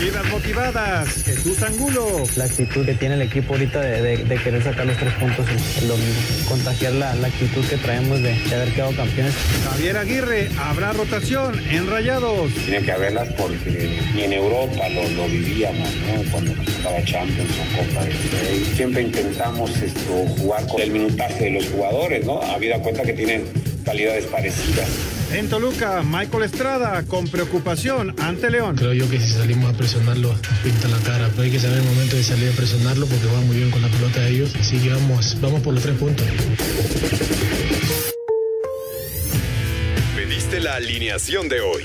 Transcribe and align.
Vidas 0.00 0.24
motivadas. 0.30 1.24
Jesús 1.24 1.60
Angulo. 1.62 2.22
La 2.36 2.44
actitud 2.44 2.86
que 2.86 2.94
tiene 2.94 3.16
el 3.16 3.22
equipo 3.22 3.54
ahorita 3.54 3.80
de, 3.80 4.00
de, 4.00 4.16
de 4.24 4.36
querer 4.36 4.62
sacar 4.62 4.86
los 4.86 4.96
tres 4.96 5.12
puntos 5.14 5.44
es 5.48 5.82
lo 5.82 5.96
mismo. 5.96 6.48
Contagiar 6.48 6.92
la, 6.92 7.14
la 7.16 7.26
actitud 7.26 7.64
que 7.68 7.76
traemos 7.78 8.22
de, 8.22 8.38
de, 8.38 8.54
haber 8.54 8.72
quedado 8.74 8.92
campeones. 8.92 9.34
Javier 9.68 9.96
Aguirre. 9.96 10.48
Habrá 10.56 10.92
rotación 10.92 11.60
en 11.68 11.88
Rayados. 11.90 12.52
Tiene 12.64 12.84
que 12.84 12.92
haberlas 12.92 13.28
porque 13.32 13.98
ni 14.14 14.22
en 14.22 14.32
Europa 14.34 14.88
lo, 14.88 15.08
lo 15.10 15.26
vivíamos, 15.26 15.88
¿no? 16.06 16.30
Cuando 16.30 16.54
nos 16.54 16.66
tocaba 16.66 17.04
Champions 17.04 17.50
o 17.50 17.76
Copa 17.78 18.04
del 18.04 18.12
Rey. 18.12 18.72
Siempre 18.76 19.02
intentamos 19.02 19.76
esto, 19.82 20.12
jugar 20.38 20.64
con 20.68 20.80
el 20.80 20.90
minutaje 20.92 21.44
de 21.44 21.50
los 21.50 21.66
jugadores, 21.66 22.24
¿no? 22.24 22.40
Habida 22.40 22.78
cuenta 22.78 23.02
que 23.02 23.14
tienen 23.14 23.44
parecidas. 24.30 24.88
En 25.32 25.48
Toluca, 25.48 26.02
Michael 26.02 26.44
Estrada 26.44 27.02
con 27.04 27.26
preocupación 27.28 28.14
ante 28.20 28.50
León. 28.50 28.76
Creo 28.76 28.92
yo 28.92 29.08
que 29.08 29.18
si 29.18 29.32
salimos 29.32 29.72
a 29.74 29.76
presionarlo, 29.76 30.28
nos 30.32 30.58
pinta 30.62 30.88
la 30.88 30.98
cara. 30.98 31.28
Pero 31.30 31.42
hay 31.42 31.50
que 31.50 31.58
saber 31.58 31.78
el 31.78 31.84
momento 31.84 32.16
de 32.16 32.22
salir 32.22 32.50
a 32.50 32.52
presionarlo 32.52 33.06
porque 33.06 33.26
va 33.26 33.40
muy 33.40 33.56
bien 33.56 33.70
con 33.70 33.80
la 33.82 33.88
pelota 33.88 34.20
de 34.20 34.30
ellos. 34.30 34.54
Así 34.60 34.78
que 34.78 34.90
vamos, 34.90 35.36
vamos 35.40 35.62
por 35.62 35.74
los 35.74 35.82
tres 35.82 35.96
puntos. 35.96 36.26
Pediste 40.16 40.60
la 40.60 40.74
alineación 40.74 41.48
de 41.48 41.60
hoy. 41.60 41.84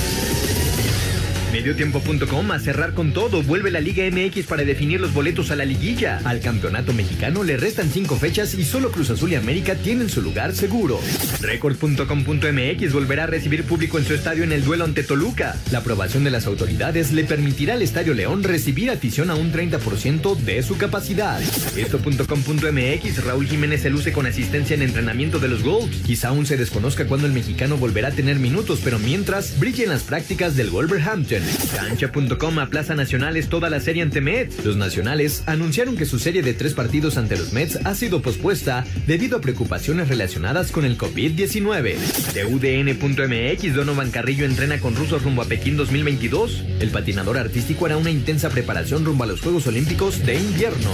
Mediotiempo.com 1.51 2.51
a 2.51 2.59
cerrar 2.59 2.93
con 2.93 3.11
todo. 3.11 3.43
Vuelve 3.43 3.71
la 3.71 3.81
Liga 3.81 4.03
MX 4.09 4.45
para 4.45 4.63
definir 4.63 5.01
los 5.01 5.13
boletos 5.13 5.51
a 5.51 5.55
la 5.55 5.65
liguilla. 5.65 6.21
Al 6.23 6.39
campeonato 6.39 6.93
mexicano 6.93 7.43
le 7.43 7.57
restan 7.57 7.89
cinco 7.89 8.15
fechas 8.15 8.53
y 8.53 8.63
solo 8.63 8.91
Cruz 8.91 9.09
Azul 9.09 9.31
y 9.31 9.35
América 9.35 9.75
tienen 9.75 10.09
su 10.09 10.21
lugar 10.21 10.55
seguro. 10.55 10.99
Record.com.mx 11.41 12.93
volverá 12.93 13.25
a 13.25 13.27
recibir 13.27 13.63
público 13.65 13.97
en 13.97 14.05
su 14.05 14.13
estadio 14.13 14.43
en 14.43 14.53
el 14.53 14.63
duelo 14.63 14.85
ante 14.85 15.03
Toluca. 15.03 15.57
La 15.71 15.79
aprobación 15.79 16.23
de 16.23 16.31
las 16.31 16.47
autoridades 16.47 17.11
le 17.11 17.25
permitirá 17.25 17.73
al 17.73 17.81
Estadio 17.81 18.13
León 18.13 18.43
recibir 18.43 18.89
afición 18.89 19.29
a 19.29 19.35
un 19.35 19.51
30% 19.51 20.37
de 20.37 20.63
su 20.63 20.77
capacidad. 20.77 21.41
Esto.com.mx 21.75 23.25
Raúl 23.25 23.47
Jiménez 23.47 23.81
se 23.81 23.89
luce 23.89 24.13
con 24.13 24.25
asistencia 24.25 24.73
en 24.73 24.83
entrenamiento 24.83 25.39
de 25.39 25.49
los 25.49 25.63
Gold. 25.63 26.03
Quizá 26.03 26.29
aún 26.29 26.45
se 26.45 26.55
desconozca 26.55 27.05
cuándo 27.05 27.27
el 27.27 27.33
mexicano 27.33 27.77
volverá 27.77 28.07
a 28.07 28.11
tener 28.11 28.39
minutos, 28.39 28.79
pero 28.83 28.99
mientras 28.99 29.59
brilla 29.59 29.83
en 29.83 29.89
las 29.89 30.03
prácticas 30.03 30.55
del 30.55 30.69
Wolverhampton. 30.69 31.40
Cancha.com 31.75 32.59
a 32.59 32.69
Plaza 32.69 32.95
Nacionales 32.95 33.49
toda 33.49 33.69
la 33.69 33.79
serie 33.79 34.03
ante 34.03 34.21
Mets. 34.21 34.65
Los 34.65 34.77
nacionales 34.77 35.43
anunciaron 35.45 35.97
que 35.97 36.05
su 36.05 36.19
serie 36.19 36.41
de 36.41 36.53
tres 36.53 36.73
partidos 36.73 37.17
ante 37.17 37.37
los 37.37 37.53
Mets 37.53 37.79
ha 37.85 37.95
sido 37.95 38.21
pospuesta 38.21 38.85
debido 39.07 39.37
a 39.37 39.41
preocupaciones 39.41 40.07
relacionadas 40.07 40.71
con 40.71 40.85
el 40.85 40.97
COVID-19. 40.97 41.95
De 42.33 42.45
UDN.mx, 42.45 43.75
Donovan 43.75 44.11
Carrillo 44.11 44.45
entrena 44.45 44.79
con 44.79 44.95
rusos 44.95 45.23
rumbo 45.23 45.41
a 45.41 45.45
Pekín 45.45 45.77
2022. 45.77 46.63
El 46.79 46.89
patinador 46.89 47.37
artístico 47.37 47.85
hará 47.85 47.97
una 47.97 48.11
intensa 48.11 48.49
preparación 48.49 49.05
rumbo 49.05 49.23
a 49.23 49.27
los 49.27 49.41
Juegos 49.41 49.67
Olímpicos 49.67 50.25
de 50.25 50.35
invierno. 50.35 50.89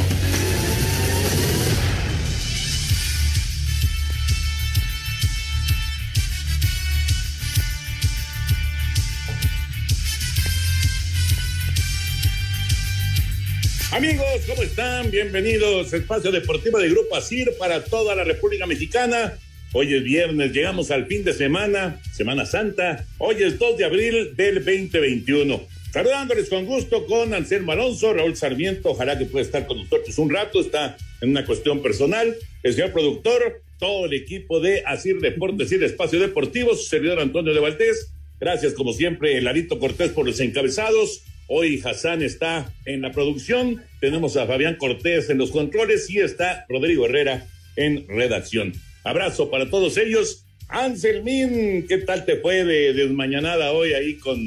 Amigos, 13.98 14.44
¿cómo 14.46 14.62
están? 14.62 15.10
Bienvenidos 15.10 15.92
Espacio 15.92 16.32
Deportivo 16.32 16.78
de 16.78 16.88
Grupo 16.88 17.16
ASIR 17.16 17.58
para 17.58 17.84
toda 17.84 18.14
la 18.14 18.24
República 18.24 18.68
Mexicana. 18.68 19.40
Hoy 19.74 19.92
es 19.96 20.04
viernes, 20.04 20.54
llegamos 20.54 20.92
al 20.92 21.08
fin 21.08 21.24
de 21.24 21.34
semana, 21.34 22.00
Semana 22.14 22.46
Santa. 22.46 23.08
Hoy 23.18 23.38
es 23.42 23.58
2 23.58 23.76
de 23.76 23.86
abril 23.86 24.36
del 24.36 24.64
2021. 24.64 25.62
Saludándoles 25.92 26.48
con 26.48 26.68
gusto 26.68 27.08
con 27.08 27.34
Anselmo 27.34 27.72
Alonso, 27.72 28.14
Raúl 28.14 28.36
Sarmiento, 28.36 28.92
ojalá 28.92 29.18
que 29.18 29.26
pueda 29.26 29.44
estar 29.44 29.66
con 29.66 29.80
nosotros 29.80 30.16
un 30.20 30.30
rato, 30.30 30.62
está 30.62 30.96
en 31.22 31.32
una 31.32 31.44
cuestión 31.44 31.82
personal. 31.82 32.36
El 32.62 32.74
señor 32.76 32.94
productor, 32.94 33.64
todo 33.80 34.06
el 34.06 34.14
equipo 34.14 34.60
de 34.60 34.84
Asir 34.86 35.20
Deportes 35.22 35.72
y 35.72 35.76
el 35.76 35.84
Espacio 35.86 36.20
Deportivo, 36.20 36.76
su 36.76 36.84
servidor 36.84 37.20
Antonio 37.20 37.52
de 37.52 37.60
Valdés. 37.62 38.12
Gracias, 38.40 38.74
como 38.74 38.94
siempre, 38.94 39.42
Larito 39.42 39.80
Cortés 39.80 40.12
por 40.12 40.28
los 40.28 40.40
encabezados. 40.40 41.24
Hoy 41.50 41.82
Hassan 41.82 42.24
está 42.24 42.74
en 42.84 43.02
la 43.02 43.14
producción, 43.14 43.82
tenemos 44.02 44.36
a 44.36 44.46
Fabián 44.46 44.76
Cortés 44.76 45.30
en 45.30 45.38
los 45.38 45.52
controles 45.52 46.10
y 46.10 46.20
está 46.20 46.66
Rodrigo 46.68 47.06
Herrera 47.06 47.48
en 47.78 48.06
redacción. 48.10 48.74
Abrazo 49.06 49.50
para 49.50 49.70
todos 49.70 49.96
ellos. 49.96 50.44
Anselmín, 50.68 51.88
¿qué 51.88 52.00
tal 52.00 52.26
te 52.26 52.36
fue 52.42 52.66
de 52.66 52.92
desmañanada 52.92 53.72
hoy 53.72 53.94
ahí 53.94 54.18
con, 54.18 54.38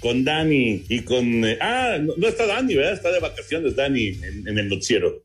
con 0.00 0.24
Dani 0.24 0.84
y 0.88 1.02
con... 1.02 1.44
Eh, 1.44 1.58
ah, 1.60 1.96
no, 2.00 2.26
está 2.26 2.44
Dani, 2.44 2.74
¿verdad? 2.74 2.94
Está 2.94 3.12
de 3.12 3.20
vacaciones 3.20 3.76
Dani 3.76 4.08
en, 4.08 4.58
el 4.58 4.68
noticiero. 4.68 5.22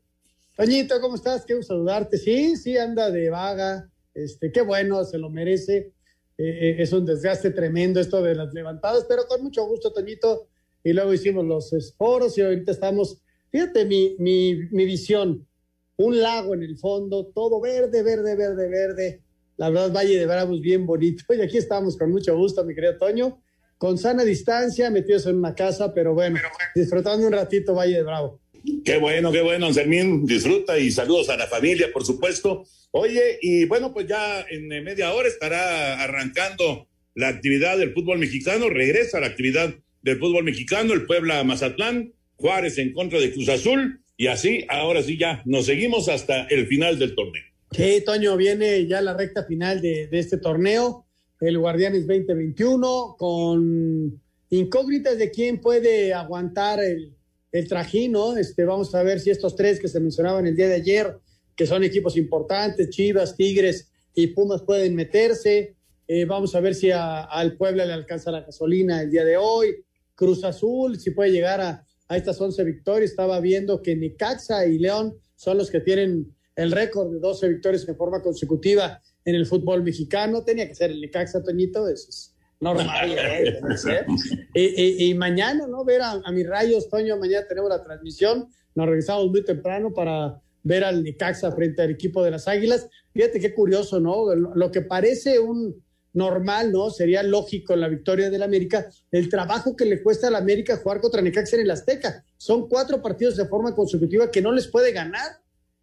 Toñito, 0.56 1.00
¿cómo 1.00 1.16
estás? 1.16 1.44
Gusto 1.48 1.74
saludarte. 1.74 2.16
Sí, 2.16 2.56
sí, 2.56 2.76
anda 2.76 3.10
de 3.10 3.28
vaga. 3.30 3.90
Este, 4.14 4.52
qué 4.52 4.60
bueno, 4.60 5.04
se 5.04 5.18
lo 5.18 5.30
merece. 5.30 5.90
Eh, 6.38 6.76
es 6.78 6.92
un 6.92 7.04
desgaste 7.04 7.50
tremendo 7.50 7.98
esto 7.98 8.22
de 8.22 8.36
las 8.36 8.54
levantadas, 8.54 9.04
pero 9.08 9.26
con 9.26 9.42
mucho 9.42 9.66
gusto, 9.66 9.92
Toñito 9.92 10.46
y 10.84 10.92
luego 10.92 11.14
hicimos 11.14 11.44
los 11.46 11.94
foros 11.96 12.36
y 12.36 12.42
ahorita 12.42 12.70
estamos, 12.70 13.18
fíjate 13.50 13.86
mi, 13.86 14.14
mi, 14.18 14.54
mi, 14.70 14.84
visión, 14.84 15.48
un 15.96 16.20
lago 16.20 16.54
en 16.54 16.62
el 16.62 16.76
fondo, 16.76 17.26
todo 17.34 17.60
verde, 17.60 18.02
verde, 18.02 18.36
verde, 18.36 18.68
verde. 18.68 19.20
La 19.56 19.70
verdad, 19.70 19.92
Valle 19.92 20.18
de 20.18 20.26
Bravos 20.26 20.60
bien 20.60 20.84
bonito. 20.84 21.24
Y 21.34 21.40
aquí 21.40 21.56
estamos 21.56 21.96
con 21.96 22.10
mucho 22.10 22.36
gusto, 22.36 22.64
mi 22.64 22.74
querido 22.74 22.98
Toño, 22.98 23.40
con 23.78 23.96
sana 23.96 24.24
distancia, 24.24 24.90
metidos 24.90 25.26
en 25.26 25.36
una 25.36 25.54
casa, 25.54 25.94
pero 25.94 26.12
bueno, 26.12 26.38
disfrutando 26.74 27.26
un 27.26 27.32
ratito 27.32 27.74
Valle 27.74 27.96
de 27.96 28.02
Bravo. 28.02 28.40
Qué 28.84 28.98
bueno, 28.98 29.32
qué 29.32 29.42
bueno, 29.42 29.66
Anselmín, 29.66 30.26
disfruta 30.26 30.78
y 30.78 30.90
saludos 30.90 31.28
a 31.30 31.36
la 31.36 31.46
familia, 31.46 31.90
por 31.92 32.04
supuesto. 32.04 32.64
Oye, 32.90 33.38
y 33.40 33.64
bueno, 33.66 33.92
pues 33.92 34.06
ya 34.06 34.44
en 34.50 34.68
media 34.68 35.12
hora 35.12 35.28
estará 35.28 36.02
arrancando 36.02 36.88
la 37.14 37.28
actividad 37.28 37.78
del 37.78 37.92
fútbol 37.92 38.18
mexicano, 38.18 38.68
regresa 38.68 39.20
la 39.20 39.26
actividad 39.28 39.74
del 40.04 40.18
fútbol 40.18 40.44
mexicano, 40.44 40.92
el 40.92 41.06
Puebla 41.06 41.42
Mazatlán, 41.44 42.12
Juárez 42.36 42.76
en 42.78 42.92
contra 42.92 43.18
de 43.18 43.32
Cruz 43.32 43.48
Azul, 43.48 44.00
y 44.18 44.26
así, 44.26 44.64
ahora 44.68 45.02
sí 45.02 45.18
ya, 45.18 45.42
nos 45.46 45.66
seguimos 45.66 46.08
hasta 46.08 46.44
el 46.44 46.66
final 46.66 46.98
del 46.98 47.14
torneo. 47.14 47.42
Sí, 47.72 48.02
Toño, 48.04 48.36
viene 48.36 48.86
ya 48.86 49.00
la 49.00 49.16
recta 49.16 49.44
final 49.44 49.80
de, 49.80 50.08
este 50.12 50.36
torneo, 50.36 51.06
el 51.40 51.58
Guardianes 51.58 52.06
2021, 52.06 53.16
con 53.18 54.20
incógnitas 54.50 55.18
de 55.18 55.30
quién 55.30 55.60
puede 55.60 56.12
aguantar 56.12 56.84
el, 56.84 57.14
el 57.50 57.66
trajín, 57.66 58.12
¿no? 58.12 58.36
Este, 58.36 58.64
vamos 58.64 58.94
a 58.94 59.02
ver 59.02 59.20
si 59.20 59.30
estos 59.30 59.56
tres 59.56 59.80
que 59.80 59.88
se 59.88 60.00
mencionaban 60.00 60.46
el 60.46 60.54
día 60.54 60.68
de 60.68 60.74
ayer, 60.74 61.16
que 61.56 61.66
son 61.66 61.82
equipos 61.82 62.16
importantes, 62.18 62.90
Chivas, 62.90 63.36
Tigres 63.36 63.90
y 64.14 64.28
Pumas 64.28 64.62
pueden 64.62 64.94
meterse. 64.94 65.74
Eh, 66.06 66.26
vamos 66.26 66.54
a 66.54 66.60
ver 66.60 66.74
si 66.74 66.90
al 66.90 67.56
Puebla 67.56 67.86
le 67.86 67.94
alcanza 67.94 68.30
la 68.30 68.42
gasolina 68.42 69.00
el 69.00 69.10
día 69.10 69.24
de 69.24 69.38
hoy. 69.38 69.83
Cruz 70.14 70.44
Azul, 70.44 70.98
si 70.98 71.10
puede 71.10 71.30
llegar 71.30 71.60
a, 71.60 71.86
a 72.08 72.16
estas 72.16 72.40
11 72.40 72.64
victorias. 72.64 73.10
Estaba 73.10 73.40
viendo 73.40 73.82
que 73.82 73.96
Necaxa 73.96 74.66
y 74.66 74.78
León 74.78 75.14
son 75.36 75.58
los 75.58 75.70
que 75.70 75.80
tienen 75.80 76.34
el 76.56 76.72
récord 76.72 77.12
de 77.12 77.18
12 77.18 77.48
victorias 77.48 77.88
en 77.88 77.96
forma 77.96 78.22
consecutiva 78.22 79.02
en 79.24 79.34
el 79.34 79.46
fútbol 79.46 79.82
mexicano. 79.82 80.44
Tenía 80.44 80.68
que 80.68 80.74
ser 80.74 80.90
el 80.90 81.00
Necaxa, 81.00 81.42
Toñito, 81.42 81.88
eso 81.88 82.08
es 82.08 82.34
normal. 82.60 83.12
¿eh? 83.12 83.60
y, 84.54 84.60
y, 84.62 85.10
y, 85.10 85.14
mañana, 85.14 85.66
¿no? 85.66 85.84
Ver 85.84 86.02
a, 86.02 86.20
a, 86.24 86.32
mis 86.32 86.46
rayos, 86.46 86.88
Toño, 86.88 87.16
mañana 87.18 87.46
tenemos 87.48 87.70
la 87.70 87.82
transmisión. 87.82 88.48
Nos 88.74 88.86
regresamos 88.86 89.30
muy 89.30 89.44
temprano 89.44 89.92
para 89.92 90.40
ver 90.62 90.84
al 90.84 91.02
Necaxa 91.02 91.52
frente 91.52 91.82
al 91.82 91.90
equipo 91.90 92.22
de 92.22 92.30
las 92.30 92.48
Águilas. 92.48 92.88
Fíjate 93.12 93.40
qué 93.40 93.54
curioso, 93.54 94.00
¿no? 94.00 94.34
Lo 94.34 94.70
que 94.70 94.80
parece 94.80 95.38
un 95.38 95.83
normal, 96.14 96.72
¿no? 96.72 96.90
Sería 96.90 97.22
lógico 97.22 97.76
la 97.76 97.88
victoria 97.88 98.30
del 98.30 98.42
América, 98.42 98.88
el 99.10 99.28
trabajo 99.28 99.76
que 99.76 99.84
le 99.84 100.02
cuesta 100.02 100.28
al 100.28 100.36
América 100.36 100.78
jugar 100.78 101.00
contra 101.00 101.20
Necaxa 101.20 101.56
en 101.56 101.62
el 101.62 101.70
Azteca. 101.70 102.24
Son 102.36 102.68
cuatro 102.68 103.02
partidos 103.02 103.36
de 103.36 103.46
forma 103.46 103.74
consecutiva 103.74 104.30
que 104.30 104.40
no 104.40 104.52
les 104.52 104.68
puede 104.68 104.92
ganar. 104.92 105.42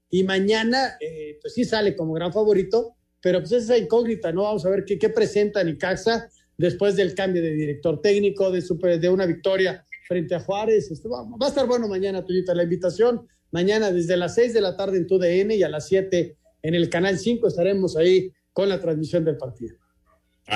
Y 0.10 0.24
mañana, 0.24 0.98
eh, 1.00 1.38
pues 1.42 1.54
sí 1.54 1.64
sale 1.64 1.96
como 1.96 2.14
gran 2.14 2.34
favorito, 2.34 2.96
pero 3.22 3.40
pues 3.40 3.52
esa 3.52 3.78
incógnita, 3.78 4.32
¿no? 4.32 4.44
Vamos 4.44 4.66
a 4.66 4.70
ver 4.70 4.84
qué, 4.86 4.98
qué 4.98 5.10
presenta 5.10 5.64
Necaxa 5.64 6.30
después 6.58 6.96
del 6.96 7.14
cambio 7.14 7.42
de 7.42 7.52
director 7.52 8.02
técnico, 8.02 8.52
de, 8.52 8.62
super, 8.62 9.00
de 9.00 9.10
una 9.10 9.26
victoria 9.26 9.86
frente 10.08 10.36
a 10.36 10.40
Juárez. 10.40 10.92
Esto 10.92 11.10
va, 11.10 11.24
va, 11.24 11.46
a 11.46 11.50
estar 11.50 11.68
bueno 11.68 11.88
mañana, 11.88 12.26
Tuyita, 12.26 12.56
la 12.56 12.64
invitación. 12.64 13.28
Mañana 13.52 13.92
desde 13.92 14.16
las 14.16 14.36
seis 14.36 14.54
de 14.54 14.62
la 14.62 14.78
tarde 14.78 14.98
en 14.98 15.08
TUDN 15.08 15.52
y 15.52 15.64
a 15.64 15.70
las 15.70 15.88
siete 15.88 16.38
en 16.62 16.76
el 16.76 16.90
Canal 16.90 17.18
5 17.18 17.48
estaremos 17.48 17.98
ahí 17.98 18.32
con 18.54 18.70
la 18.70 18.80
transmisión 18.80 19.26
del 19.26 19.38
partido. 19.38 19.81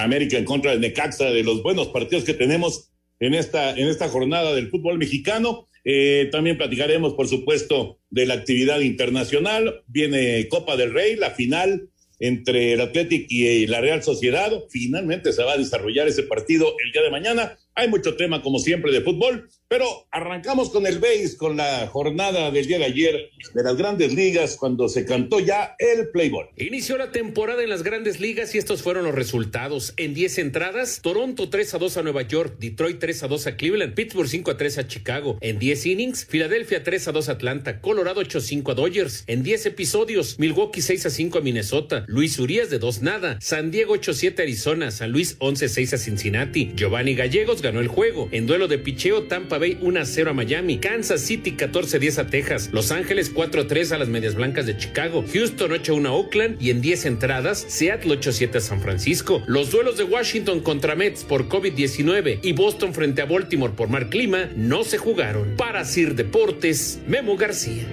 América 0.04 0.38
en 0.38 0.46
contra 0.46 0.72
de 0.72 0.80
Necaxa, 0.80 1.32
de 1.32 1.44
los 1.44 1.64
buenos 1.64 1.88
partidos 1.88 2.24
que 2.24 2.34
tenemos 2.34 2.92
en 3.20 3.34
esta, 3.34 3.72
en 3.72 3.88
esta 3.88 4.10
jornada 4.10 4.54
del 4.54 4.70
fútbol 4.70 4.98
mexicano. 4.98 5.68
Eh, 5.84 6.30
también 6.32 6.58
platicaremos, 6.58 7.14
por 7.14 7.28
supuesto, 7.28 8.00
de 8.10 8.26
la 8.26 8.34
actividad 8.34 8.80
internacional. 8.80 9.84
Viene 9.88 10.48
Copa 10.50 10.76
del 10.76 10.94
Rey, 10.94 11.16
la 11.16 11.32
final 11.32 11.90
entre 12.20 12.74
el 12.74 12.82
Athletic 12.82 13.28
y 13.30 13.68
la 13.68 13.82
Real 13.82 14.04
Sociedad. 14.04 14.52
Finalmente 14.70 15.32
se 15.34 15.44
va 15.44 15.54
a 15.54 15.58
desarrollar 15.58 16.08
ese 16.08 16.24
partido 16.24 16.76
el 16.84 16.92
día 16.92 17.02
de 17.02 17.12
mañana. 17.12 17.58
Hay 17.76 17.88
mucho 17.88 18.16
tema, 18.16 18.42
como 18.42 18.60
siempre, 18.60 18.92
de 18.92 19.02
fútbol, 19.02 19.50
pero 19.68 20.08
arrancamos 20.12 20.70
con 20.70 20.86
el 20.86 21.00
BASE, 21.00 21.38
con 21.38 21.58
la 21.58 21.88
jornada 21.88 22.52
del 22.52 22.68
día 22.68 22.78
de 22.78 22.86
ayer 22.86 23.32
de 23.54 23.64
las 23.64 23.76
grandes 23.76 24.14
ligas, 24.14 24.58
cuando 24.58 24.88
se 24.88 25.06
cantó 25.06 25.40
ya 25.40 25.76
el 25.80 26.10
Playboy. 26.10 26.46
Inició 26.58 26.98
la 26.98 27.12
temporada 27.12 27.64
en 27.64 27.70
las 27.70 27.82
grandes 27.82 28.20
ligas 28.20 28.54
y 28.54 28.60
estos 28.60 28.84
fueron 28.84 29.06
los 29.06 29.16
resultados. 29.16 29.94
En 29.98 30.14
10 30.14 30.38
entradas, 30.38 31.02
Toronto 31.02 31.50
3 31.50 31.74
a 31.74 31.78
2 31.80 31.98
a 31.98 32.04
Nueva 32.04 32.22
York, 32.22 32.58
Detroit 32.60 33.00
3 33.00 33.24
a 33.24 33.28
2 33.28 33.48
a 33.48 33.58
Cleveland, 33.58 33.96
Pittsburgh 33.96 34.30
5 34.30 34.52
a 34.52 34.58
3 34.58 34.78
a 34.78 34.88
Chicago. 34.88 35.38
En 35.42 35.58
10 35.58 35.86
innings, 35.88 36.26
Filadelfia 36.26 36.84
3 36.84 37.08
a 37.08 37.12
2 37.12 37.30
a 37.30 37.32
Atlanta, 37.32 37.82
Colorado 37.82 38.22
8 38.22 38.38
a 38.38 38.42
5 38.42 38.72
a 38.72 38.76
Dodgers. 38.76 39.24
En 39.26 39.42
10 39.42 39.66
episodios, 39.66 40.38
Milwaukee 40.38 40.82
6 40.82 41.08
a 41.08 41.10
5 41.10 41.40
a 41.40 41.42
Minnesota, 41.42 42.06
Luis 42.08 42.38
Urias 42.38 42.70
de 42.70 42.78
2 42.78 43.02
nada, 43.02 43.40
San 43.42 43.72
Diego 43.72 43.94
8 43.94 44.12
a 44.12 44.14
7 44.14 44.42
a 44.42 44.44
Arizona, 44.44 44.92
San 44.92 45.12
Luis 45.12 45.38
11 45.40 45.66
a 45.66 45.70
6 45.70 45.94
a 45.94 45.98
Cincinnati, 45.98 46.72
Giovanni 46.76 47.16
Gallegos 47.16 47.64
ganó 47.64 47.80
el 47.80 47.88
juego. 47.88 48.30
En 48.32 48.46
duelo 48.46 48.68
de 48.68 48.78
picheo, 48.78 49.24
Tampa 49.24 49.55
Bay 49.58 49.78
1 49.82 50.00
a 50.00 50.06
0 50.06 50.32
a 50.32 50.34
Miami, 50.34 50.78
Kansas 50.78 51.22
City 51.22 51.52
14 51.52 51.98
a 51.98 52.00
10 52.00 52.28
Texas, 52.30 52.70
Los 52.72 52.92
Ángeles 52.92 53.30
4 53.30 53.62
a 53.62 53.68
3 53.68 53.92
a 53.92 53.98
las 53.98 54.08
Medias 54.08 54.36
Blancas 54.36 54.66
de 54.66 54.78
Chicago, 54.78 55.24
Houston 55.32 55.72
8 55.72 55.92
a 55.92 55.96
1 55.96 56.10
a 56.10 56.12
Oakland 56.14 56.62
y 56.62 56.70
en 56.70 56.82
10 56.82 57.06
entradas, 57.06 57.66
Seattle 57.68 58.14
8 58.14 58.30
a 58.30 58.34
7 58.34 58.58
a 58.58 58.62
San 58.62 58.82
Francisco. 58.82 59.44
Los 59.48 59.72
duelos 59.72 59.98
de 59.98 60.04
Washington 60.04 60.62
contra 60.62 60.96
Mets 60.96 61.24
por 61.24 61.48
COVID-19 61.48 62.40
y 62.44 62.54
Boston 62.54 62.94
frente 62.94 63.22
a 63.22 63.26
Baltimore 63.26 63.74
por 63.74 63.90
mal 63.90 64.10
clima 64.10 64.50
no 64.56 64.84
se 64.84 64.98
jugaron. 64.98 65.56
Para 65.58 65.86
Sir 65.86 66.16
Deportes, 66.16 67.00
Memo 67.08 67.38
García. 67.38 67.86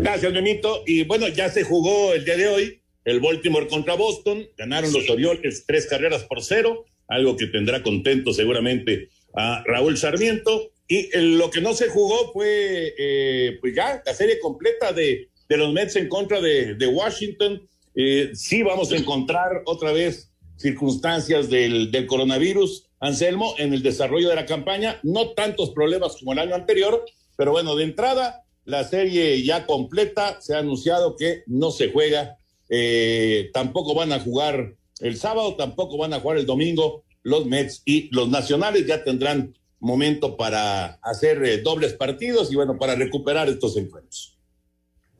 Gracias, 0.00 0.32
Memito. 0.32 0.82
Y 0.86 1.04
bueno, 1.04 1.28
ya 1.28 1.48
se 1.48 1.62
jugó 1.62 2.12
el 2.12 2.24
día 2.24 2.36
de 2.36 2.48
hoy 2.48 2.82
el 3.04 3.20
Baltimore 3.20 3.68
contra 3.68 3.94
Boston. 3.94 4.46
Ganaron 4.56 4.92
los 4.92 5.08
Orioles 5.08 5.64
tres 5.66 5.86
carreras 5.86 6.24
por 6.24 6.42
cero 6.42 6.84
algo 7.12 7.36
que 7.36 7.46
tendrá 7.46 7.82
contento 7.82 8.32
seguramente 8.32 9.08
a 9.34 9.62
Raúl 9.66 9.96
Sarmiento. 9.96 10.70
Y 10.88 11.08
lo 11.16 11.50
que 11.50 11.60
no 11.60 11.74
se 11.74 11.88
jugó 11.88 12.32
fue, 12.32 12.94
eh, 12.98 13.58
pues 13.60 13.74
ya, 13.74 14.02
la 14.04 14.14
serie 14.14 14.38
completa 14.40 14.92
de, 14.92 15.28
de 15.48 15.56
los 15.56 15.72
Mets 15.72 15.96
en 15.96 16.08
contra 16.08 16.40
de, 16.40 16.86
Washington. 16.86 17.62
Eh, 17.94 18.30
sí 18.34 18.62
vamos 18.62 18.92
a 18.92 18.96
encontrar 18.96 19.62
otra 19.66 19.92
vez 19.92 20.30
circunstancias 20.56 21.48
del, 21.50 21.90
del 21.90 22.06
coronavirus, 22.06 22.88
Anselmo, 23.00 23.54
en 23.58 23.72
el 23.72 23.82
desarrollo 23.82 24.28
de 24.28 24.36
la 24.36 24.46
campaña. 24.46 25.00
No 25.02 25.30
tantos 25.30 25.70
problemas 25.70 26.16
como 26.16 26.32
el 26.32 26.38
año 26.38 26.54
anterior, 26.54 27.04
pero 27.36 27.52
bueno, 27.52 27.74
de 27.74 27.84
entrada, 27.84 28.44
la 28.64 28.84
serie 28.84 29.42
ya 29.42 29.66
completa, 29.66 30.40
se 30.40 30.54
ha 30.54 30.58
anunciado 30.58 31.16
que 31.16 31.42
no 31.46 31.70
se 31.70 31.90
juega. 31.90 32.38
Eh, 32.68 33.50
tampoco 33.52 33.94
van 33.94 34.12
a 34.12 34.20
jugar 34.20 34.76
el 35.02 35.16
sábado, 35.16 35.56
tampoco 35.56 35.98
van 35.98 36.14
a 36.14 36.20
jugar 36.20 36.38
el 36.38 36.46
domingo 36.46 37.04
los 37.22 37.46
Mets 37.46 37.82
y 37.84 38.08
los 38.14 38.28
Nacionales 38.28 38.86
ya 38.86 39.04
tendrán 39.04 39.54
momento 39.78 40.36
para 40.36 40.94
hacer 41.02 41.44
eh, 41.44 41.58
dobles 41.58 41.92
partidos 41.94 42.52
y 42.52 42.56
bueno, 42.56 42.78
para 42.78 42.94
recuperar 42.94 43.48
estos 43.48 43.76
encuentros. 43.76 44.38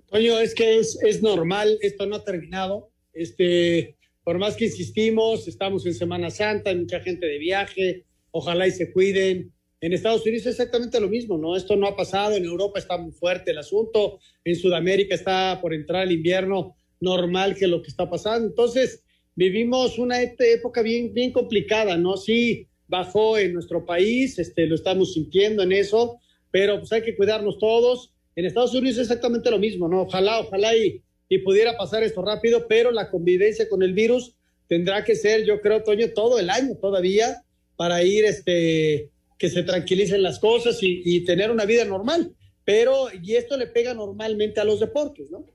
Toño, 0.08 0.38
es 0.38 0.54
que 0.54 0.78
es, 0.78 0.98
es 1.02 1.22
normal, 1.22 1.78
esto 1.80 2.06
no 2.06 2.16
ha 2.16 2.24
terminado. 2.24 2.90
Este, 3.12 3.96
por 4.22 4.38
más 4.38 4.56
que 4.56 4.66
insistimos, 4.66 5.48
estamos 5.48 5.84
en 5.86 5.94
Semana 5.94 6.30
Santa, 6.30 6.70
hay 6.70 6.76
mucha 6.76 7.00
gente 7.00 7.26
de 7.26 7.38
viaje, 7.38 8.04
ojalá 8.30 8.66
y 8.66 8.72
se 8.72 8.92
cuiden. 8.92 9.52
En 9.80 9.92
Estados 9.92 10.22
Unidos 10.22 10.46
es 10.46 10.52
exactamente 10.52 11.00
lo 11.00 11.08
mismo, 11.08 11.38
¿no? 11.38 11.56
Esto 11.56 11.74
no 11.74 11.88
ha 11.88 11.96
pasado, 11.96 12.36
en 12.36 12.44
Europa 12.44 12.78
está 12.78 12.96
muy 12.98 13.10
fuerte 13.10 13.50
el 13.50 13.58
asunto, 13.58 14.20
en 14.44 14.54
Sudamérica 14.54 15.14
está 15.16 15.58
por 15.60 15.74
entrar 15.74 16.04
el 16.04 16.12
invierno 16.12 16.76
normal 17.00 17.56
que 17.56 17.66
lo 17.66 17.82
que 17.82 17.88
está 17.88 18.08
pasando. 18.08 18.46
Entonces, 18.46 19.02
vivimos 19.34 19.98
una 19.98 20.20
época 20.22 20.82
bien, 20.82 21.12
bien 21.12 21.32
complicada, 21.32 21.96
¿no? 21.96 22.16
Sí, 22.16 22.66
bajó 22.88 23.38
en 23.38 23.54
nuestro 23.54 23.84
país, 23.84 24.38
este, 24.38 24.66
lo 24.66 24.74
estamos 24.74 25.14
sintiendo 25.14 25.62
en 25.62 25.72
eso, 25.72 26.18
pero 26.50 26.78
pues 26.78 26.92
hay 26.92 27.02
que 27.02 27.16
cuidarnos 27.16 27.58
todos. 27.58 28.12
En 28.36 28.44
Estados 28.44 28.74
Unidos 28.74 28.98
es 28.98 29.02
exactamente 29.04 29.50
lo 29.50 29.58
mismo, 29.58 29.88
¿no? 29.88 30.02
Ojalá, 30.02 30.40
ojalá 30.40 30.76
y, 30.76 31.02
y 31.28 31.38
pudiera 31.38 31.76
pasar 31.76 32.02
esto 32.02 32.22
rápido, 32.22 32.66
pero 32.68 32.90
la 32.90 33.10
convivencia 33.10 33.68
con 33.68 33.82
el 33.82 33.94
virus 33.94 34.34
tendrá 34.68 35.04
que 35.04 35.14
ser, 35.14 35.44
yo 35.44 35.60
creo, 35.60 35.82
Toño, 35.82 36.12
todo 36.14 36.38
el 36.38 36.50
año 36.50 36.76
todavía 36.80 37.42
para 37.76 38.02
ir, 38.02 38.24
este, 38.24 39.10
que 39.38 39.50
se 39.50 39.62
tranquilicen 39.62 40.22
las 40.22 40.38
cosas 40.38 40.78
y 40.80 41.24
tener 41.24 41.50
una 41.50 41.64
vida 41.64 41.84
normal. 41.84 42.34
Pero, 42.64 43.08
y 43.12 43.34
esto 43.34 43.56
le 43.56 43.66
pega 43.66 43.92
normalmente 43.94 44.60
a 44.60 44.64
los 44.64 44.78
deportes, 44.80 45.30
¿no? 45.30 45.46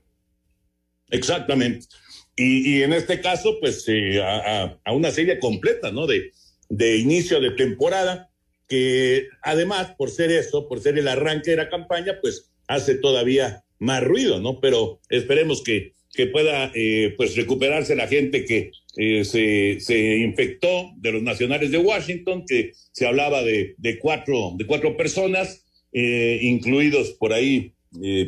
Exactamente. 1.10 1.86
Y, 2.38 2.76
y, 2.76 2.82
en 2.84 2.92
este 2.92 3.20
caso, 3.20 3.58
pues 3.60 3.84
eh, 3.88 4.22
a, 4.22 4.78
a, 4.84 4.92
una 4.92 5.10
serie 5.10 5.40
completa, 5.40 5.90
¿no? 5.90 6.06
De, 6.06 6.30
de 6.68 6.96
inicio 6.96 7.40
de 7.40 7.50
temporada, 7.50 8.30
que 8.68 9.26
además, 9.42 9.94
por 9.98 10.10
ser 10.10 10.30
eso, 10.30 10.68
por 10.68 10.80
ser 10.80 10.98
el 10.98 11.08
arranque 11.08 11.50
de 11.50 11.56
la 11.56 11.68
campaña, 11.68 12.18
pues 12.20 12.52
hace 12.68 12.94
todavía 12.94 13.64
más 13.78 14.04
ruido, 14.04 14.40
¿no? 14.40 14.60
Pero 14.60 15.00
esperemos 15.08 15.62
que, 15.62 15.94
que 16.14 16.26
pueda, 16.26 16.70
eh, 16.74 17.14
pues, 17.16 17.34
recuperarse 17.36 17.96
la 17.96 18.06
gente 18.06 18.44
que 18.44 18.70
eh, 18.96 19.24
se, 19.24 19.78
se 19.80 20.18
infectó 20.18 20.92
de 20.96 21.12
los 21.12 21.22
nacionales 21.22 21.70
de 21.70 21.78
Washington, 21.78 22.44
que 22.46 22.72
se 22.92 23.06
hablaba 23.06 23.42
de, 23.42 23.74
de 23.78 23.98
cuatro, 23.98 24.52
de 24.56 24.66
cuatro 24.66 24.96
personas, 24.96 25.64
eh, 25.92 26.38
incluidos 26.42 27.10
por 27.12 27.32
ahí 27.32 27.72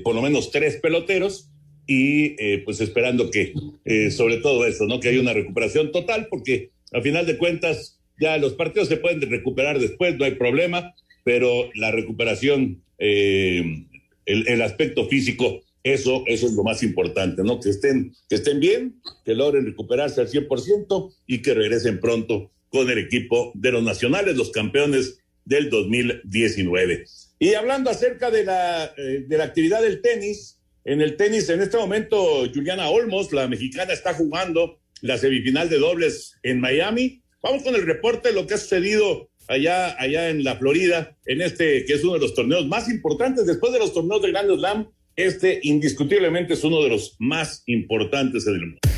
por 0.02 0.14
lo 0.14 0.22
menos 0.22 0.50
tres 0.50 0.76
peloteros, 0.76 1.49
y 1.86 2.36
eh, 2.38 2.62
pues 2.64 2.80
esperando 2.80 3.30
que, 3.30 3.52
eh, 3.84 4.10
sobre 4.10 4.38
todo 4.38 4.66
eso, 4.66 4.86
¿no? 4.86 5.00
Que 5.00 5.08
haya 5.08 5.20
una 5.20 5.32
recuperación 5.32 5.92
total, 5.92 6.28
porque 6.28 6.70
al 6.92 7.02
final 7.02 7.26
de 7.26 7.36
cuentas 7.36 8.00
ya 8.20 8.36
los 8.38 8.54
partidos 8.54 8.88
se 8.88 8.96
pueden 8.96 9.20
recuperar 9.22 9.78
después, 9.78 10.16
no 10.16 10.24
hay 10.24 10.34
problema, 10.34 10.94
pero 11.24 11.70
la 11.74 11.90
recuperación, 11.90 12.82
eh, 12.98 13.84
el, 14.26 14.48
el, 14.48 14.62
aspecto 14.62 15.08
físico, 15.08 15.62
eso, 15.82 16.24
eso 16.26 16.46
es 16.46 16.52
lo 16.52 16.62
más 16.62 16.82
importante, 16.82 17.42
¿no? 17.42 17.58
Que 17.60 17.70
estén, 17.70 18.14
que 18.28 18.36
estén 18.36 18.60
bien, 18.60 19.00
que 19.24 19.34
logren 19.34 19.66
recuperarse 19.66 20.20
al 20.20 20.28
100% 20.28 21.14
y 21.26 21.42
que 21.42 21.54
regresen 21.54 22.00
pronto 22.00 22.50
con 22.68 22.88
el 22.88 22.98
equipo 22.98 23.52
de 23.54 23.72
los 23.72 23.82
nacionales, 23.82 24.36
los 24.36 24.50
campeones 24.50 25.18
del 25.44 25.70
2019. 25.70 27.04
Y 27.38 27.54
hablando 27.54 27.90
acerca 27.90 28.30
de 28.30 28.44
la, 28.44 28.92
de 28.96 29.36
la 29.36 29.44
actividad 29.44 29.82
del 29.82 30.02
tenis, 30.02 30.59
en 30.84 31.00
el 31.00 31.16
tenis, 31.16 31.48
en 31.48 31.60
este 31.60 31.76
momento, 31.76 32.46
Juliana 32.52 32.88
Olmos, 32.88 33.32
la 33.32 33.48
mexicana, 33.48 33.92
está 33.92 34.14
jugando 34.14 34.78
la 35.02 35.18
semifinal 35.18 35.68
de 35.68 35.78
dobles 35.78 36.38
en 36.42 36.60
Miami. 36.60 37.22
Vamos 37.42 37.62
con 37.62 37.74
el 37.74 37.86
reporte 37.86 38.28
de 38.28 38.34
lo 38.34 38.46
que 38.46 38.54
ha 38.54 38.58
sucedido 38.58 39.30
allá, 39.48 39.94
allá 40.00 40.30
en 40.30 40.44
la 40.44 40.56
Florida, 40.56 41.16
en 41.26 41.42
este 41.42 41.84
que 41.84 41.94
es 41.94 42.04
uno 42.04 42.14
de 42.14 42.20
los 42.20 42.34
torneos 42.34 42.66
más 42.66 42.88
importantes 42.88 43.46
después 43.46 43.72
de 43.72 43.78
los 43.78 43.92
torneos 43.92 44.22
de 44.22 44.30
Grand 44.30 44.50
Slam. 44.50 44.90
Este 45.16 45.60
indiscutiblemente 45.62 46.54
es 46.54 46.64
uno 46.64 46.82
de 46.82 46.88
los 46.88 47.16
más 47.18 47.62
importantes 47.66 48.46
en 48.46 48.54
el 48.54 48.60
mundo. 48.60 48.89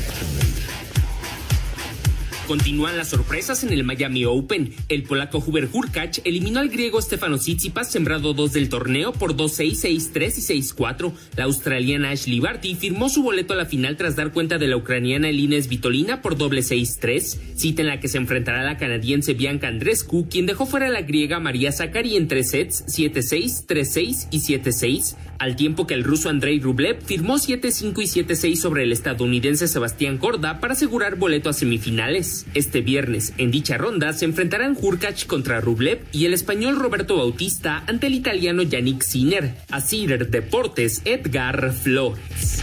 Continúan 2.47 2.97
las 2.97 3.07
sorpresas 3.07 3.63
en 3.63 3.71
el 3.71 3.85
Miami 3.85 4.25
Open. 4.25 4.73
El 4.89 5.03
polaco 5.03 5.37
Hubert 5.37 5.73
Hurkacz 5.73 6.19
eliminó 6.25 6.59
al 6.59 6.67
griego 6.67 7.01
Stefano 7.01 7.37
Tsitsipas, 7.37 7.89
sembrado 7.89 8.33
2 8.33 8.51
del 8.51 8.67
torneo, 8.67 9.13
por 9.13 9.37
2-6, 9.37 10.11
6-3 10.13 10.37
y 10.37 10.61
6-4. 10.61 11.13
La 11.37 11.45
australiana 11.45 12.09
Ashley 12.09 12.41
Barty 12.41 12.75
firmó 12.75 13.07
su 13.07 13.23
boleto 13.23 13.53
a 13.53 13.55
la 13.55 13.65
final 13.65 13.95
tras 13.95 14.17
dar 14.17 14.33
cuenta 14.33 14.57
de 14.57 14.67
la 14.67 14.75
ucraniana 14.75 15.29
Elines 15.29 15.69
Vitolina 15.69 16.21
por 16.21 16.37
doble 16.37 16.61
6-3, 16.61 17.55
cita 17.55 17.81
en 17.81 17.87
la 17.87 18.01
que 18.01 18.09
se 18.09 18.17
enfrentará 18.17 18.63
la 18.63 18.77
canadiense 18.77 19.33
Bianca 19.33 19.69
Andrescu, 19.69 20.27
quien 20.27 20.45
dejó 20.45 20.65
fuera 20.65 20.87
a 20.87 20.91
la 20.91 21.01
griega 21.03 21.39
María 21.39 21.71
Zakari 21.71 22.17
en 22.17 22.27
tres 22.27 22.49
sets, 22.51 22.85
7-6, 22.87 23.65
3-6 23.67 24.27
y 24.31 24.39
7-6, 24.39 25.15
al 25.39 25.55
tiempo 25.55 25.87
que 25.87 25.93
el 25.93 26.03
ruso 26.03 26.29
Andrei 26.29 26.59
Rublev 26.59 27.01
firmó 27.03 27.35
7-5 27.35 28.01
y 28.01 28.23
7-6 28.23 28.55
sobre 28.57 28.83
el 28.83 28.91
estadounidense 28.91 29.67
Sebastián 29.67 30.17
Corda 30.17 30.59
para 30.59 30.73
asegurar 30.73 31.15
boleto 31.15 31.49
a 31.49 31.53
semifinales. 31.53 32.32
Este 32.53 32.81
viernes, 32.81 33.33
en 33.37 33.51
dicha 33.51 33.77
ronda, 33.77 34.13
se 34.13 34.25
enfrentarán 34.25 34.77
Hurkacz 34.79 35.25
contra 35.25 35.61
Rublev 35.61 35.99
y 36.11 36.25
el 36.25 36.33
español 36.33 36.77
Roberto 36.77 37.17
Bautista 37.17 37.83
ante 37.87 38.07
el 38.07 38.13
italiano 38.13 38.63
Yannick 38.63 39.03
Sinner. 39.03 39.55
Así 39.69 40.07
Deportes, 40.07 41.01
Edgar 41.05 41.73
Flores. 41.73 42.61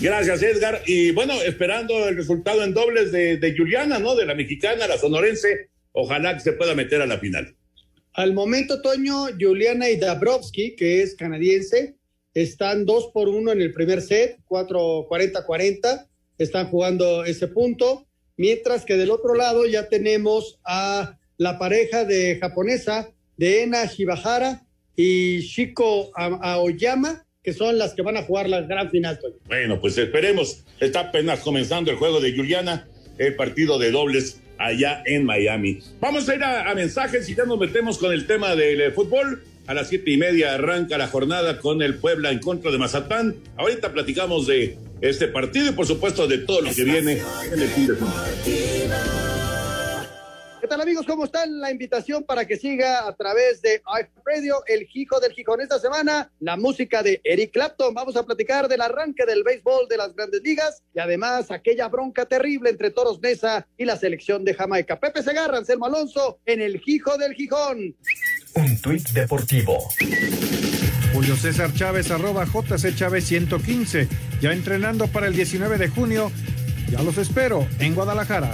Gracias, 0.00 0.42
Edgar. 0.42 0.82
Y 0.86 1.12
bueno, 1.12 1.34
esperando 1.42 2.08
el 2.08 2.16
resultado 2.16 2.62
en 2.62 2.74
dobles 2.74 3.12
de, 3.12 3.38
de 3.38 3.56
Juliana, 3.56 3.98
¿no? 3.98 4.14
De 4.14 4.26
la 4.26 4.34
mexicana, 4.34 4.86
la 4.86 4.98
sonorense. 4.98 5.70
Ojalá 5.92 6.34
que 6.34 6.40
se 6.40 6.52
pueda 6.52 6.74
meter 6.74 7.00
a 7.00 7.06
la 7.06 7.18
final. 7.18 7.56
Al 8.12 8.32
momento, 8.32 8.80
Toño, 8.82 9.28
Juliana 9.40 9.88
y 9.90 9.96
Dabrowski, 9.96 10.76
que 10.76 11.02
es 11.02 11.14
canadiense, 11.14 11.96
están 12.34 12.84
dos 12.84 13.10
por 13.14 13.28
uno 13.28 13.52
en 13.52 13.62
el 13.62 13.72
primer 13.72 14.02
set, 14.02 14.38
4-40-40. 14.48 16.06
Están 16.36 16.68
jugando 16.68 17.24
ese 17.24 17.46
punto. 17.48 18.06
Mientras 18.36 18.84
que 18.84 18.96
del 18.96 19.12
otro 19.12 19.34
lado 19.34 19.66
ya 19.66 19.88
tenemos 19.88 20.58
a 20.64 21.16
la 21.38 21.58
pareja 21.58 22.04
de 22.04 22.38
japonesa 22.40 23.08
de 23.36 23.62
Ena 23.62 23.86
Shibahara 23.86 24.62
y 24.96 25.40
Shiko 25.40 26.10
Aoyama, 26.16 27.24
que 27.42 27.52
son 27.52 27.78
las 27.78 27.94
que 27.94 28.02
van 28.02 28.16
a 28.16 28.24
jugar 28.24 28.48
la 28.48 28.62
gran 28.62 28.90
final. 28.90 29.20
Bueno, 29.46 29.80
pues 29.80 29.96
esperemos. 29.98 30.64
Está 30.80 31.00
apenas 31.00 31.40
comenzando 31.40 31.92
el 31.92 31.96
juego 31.96 32.20
de 32.20 32.34
Juliana, 32.34 32.88
el 33.18 33.36
partido 33.36 33.78
de 33.78 33.92
dobles 33.92 34.40
allá 34.58 35.02
en 35.06 35.24
Miami. 35.24 35.80
Vamos 36.00 36.28
a 36.28 36.34
ir 36.34 36.42
a, 36.42 36.70
a 36.70 36.74
mensajes 36.74 37.28
y 37.28 37.34
ya 37.34 37.44
nos 37.44 37.58
metemos 37.58 37.98
con 37.98 38.12
el 38.12 38.26
tema 38.26 38.56
del 38.56 38.80
eh, 38.80 38.90
fútbol. 38.90 39.42
A 39.66 39.72
las 39.72 39.88
siete 39.88 40.10
y 40.10 40.18
media 40.18 40.54
arranca 40.54 40.98
la 40.98 41.08
jornada 41.08 41.58
con 41.58 41.80
el 41.80 41.96
Puebla 41.96 42.30
en 42.30 42.38
contra 42.38 42.70
de 42.70 42.76
Mazatán. 42.76 43.36
Ahorita 43.56 43.92
platicamos 43.92 44.46
de 44.46 44.76
este 45.00 45.26
partido 45.28 45.70
y 45.70 45.72
por 45.72 45.86
supuesto 45.86 46.26
de 46.26 46.38
todo 46.38 46.60
lo 46.60 46.74
que 46.74 46.84
viene 46.84 47.22
en 47.50 47.60
el 47.60 47.68
fin. 47.68 47.88
¿Qué 50.60 50.68
tal 50.68 50.80
amigos? 50.80 51.04
¿Cómo 51.06 51.26
están? 51.26 51.60
La 51.60 51.70
invitación 51.70 52.24
para 52.24 52.46
que 52.46 52.56
siga 52.56 53.06
a 53.06 53.14
través 53.14 53.60
de 53.60 53.82
Radio, 54.24 54.62
el 54.66 54.86
Hijo 54.94 55.20
del 55.20 55.32
Gijón. 55.32 55.60
Esta 55.60 55.78
semana, 55.78 56.30
la 56.40 56.56
música 56.56 57.02
de 57.02 57.20
Eric 57.22 57.52
Clapton. 57.52 57.92
Vamos 57.92 58.16
a 58.16 58.24
platicar 58.24 58.66
del 58.68 58.80
arranque 58.80 59.26
del 59.26 59.44
béisbol 59.44 59.88
de 59.88 59.98
las 59.98 60.14
grandes 60.14 60.42
ligas 60.42 60.82
y 60.94 61.00
además 61.00 61.50
aquella 61.50 61.88
bronca 61.88 62.24
terrible 62.26 62.70
entre 62.70 62.90
Toros 62.90 63.20
Mesa 63.20 63.66
y 63.76 63.84
la 63.84 63.96
selección 63.96 64.44
de 64.44 64.54
Jamaica. 64.54 64.98
Pepe 64.98 65.22
Segarra, 65.22 65.58
Anselmo 65.58 65.84
Alonso, 65.84 66.38
en 66.46 66.62
el 66.62 66.82
Hijo 66.86 67.16
del 67.18 67.34
Gijón. 67.34 67.94
Un 68.54 68.76
tuit 68.78 69.10
deportivo. 69.12 69.88
Julio 71.12 71.36
César 71.36 71.72
Chávez, 71.72 72.10
arroba 72.10 72.44
JC 72.44 72.94
Chávez 72.94 73.24
115. 73.26 74.08
Ya 74.40 74.52
entrenando 74.52 75.08
para 75.08 75.26
el 75.26 75.34
19 75.34 75.78
de 75.78 75.88
junio. 75.88 76.30
Ya 76.90 77.02
los 77.02 77.18
espero 77.18 77.66
en 77.78 77.94
Guadalajara. 77.94 78.52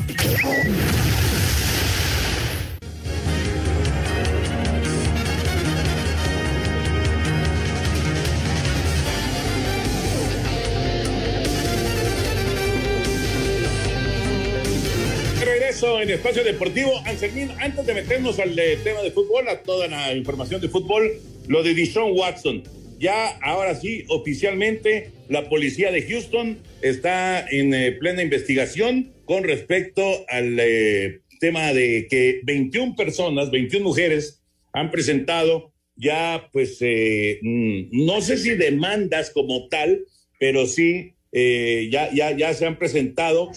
En 16.03 16.11
Espacio 16.11 16.45
Deportivo. 16.45 16.93
Anselmín, 17.05 17.51
antes 17.59 17.85
de 17.85 17.95
meternos 17.95 18.39
al 18.39 18.57
de 18.57 18.77
tema 18.77 19.03
de 19.03 19.11
fútbol, 19.11 19.49
a 19.49 19.63
toda 19.63 19.87
la 19.87 20.15
información 20.15 20.61
de 20.61 20.69
fútbol, 20.69 21.11
lo 21.47 21.63
de 21.63 21.75
Dishon 21.75 22.13
Watson. 22.13 22.63
Ya, 22.99 23.29
ahora 23.43 23.75
sí, 23.75 24.05
oficialmente, 24.09 25.11
la 25.29 25.49
policía 25.49 25.91
de 25.91 26.03
Houston 26.03 26.59
está 26.81 27.47
en 27.49 27.75
eh, 27.75 27.93
plena 27.93 28.23
investigación 28.23 29.13
con 29.25 29.45
respecto 29.45 30.03
al 30.29 30.59
eh, 30.59 31.21
tema 31.39 31.73
de 31.73 32.07
que 32.09 32.41
21 32.45 32.97
personas, 32.97 33.51
21 33.51 33.85
mujeres, 33.85 34.43
han 34.73 34.91
presentado 34.91 35.73
ya, 35.97 36.49
pues, 36.53 36.79
eh, 36.81 37.41
mm, 37.43 38.07
no 38.07 38.23
sé 38.23 38.39
si 38.39 38.51
demandas 38.51 39.31
como 39.31 39.69
tal, 39.69 40.01
pero 40.39 40.67
sí, 40.67 41.13
ya, 41.33 42.13
ya, 42.13 42.37
ya 42.37 42.55
se 42.55 42.67
han 42.67 42.79
presentado 42.79 43.51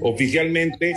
oficialmente 0.00 0.94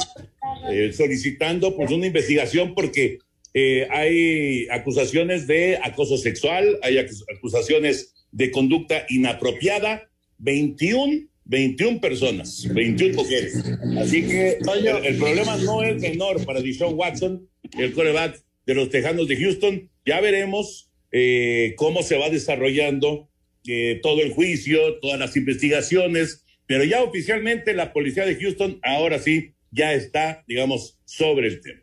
eh, 0.69 0.91
solicitando 0.93 1.75
pues 1.75 1.91
una 1.91 2.07
investigación 2.07 2.73
porque 2.73 3.19
eh, 3.53 3.87
hay 3.89 4.67
acusaciones 4.69 5.47
de 5.47 5.79
acoso 5.81 6.17
sexual, 6.17 6.77
hay 6.81 6.97
acusaciones 6.97 8.13
de 8.31 8.51
conducta 8.51 9.05
inapropiada, 9.09 10.09
21, 10.39 11.27
21 11.45 12.01
personas, 12.01 12.67
21 12.73 13.15
mujeres. 13.15 13.63
Así 13.97 14.23
que 14.23 14.57
el, 14.57 14.87
el 15.05 15.17
problema 15.17 15.57
no 15.57 15.83
es 15.83 16.01
menor 16.01 16.45
para 16.45 16.61
Dishon 16.61 16.95
Watson, 16.95 17.47
el 17.77 17.93
coreback 17.93 18.43
de 18.65 18.75
los 18.75 18.89
Tejanos 18.89 19.27
de 19.27 19.37
Houston. 19.37 19.89
Ya 20.05 20.19
veremos 20.21 20.91
eh, 21.11 21.73
cómo 21.77 22.03
se 22.03 22.17
va 22.17 22.29
desarrollando 22.29 23.29
eh, 23.67 23.99
todo 24.01 24.21
el 24.21 24.33
juicio, 24.33 24.99
todas 25.01 25.19
las 25.19 25.35
investigaciones, 25.35 26.43
pero 26.65 26.83
ya 26.83 27.03
oficialmente 27.03 27.73
la 27.73 27.93
policía 27.93 28.25
de 28.25 28.35
Houston 28.35 28.79
ahora 28.83 29.19
sí 29.19 29.53
ya 29.71 29.93
está, 29.93 30.43
digamos, 30.47 30.99
sobre 31.05 31.47
el 31.47 31.61
tema. 31.61 31.81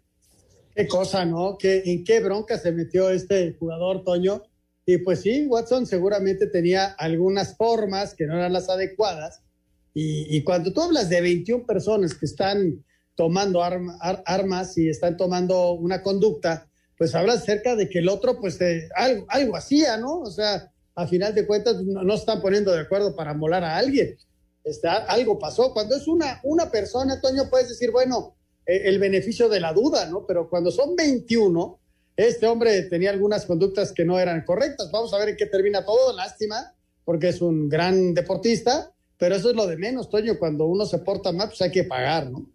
Qué 0.75 0.88
cosa, 0.88 1.25
¿no? 1.25 1.57
¿Qué, 1.59 1.83
¿En 1.87 2.05
qué 2.05 2.21
bronca 2.21 2.59
se 2.59 2.73
metió 2.73 3.11
este 3.11 3.53
jugador, 3.53 4.03
Toño? 4.05 4.43
Y 4.87 4.99
pues 4.99 5.21
sí, 5.23 5.47
Watson 5.47 5.87
seguramente 5.87 6.47
tenía 6.47 6.87
algunas 6.99 7.57
formas 7.57 8.14
que 8.14 8.26
no 8.26 8.35
eran 8.35 8.53
las 8.53 8.69
adecuadas. 8.69 9.43
Y, 9.95 10.37
y 10.37 10.43
cuando 10.43 10.73
tú 10.73 10.83
hablas 10.83 11.09
de 11.09 11.21
21 11.21 11.64
personas 11.64 12.14
que 12.14 12.26
están 12.26 12.85
tomando 13.14 13.62
ar, 13.62 13.81
armas 14.26 14.76
y 14.76 14.88
están 14.88 15.17
tomando 15.17 15.73
una 15.73 16.03
conducta, 16.03 16.69
pues 16.99 17.14
hablas 17.14 17.43
acerca 17.43 17.76
de 17.76 17.88
que 17.88 18.00
el 18.00 18.09
otro, 18.09 18.41
pues 18.41 18.61
eh, 18.61 18.88
algo, 18.97 19.26
algo 19.29 19.57
hacía, 19.57 19.97
¿no? 19.97 20.21
O 20.21 20.31
sea, 20.31 20.73
a 20.95 21.07
final 21.07 21.35
de 21.35 21.47
cuentas 21.47 21.83
no, 21.83 22.03
no 22.03 22.15
están 22.15 22.41
poniendo 22.41 22.73
de 22.73 22.81
acuerdo 22.81 23.15
para 23.15 23.35
molar 23.35 23.65
a 23.65 23.77
alguien. 23.77 24.17
Está, 24.63 25.05
algo 25.05 25.39
pasó. 25.39 25.73
Cuando 25.73 25.97
es 25.97 26.07
una, 26.09 26.41
una 26.43 26.71
persona, 26.71 27.21
Toño, 27.21 27.51
puedes 27.51 27.69
decir, 27.69 27.91
bueno, 27.91 28.35
eh, 28.67 28.83
el 28.87 28.99
beneficio 28.99 29.49
de 29.49 29.61
la 29.61 29.73
duda, 29.73 30.07
¿no? 30.07 30.27
Pero 30.27 30.49
cuando 30.49 30.71
son 30.71 30.97
21, 30.97 31.79
este 32.17 32.47
hombre 32.47 32.83
tenía 32.83 33.11
algunas 33.11 33.45
conductas 33.45 33.93
que 33.93 34.05
no 34.05 34.19
eran 34.19 34.43
correctas. 34.45 34.91
Vamos 34.91 35.13
a 35.13 35.19
ver 35.19 35.31
en 35.31 35.37
qué 35.37 35.47
termina 35.47 35.85
todo. 35.85 36.17
Lástima, 36.17 36.75
porque 37.05 37.29
es 37.29 37.41
un 37.43 37.69
gran 37.69 38.15
deportista, 38.15 38.93
pero 39.19 39.35
eso 39.35 39.51
es 39.51 39.57
lo 39.57 39.67
de 39.67 39.77
menos, 39.77 40.09
Toño. 40.09 40.39
Cuando 40.39 40.65
uno 40.65 40.87
se 40.87 40.99
porta 40.99 41.33
mal, 41.33 41.49
pues 41.49 41.61
hay 41.61 41.71
que 41.71 41.85
pagar, 41.85 42.31
¿no? 42.31 42.49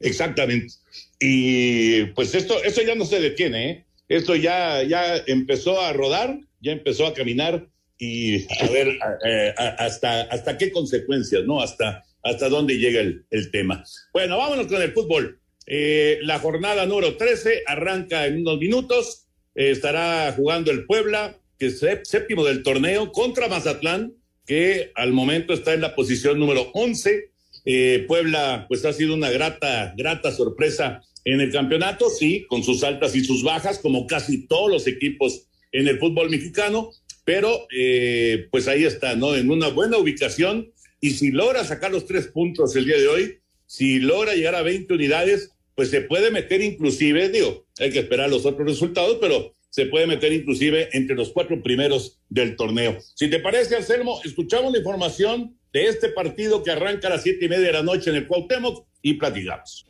Exactamente. 0.00 0.74
Y 1.18 2.06
pues 2.06 2.34
esto, 2.34 2.62
esto 2.62 2.82
ya 2.82 2.94
no 2.94 3.04
se 3.04 3.20
detiene, 3.20 3.70
¿eh? 3.70 3.86
Esto 4.08 4.34
ya, 4.34 4.82
ya 4.82 5.16
empezó 5.26 5.80
a 5.80 5.92
rodar, 5.92 6.38
ya 6.62 6.72
empezó 6.72 7.06
a 7.06 7.14
caminar 7.14 7.66
y 7.98 8.44
a 8.62 8.68
ver 8.72 8.98
eh, 9.24 9.54
hasta, 9.78 10.22
hasta 10.22 10.56
qué 10.56 10.72
consecuencias, 10.72 11.44
¿no? 11.44 11.60
Hasta, 11.60 12.02
hasta 12.22 12.48
dónde 12.48 12.78
llega 12.78 13.00
el, 13.00 13.24
el 13.30 13.50
tema. 13.50 13.84
Bueno, 14.12 14.38
vámonos 14.38 14.66
con 14.66 14.80
el 14.80 14.92
fútbol. 14.92 15.40
Eh, 15.66 16.18
la 16.22 16.38
jornada 16.38 16.86
número 16.86 17.16
13 17.16 17.62
arranca 17.66 18.26
en 18.26 18.40
unos 18.40 18.58
minutos. 18.58 19.26
Eh, 19.54 19.70
estará 19.70 20.32
jugando 20.36 20.70
el 20.70 20.86
Puebla, 20.86 21.38
que 21.58 21.66
es 21.66 21.80
séptimo 22.04 22.44
del 22.44 22.62
torneo, 22.62 23.12
contra 23.12 23.48
Mazatlán, 23.48 24.14
que 24.46 24.90
al 24.94 25.12
momento 25.12 25.52
está 25.52 25.74
en 25.74 25.80
la 25.80 25.94
posición 25.94 26.38
número 26.38 26.70
11. 26.74 27.30
Eh, 27.64 28.04
Puebla, 28.08 28.66
pues 28.68 28.84
ha 28.84 28.92
sido 28.92 29.14
una 29.14 29.30
grata, 29.30 29.94
grata 29.96 30.32
sorpresa 30.32 31.02
en 31.24 31.40
el 31.40 31.52
campeonato, 31.52 32.10
sí, 32.10 32.44
con 32.48 32.64
sus 32.64 32.82
altas 32.82 33.14
y 33.14 33.22
sus 33.22 33.44
bajas, 33.44 33.78
como 33.78 34.06
casi 34.06 34.48
todos 34.48 34.70
los 34.70 34.86
equipos 34.88 35.46
en 35.72 35.88
el 35.88 35.98
fútbol 35.98 36.30
mexicano, 36.30 36.90
pero 37.24 37.66
eh, 37.76 38.48
pues 38.50 38.68
ahí 38.68 38.84
está, 38.84 39.16
¿no? 39.16 39.34
En 39.34 39.50
una 39.50 39.68
buena 39.68 39.98
ubicación 39.98 40.72
y 41.00 41.10
si 41.10 41.30
logra 41.30 41.64
sacar 41.64 41.90
los 41.90 42.06
tres 42.06 42.28
puntos 42.28 42.76
el 42.76 42.84
día 42.84 42.98
de 42.98 43.08
hoy, 43.08 43.38
si 43.66 43.98
logra 43.98 44.34
llegar 44.34 44.54
a 44.54 44.62
20 44.62 44.92
unidades, 44.94 45.50
pues 45.74 45.90
se 45.90 46.02
puede 46.02 46.30
meter 46.30 46.60
inclusive, 46.60 47.28
digo, 47.30 47.66
hay 47.78 47.90
que 47.90 48.00
esperar 48.00 48.30
los 48.30 48.44
otros 48.44 48.68
resultados, 48.68 49.18
pero 49.20 49.54
se 49.70 49.86
puede 49.86 50.06
meter 50.06 50.32
inclusive 50.32 50.90
entre 50.92 51.16
los 51.16 51.30
cuatro 51.30 51.62
primeros 51.62 52.20
del 52.28 52.56
torneo. 52.56 52.98
Si 53.14 53.30
te 53.30 53.40
parece, 53.40 53.74
Anselmo, 53.74 54.20
escuchamos 54.22 54.70
la 54.70 54.78
información 54.78 55.56
de 55.72 55.86
este 55.86 56.10
partido 56.10 56.62
que 56.62 56.70
arranca 56.70 57.08
a 57.08 57.12
las 57.12 57.22
siete 57.22 57.46
y 57.46 57.48
media 57.48 57.68
de 57.68 57.72
la 57.72 57.82
noche 57.82 58.10
en 58.10 58.16
el 58.16 58.26
Cuauhtémoc 58.26 58.86
y 59.00 59.14
platicamos. 59.14 59.86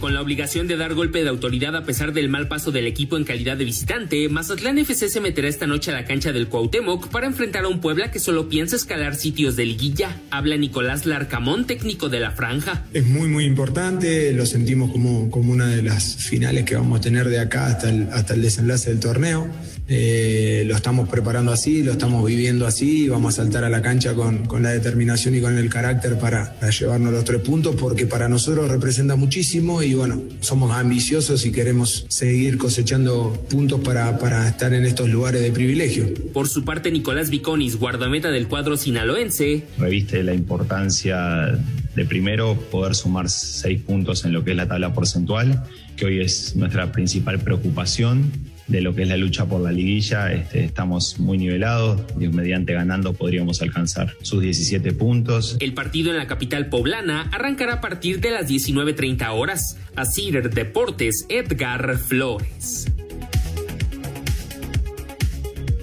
Con 0.00 0.14
la 0.14 0.22
obligación 0.22 0.68
de 0.68 0.76
dar 0.76 0.94
golpe 0.94 1.24
de 1.24 1.28
autoridad 1.28 1.74
a 1.74 1.84
pesar 1.84 2.12
del 2.12 2.28
mal 2.28 2.46
paso 2.46 2.70
del 2.70 2.86
equipo 2.86 3.16
en 3.16 3.24
calidad 3.24 3.56
de 3.56 3.64
visitante, 3.64 4.28
Mazatlán 4.28 4.78
FC 4.78 5.08
se 5.08 5.20
meterá 5.20 5.48
esta 5.48 5.66
noche 5.66 5.90
a 5.90 5.94
la 5.94 6.04
cancha 6.04 6.32
del 6.32 6.48
Cuauhtémoc 6.48 7.08
para 7.08 7.26
enfrentar 7.26 7.64
a 7.64 7.68
un 7.68 7.80
Puebla 7.80 8.12
que 8.12 8.20
solo 8.20 8.48
piensa 8.48 8.76
escalar 8.76 9.16
sitios 9.16 9.56
de 9.56 9.66
liguilla. 9.66 10.20
Habla 10.30 10.56
Nicolás 10.56 11.04
Larcamón, 11.04 11.66
técnico 11.66 12.08
de 12.08 12.20
la 12.20 12.30
franja. 12.30 12.84
Es 12.92 13.06
muy 13.06 13.28
muy 13.28 13.44
importante, 13.44 14.32
lo 14.32 14.46
sentimos 14.46 14.92
como, 14.92 15.30
como 15.30 15.52
una 15.52 15.66
de 15.66 15.82
las 15.82 16.16
finales 16.16 16.64
que 16.64 16.76
vamos 16.76 17.00
a 17.00 17.02
tener 17.02 17.28
de 17.28 17.40
acá 17.40 17.66
hasta 17.66 17.90
el, 17.90 18.08
hasta 18.12 18.34
el 18.34 18.42
desenlace 18.42 18.90
del 18.90 19.00
torneo. 19.00 19.48
Eh, 19.90 20.64
lo 20.66 20.76
estamos 20.76 21.08
preparando 21.08 21.50
así, 21.50 21.82
lo 21.82 21.92
estamos 21.92 22.24
viviendo 22.26 22.66
así 22.66 23.08
vamos 23.08 23.34
a 23.34 23.42
saltar 23.42 23.64
a 23.64 23.70
la 23.70 23.80
cancha 23.80 24.14
con, 24.14 24.44
con 24.44 24.62
la 24.62 24.70
determinación 24.70 25.34
y 25.34 25.40
con 25.40 25.56
el 25.56 25.70
carácter 25.70 26.18
para, 26.18 26.54
para, 26.60 26.70
llevarnos 26.70 27.10
los 27.10 27.24
tres 27.24 27.40
puntos 27.40 27.74
porque 27.74 28.06
para 28.06 28.28
nosotros 28.28 28.70
representa 28.70 29.16
muchísimo 29.16 29.82
y 29.82 29.87
bueno, 29.94 30.22
somos 30.40 30.72
ambiciosos 30.72 31.44
y 31.46 31.52
queremos 31.52 32.06
seguir 32.08 32.58
cosechando 32.58 33.32
puntos 33.50 33.80
para, 33.80 34.18
para 34.18 34.48
estar 34.48 34.72
en 34.72 34.84
estos 34.84 35.08
lugares 35.08 35.42
de 35.42 35.50
privilegio. 35.50 36.06
Por 36.32 36.48
su 36.48 36.64
parte, 36.64 36.90
Nicolás 36.90 37.30
Viconis, 37.30 37.76
guardameta 37.76 38.30
del 38.30 38.48
cuadro 38.48 38.76
sinaloense, 38.76 39.64
reviste 39.78 40.22
la 40.22 40.34
importancia 40.34 41.58
de 41.94 42.04
primero 42.04 42.54
poder 42.70 42.94
sumar 42.94 43.28
seis 43.28 43.80
puntos 43.82 44.24
en 44.24 44.32
lo 44.32 44.44
que 44.44 44.52
es 44.52 44.56
la 44.56 44.68
tabla 44.68 44.92
porcentual, 44.92 45.64
que 45.96 46.06
hoy 46.06 46.20
es 46.20 46.54
nuestra 46.56 46.92
principal 46.92 47.40
preocupación 47.40 48.30
de 48.68 48.80
lo 48.82 48.94
que 48.94 49.02
es 49.02 49.08
la 49.08 49.16
lucha 49.16 49.46
por 49.46 49.60
la 49.60 49.72
liguilla. 49.72 50.32
Este, 50.32 50.64
estamos 50.64 51.18
muy 51.18 51.38
nivelados, 51.38 52.00
Dios 52.16 52.32
mediante 52.32 52.74
ganando 52.74 53.14
podríamos 53.14 53.60
alcanzar 53.62 54.14
sus 54.22 54.42
17 54.42 54.92
puntos. 54.92 55.56
El 55.60 55.74
partido 55.74 56.10
en 56.10 56.18
la 56.18 56.26
capital 56.26 56.68
poblana 56.68 57.28
arrancará 57.32 57.74
a 57.74 57.80
partir 57.80 58.20
de 58.20 58.30
las 58.30 58.48
19.30 58.48 59.28
horas. 59.32 59.76
A 59.96 60.04
Cider 60.04 60.50
Deportes, 60.50 61.26
Edgar 61.28 61.98
Flores. 61.98 62.86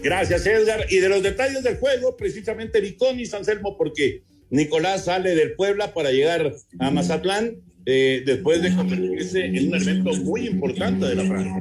Gracias, 0.02 0.46
Edgar. 0.46 0.86
Y 0.90 0.98
de 0.98 1.10
los 1.10 1.24
detalles 1.24 1.64
del 1.64 1.78
juego, 1.78 2.16
precisamente 2.16 2.80
Vicón 2.80 3.20
y 3.20 3.26
Anselmo, 3.36 3.76
porque 3.78 4.22
Nicolás 4.52 5.06
sale 5.06 5.34
del 5.36 5.54
Puebla 5.54 5.94
para 5.94 6.12
llegar 6.12 6.54
a 6.80 6.92
Mazatlán 6.92 7.58
eh, 7.86 8.24
después 8.26 8.62
de 8.64 8.76
convertirse 8.76 9.46
en 9.46 9.68
un 9.68 9.76
evento 9.76 10.12
muy 10.24 10.48
importante 10.48 11.06
de 11.06 11.16
la 11.16 11.24
franja. 11.26 11.60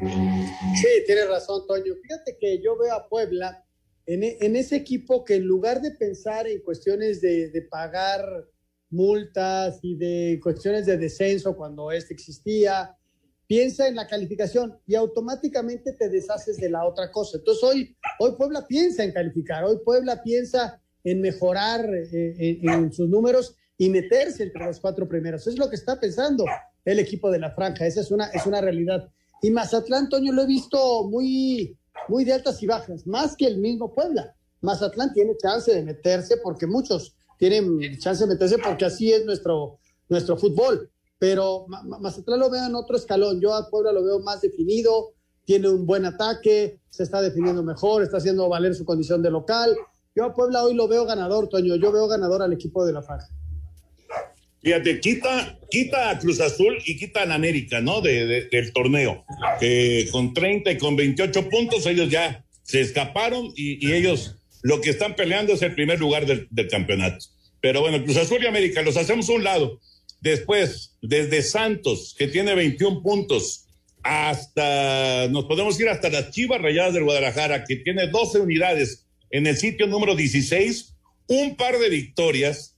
Sí, 0.75 0.89
tienes 1.07 1.29
razón, 1.29 1.67
Toño. 1.67 1.95
Fíjate 2.03 2.37
que 2.41 2.63
yo 2.63 2.79
veo 2.79 2.95
a 2.95 3.09
Puebla 3.09 3.63
en, 4.07 4.23
en 4.23 4.57
ese 4.57 4.77
equipo 4.77 5.25
que 5.25 5.37
en 5.37 5.45
lugar 5.45 5.81
de 5.81 5.91
pensar 5.91 6.47
en 6.47 6.61
cuestiones 6.61 7.21
de, 7.21 7.51
de, 7.51 7.63
pagar 7.63 8.25
multas 8.91 9.79
y 9.83 9.97
de 9.97 10.41
cuestiones 10.43 10.87
de 10.87 10.97
descenso 10.97 11.57
cuando 11.57 11.91
este 11.91 12.15
existía, 12.15 12.97
piensa 13.47 13.89
en 13.89 13.97
la 13.97 14.07
calificación 14.07 14.79
y 14.87 14.95
automáticamente 14.95 15.93
te 15.93 16.09
deshaces 16.09 16.57
de 16.57 16.71
la 16.71 16.87
otra 16.87 17.11
cosa. 17.11 17.39
Entonces 17.39 17.65
hoy, 17.65 17.97
hoy 18.19 18.33
Puebla 18.37 18.67
piensa 18.67 19.05
en 19.05 19.13
calificar, 19.13 19.65
hoy 19.65 19.79
Puebla 19.85 20.23
piensa 20.23 20.81
en 21.03 21.21
mejorar 21.21 21.87
eh, 21.95 22.59
en, 22.63 22.69
en 22.69 22.93
sus 22.93 23.09
números 23.09 23.57
y 23.77 23.91
meterse 23.91 24.45
entre 24.45 24.65
los 24.65 24.81
cuatro 24.81 25.09
primeros. 25.09 25.47
Es 25.47 25.59
lo 25.59 25.69
que 25.69 25.77
está 25.77 25.99
pensando 25.99 26.45
el 26.85 26.99
equipo 26.99 27.31
de 27.31 27.39
la 27.39 27.51
franja, 27.51 27.87
esa 27.87 28.01
es 28.01 28.11
una, 28.11 28.27
es 28.27 28.47
una 28.47 28.61
realidad. 28.61 29.09
Y 29.43 29.51
Mazatlán, 29.51 30.09
Toño, 30.09 30.33
lo 30.33 30.43
he 30.43 30.47
visto 30.47 31.05
muy, 31.05 31.77
muy 32.09 32.25
de 32.25 32.35
altas 32.35 32.63
y 32.63 32.67
bajas, 32.67 33.07
más 33.07 33.37
que 33.37 33.47
el 33.47 33.59
mismo 33.59 33.93
Puebla. 33.93 34.35
Mazatlán 34.61 35.13
tiene 35.13 35.37
chance 35.37 35.75
de 35.75 35.83
meterse 35.83 36.39
porque 36.39 36.67
muchos 36.67 37.15
tienen 37.39 37.99
chance 37.99 38.25
de 38.25 38.33
meterse 38.33 38.57
porque 38.59 38.85
así 38.85 39.13
es 39.13 39.25
nuestro, 39.25 39.79
nuestro 40.09 40.37
fútbol. 40.37 40.91
Pero 41.19 41.67
Mazatlán 41.69 42.41
lo 42.41 42.51
veo 42.51 42.67
en 42.67 42.75
otro 42.75 42.97
escalón. 42.97 43.41
Yo 43.41 43.55
a 43.55 43.69
Puebla 43.71 43.93
lo 43.93 44.05
veo 44.05 44.21
más 44.21 44.41
definido, 44.41 45.15
tiene 45.45 45.69
un 45.69 45.87
buen 45.87 46.05
ataque, 46.05 46.81
se 46.91 47.03
está 47.03 47.21
definiendo 47.21 47.63
mejor, 47.63 48.03
está 48.03 48.19
haciendo 48.19 48.49
valer 48.49 48.75
su 48.75 48.85
condición 48.85 49.23
de 49.23 49.31
local. 49.31 49.75
Yo 50.15 50.25
a 50.25 50.35
Puebla 50.35 50.65
hoy 50.65 50.75
lo 50.75 50.87
veo 50.89 51.05
ganador, 51.07 51.49
Toño. 51.49 51.77
Yo 51.77 51.93
veo 51.93 52.07
ganador 52.09 52.43
al 52.43 52.53
equipo 52.53 52.85
de 52.85 52.93
la 52.93 53.03
franja. 53.03 53.29
Fíjate, 54.65 54.99
quita, 55.01 55.59
quita 55.71 56.09
a 56.09 56.19
Cruz 56.19 56.41
Azul 56.41 56.79
y 56.87 56.97
quita 56.97 57.23
a 57.23 57.35
América, 57.35 57.83
¿no? 57.83 58.01
De, 58.01 58.27
de, 58.27 58.49
del 58.49 58.73
torneo. 58.73 59.27
Que 59.61 60.09
con 60.11 60.33
30 60.33 60.73
y 60.73 60.79
con 60.79 60.97
28 60.97 61.51
puntos 61.51 61.85
ellos 61.85 62.09
ya 62.09 62.47
se 62.63 62.81
escaparon 62.81 63.53
y, 63.55 63.87
y 63.87 63.93
ellos 63.93 64.37
lo 64.63 64.81
que 64.81 64.89
están 64.89 65.17
peleando 65.17 65.53
es 65.53 65.61
el 65.61 65.75
primer 65.75 66.01
lugar 66.01 66.25
del, 66.25 66.49
del, 66.51 66.69
campeonato. 66.69 67.27
Pero 67.61 67.83
bueno, 67.83 68.03
Cruz 68.03 68.17
Azul 68.17 68.43
y 68.43 68.47
América 68.47 68.81
los 68.81 68.97
hacemos 68.97 69.29
a 69.29 69.33
un 69.35 69.45
lado. 69.45 69.81
Después, 70.23 70.97
desde 71.03 71.43
Santos, 71.43 72.15
que 72.19 72.29
tiene 72.29 72.55
21 72.55 73.03
puntos, 73.03 73.67
hasta, 74.03 75.29
nos 75.29 75.45
podemos 75.45 75.79
ir 75.79 75.91
hasta 75.91 76.09
las 76.09 76.31
Chivas 76.31 76.63
Rayadas 76.63 76.95
del 76.95 77.05
Guadalajara, 77.05 77.65
que 77.65 77.77
tiene 77.77 78.07
12 78.07 78.41
unidades 78.41 79.05
en 79.31 79.47
el 79.47 79.59
sitio 79.59 79.87
número 79.87 80.17
16, 80.17 80.95
un 81.27 81.57
par 81.57 81.79
de 81.79 81.91
victorias 81.91 82.74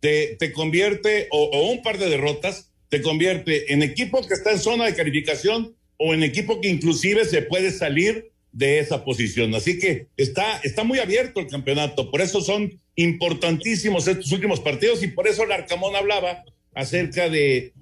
te, 0.00 0.36
te 0.38 0.52
convierte, 0.52 1.28
o, 1.30 1.70
un 1.70 1.82
par 1.82 1.98
de 1.98 2.08
derrotas, 2.08 2.70
te 2.88 3.02
convierte 3.02 3.72
en 3.72 3.82
equipo 3.82 4.26
que 4.26 4.34
está 4.34 4.52
en 4.52 4.58
zona 4.58 4.86
de 4.86 4.94
calificación 4.94 5.74
o 5.96 6.14
en 6.14 6.22
equipo 6.22 6.60
que 6.60 6.68
inclusive 6.68 7.24
se 7.24 7.42
puede 7.42 7.70
salir 7.70 8.30
de 8.52 8.78
esa 8.78 9.04
posición. 9.04 9.54
Así 9.54 9.78
que 9.78 10.06
está, 10.16 10.58
está 10.62 10.84
muy 10.84 10.98
abierto 10.98 11.40
el 11.40 11.48
campeonato, 11.48 12.10
por 12.10 12.20
eso 12.20 12.40
son 12.40 12.80
importantísimos 12.96 14.08
estos 14.08 14.32
últimos 14.32 14.60
partidos 14.60 15.02
y 15.02 15.08
por 15.08 15.28
eso 15.28 15.44
el 15.44 15.52
Arcamón 15.52 15.94
hablaba 15.94 16.44
acerca 16.74 17.28
de, 17.28 17.72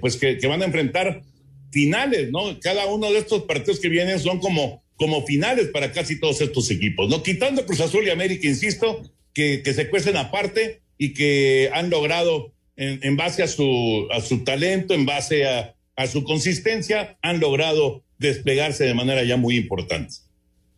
pues 0.00 0.16
que, 0.16 0.38
que, 0.38 0.46
van 0.46 0.62
a 0.62 0.66
enfrentar 0.66 1.22
finales, 1.72 2.30
¿no? 2.30 2.58
Cada 2.60 2.86
uno 2.86 3.12
de 3.12 3.18
estos 3.18 3.44
partidos 3.44 3.80
que 3.80 3.88
vienen 3.88 4.18
son 4.20 4.38
como, 4.38 4.84
como 4.94 5.26
finales 5.26 5.68
para 5.68 5.92
casi 5.92 6.20
todos 6.20 6.40
estos 6.40 6.70
equipos, 6.70 7.08
¿no? 7.08 7.22
Quitando 7.22 7.66
Cruz 7.66 7.80
Azul 7.80 8.06
y 8.06 8.10
América, 8.10 8.46
insisto, 8.46 9.02
que, 9.32 9.62
que 9.62 9.74
se 9.74 9.90
cuecen 9.90 10.16
aparte, 10.16 10.83
y 10.98 11.14
que 11.14 11.70
han 11.72 11.90
logrado, 11.90 12.52
en, 12.76 13.00
en 13.02 13.16
base 13.16 13.42
a 13.42 13.48
su, 13.48 14.06
a 14.10 14.20
su 14.20 14.44
talento, 14.44 14.94
en 14.94 15.06
base 15.06 15.46
a, 15.46 15.74
a 15.96 16.06
su 16.06 16.24
consistencia, 16.24 17.18
han 17.22 17.40
logrado 17.40 18.02
desplegarse 18.18 18.84
de 18.84 18.94
manera 18.94 19.22
ya 19.24 19.36
muy 19.36 19.56
importante. 19.56 20.14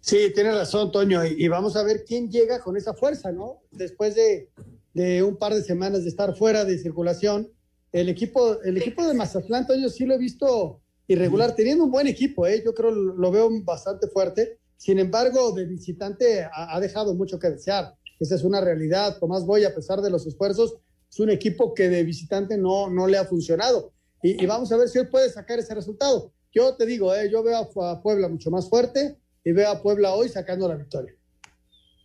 Sí, 0.00 0.30
tienes 0.34 0.54
razón, 0.54 0.92
Toño, 0.92 1.24
y, 1.26 1.44
y, 1.44 1.48
vamos 1.48 1.76
a 1.76 1.82
ver 1.82 2.04
quién 2.06 2.30
llega 2.30 2.60
con 2.60 2.76
esa 2.76 2.94
fuerza, 2.94 3.32
¿no? 3.32 3.62
Después 3.72 4.14
de, 4.14 4.48
de, 4.94 5.22
un 5.22 5.36
par 5.36 5.52
de 5.52 5.62
semanas 5.62 6.04
de 6.04 6.10
estar 6.10 6.36
fuera 6.36 6.64
de 6.64 6.78
circulación, 6.78 7.50
el 7.92 8.08
equipo, 8.08 8.62
el 8.62 8.76
equipo 8.76 9.06
de 9.06 9.14
Mazatlán, 9.14 9.66
Toño, 9.66 9.88
sí 9.88 10.04
lo 10.04 10.14
he 10.14 10.18
visto 10.18 10.80
irregular, 11.08 11.54
teniendo 11.54 11.84
un 11.84 11.90
buen 11.90 12.06
equipo, 12.06 12.46
¿eh? 12.46 12.62
yo 12.64 12.74
creo 12.74 12.90
lo 12.90 13.30
veo 13.30 13.48
bastante 13.62 14.06
fuerte, 14.08 14.58
sin 14.76 14.98
embargo, 14.98 15.52
de 15.52 15.64
visitante 15.64 16.42
ha, 16.42 16.76
ha 16.76 16.80
dejado 16.80 17.14
mucho 17.14 17.38
que 17.38 17.50
desear. 17.50 17.94
Esa 18.20 18.34
es 18.34 18.44
una 18.44 18.60
realidad. 18.60 19.18
Tomás 19.18 19.44
Boy, 19.44 19.64
a 19.64 19.74
pesar 19.74 20.00
de 20.00 20.10
los 20.10 20.26
esfuerzos, 20.26 20.76
es 21.10 21.20
un 21.20 21.30
equipo 21.30 21.74
que 21.74 21.88
de 21.88 22.04
visitante 22.04 22.56
no, 22.56 22.90
no 22.90 23.06
le 23.06 23.18
ha 23.18 23.24
funcionado. 23.24 23.92
Y, 24.22 24.42
y 24.42 24.46
vamos 24.46 24.72
a 24.72 24.76
ver 24.76 24.88
si 24.88 24.98
él 24.98 25.08
puede 25.08 25.28
sacar 25.30 25.58
ese 25.58 25.74
resultado. 25.74 26.32
Yo 26.52 26.74
te 26.76 26.86
digo, 26.86 27.14
eh, 27.14 27.30
yo 27.30 27.42
veo 27.42 27.56
a, 27.56 27.92
a, 27.92 28.02
Puebla 28.02 28.28
mucho 28.28 28.50
más 28.50 28.68
fuerte 28.70 29.16
y 29.44 29.52
veo 29.52 29.70
a 29.70 29.82
Puebla 29.82 30.14
hoy 30.14 30.28
sacando 30.28 30.68
la 30.68 30.76
victoria. 30.76 31.14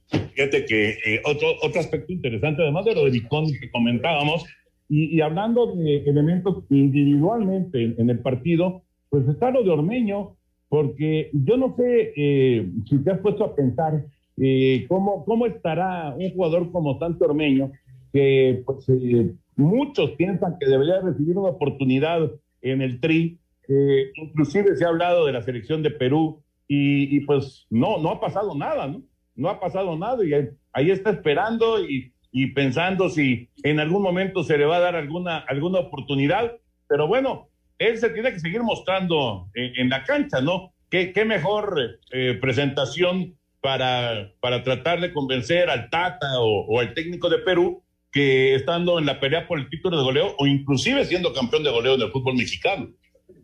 Fíjate 0.09 0.65
que 0.65 0.89
eh, 0.89 1.21
otro, 1.25 1.47
otro 1.63 1.79
aspecto 1.79 2.11
interesante, 2.11 2.61
además 2.61 2.85
de 2.85 2.95
lo 2.95 3.05
de 3.05 3.11
Vicón 3.11 3.45
que 3.45 3.71
comentábamos, 3.71 4.43
y, 4.89 5.15
y, 5.15 5.21
hablando 5.21 5.73
de 5.73 5.99
elementos 5.99 6.65
individualmente 6.69 7.81
en, 7.81 7.95
en, 7.97 8.09
el 8.09 8.19
partido, 8.19 8.83
pues 9.09 9.25
está 9.29 9.49
lo 9.49 9.63
de 9.63 9.69
Ormeño, 9.69 10.35
porque 10.67 11.29
yo 11.33 11.55
no 11.55 11.73
sé 11.77 12.13
eh, 12.15 12.69
si 12.89 12.97
te 12.97 13.11
has 13.11 13.19
puesto 13.19 13.45
a 13.45 13.55
pensar 13.55 14.05
eh, 14.37 14.85
¿cómo, 14.87 15.25
¿cómo 15.25 15.45
estará 15.45 16.13
un 16.15 16.31
jugador 16.31 16.71
como 16.71 16.97
Santo 16.99 17.25
Ormeño, 17.25 17.71
que 18.13 18.63
pues, 18.65 18.87
eh, 18.89 19.33
muchos 19.55 20.11
piensan 20.11 20.57
que 20.59 20.67
debería 20.67 21.01
recibir 21.01 21.37
una 21.37 21.49
oportunidad 21.49 22.29
en 22.61 22.81
el 22.81 22.99
Tri, 22.99 23.39
eh, 23.67 24.11
inclusive 24.15 24.75
se 24.75 24.85
ha 24.85 24.89
hablado 24.89 25.25
de 25.25 25.33
la 25.33 25.41
selección 25.41 25.81
de 25.83 25.91
Perú 25.91 26.43
y, 26.67 27.15
y, 27.15 27.21
pues 27.21 27.67
no, 27.69 27.97
no 27.99 28.11
ha 28.11 28.19
pasado 28.19 28.55
nada, 28.55 28.87
¿no? 28.87 29.03
No 29.35 29.49
ha 29.49 29.59
pasado 29.59 29.97
nada 29.97 30.25
y 30.25 30.33
ahí, 30.33 30.49
ahí 30.73 30.91
está 30.91 31.11
esperando 31.11 31.83
y, 31.83 32.13
y, 32.31 32.47
pensando 32.47 33.09
si 33.09 33.49
en 33.63 33.79
algún 33.79 34.01
momento 34.03 34.43
se 34.43 34.57
le 34.57 34.65
va 34.65 34.77
a 34.77 34.81
dar 34.81 34.95
alguna, 34.95 35.37
alguna 35.37 35.79
oportunidad, 35.79 36.51
pero 36.87 37.07
bueno, 37.07 37.47
él 37.77 37.97
se 37.97 38.09
tiene 38.09 38.31
que 38.31 38.39
seguir 38.39 38.61
mostrando 38.63 39.47
en, 39.53 39.71
en 39.77 39.89
la 39.89 40.03
cancha, 40.03 40.41
¿no? 40.41 40.73
¿Qué, 40.89 41.13
qué 41.13 41.23
mejor 41.23 41.99
eh, 42.11 42.37
presentación 42.41 43.35
para, 43.61 44.33
para 44.41 44.63
tratar 44.63 44.99
de 44.99 45.13
convencer 45.13 45.69
al 45.69 45.89
Tata 45.89 46.39
o, 46.39 46.79
al 46.79 46.93
técnico 46.93 47.29
de 47.29 47.39
Perú 47.39 47.83
que 48.11 48.55
estando 48.55 48.99
en 48.99 49.05
la 49.05 49.19
pelea 49.19 49.47
por 49.47 49.59
el 49.59 49.69
título 49.69 49.97
de 49.97 50.03
goleo 50.03 50.35
o 50.37 50.47
inclusive 50.47 51.05
siendo 51.05 51.33
campeón 51.33 51.63
de 51.63 51.69
goleo 51.69 51.95
en 51.95 52.01
el 52.01 52.11
fútbol 52.11 52.35
mexicano. 52.35 52.93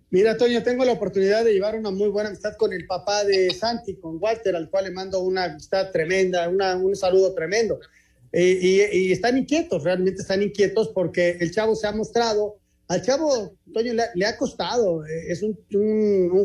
Mira, 0.09 0.37
Toño, 0.37 0.63
tengo 0.63 0.85
la 0.85 0.93
oportunidad 0.93 1.43
de 1.43 1.53
llevar 1.53 1.75
una 1.75 1.91
muy 1.91 2.09
buena 2.09 2.29
amistad 2.29 2.55
con 2.57 2.73
el 2.73 2.85
papá 2.85 3.23
de 3.25 3.53
Santi, 3.53 3.97
con 3.97 4.17
Walter, 4.19 4.55
al 4.55 4.69
cual 4.69 4.85
le 4.85 4.91
mando 4.91 5.19
una 5.19 5.45
amistad 5.45 5.91
tremenda, 5.91 6.47
un 6.49 6.95
saludo 6.95 7.33
tremendo. 7.33 7.79
Eh, 8.31 8.89
y, 8.93 9.11
están 9.11 9.37
inquietos, 9.37 9.83
realmente 9.83 10.21
están 10.21 10.41
inquietos 10.41 10.89
porque 10.89 11.37
el 11.39 11.51
chavo 11.51 11.75
se 11.75 11.87
ha 11.87 11.91
mostrado, 11.91 12.57
al 12.87 13.01
chavo, 13.01 13.57
Toño, 13.73 13.93
le, 13.93 14.25
ha 14.25 14.37
costado, 14.37 15.05
eh, 15.05 15.25
es 15.29 15.43
un, 15.43 15.57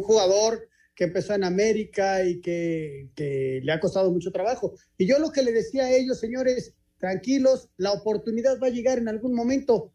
jugador 0.02 0.68
que 0.94 1.04
empezó 1.04 1.34
en 1.34 1.44
América 1.44 2.24
y 2.24 2.40
que, 2.40 3.10
que 3.14 3.60
le 3.62 3.72
ha 3.72 3.80
costado 3.80 4.10
mucho 4.10 4.30
trabajo. 4.30 4.74
Y 4.98 5.06
yo 5.06 5.18
lo 5.18 5.30
que 5.30 5.42
le 5.42 5.52
decía 5.52 5.84
a 5.84 5.90
ellos, 5.90 6.20
señores, 6.20 6.74
tranquilos, 6.98 7.70
la 7.76 7.92
oportunidad 7.92 8.60
va 8.62 8.68
a 8.68 8.70
llegar 8.70 8.98
en 8.98 9.08
algún 9.08 9.34
momento 9.34 9.92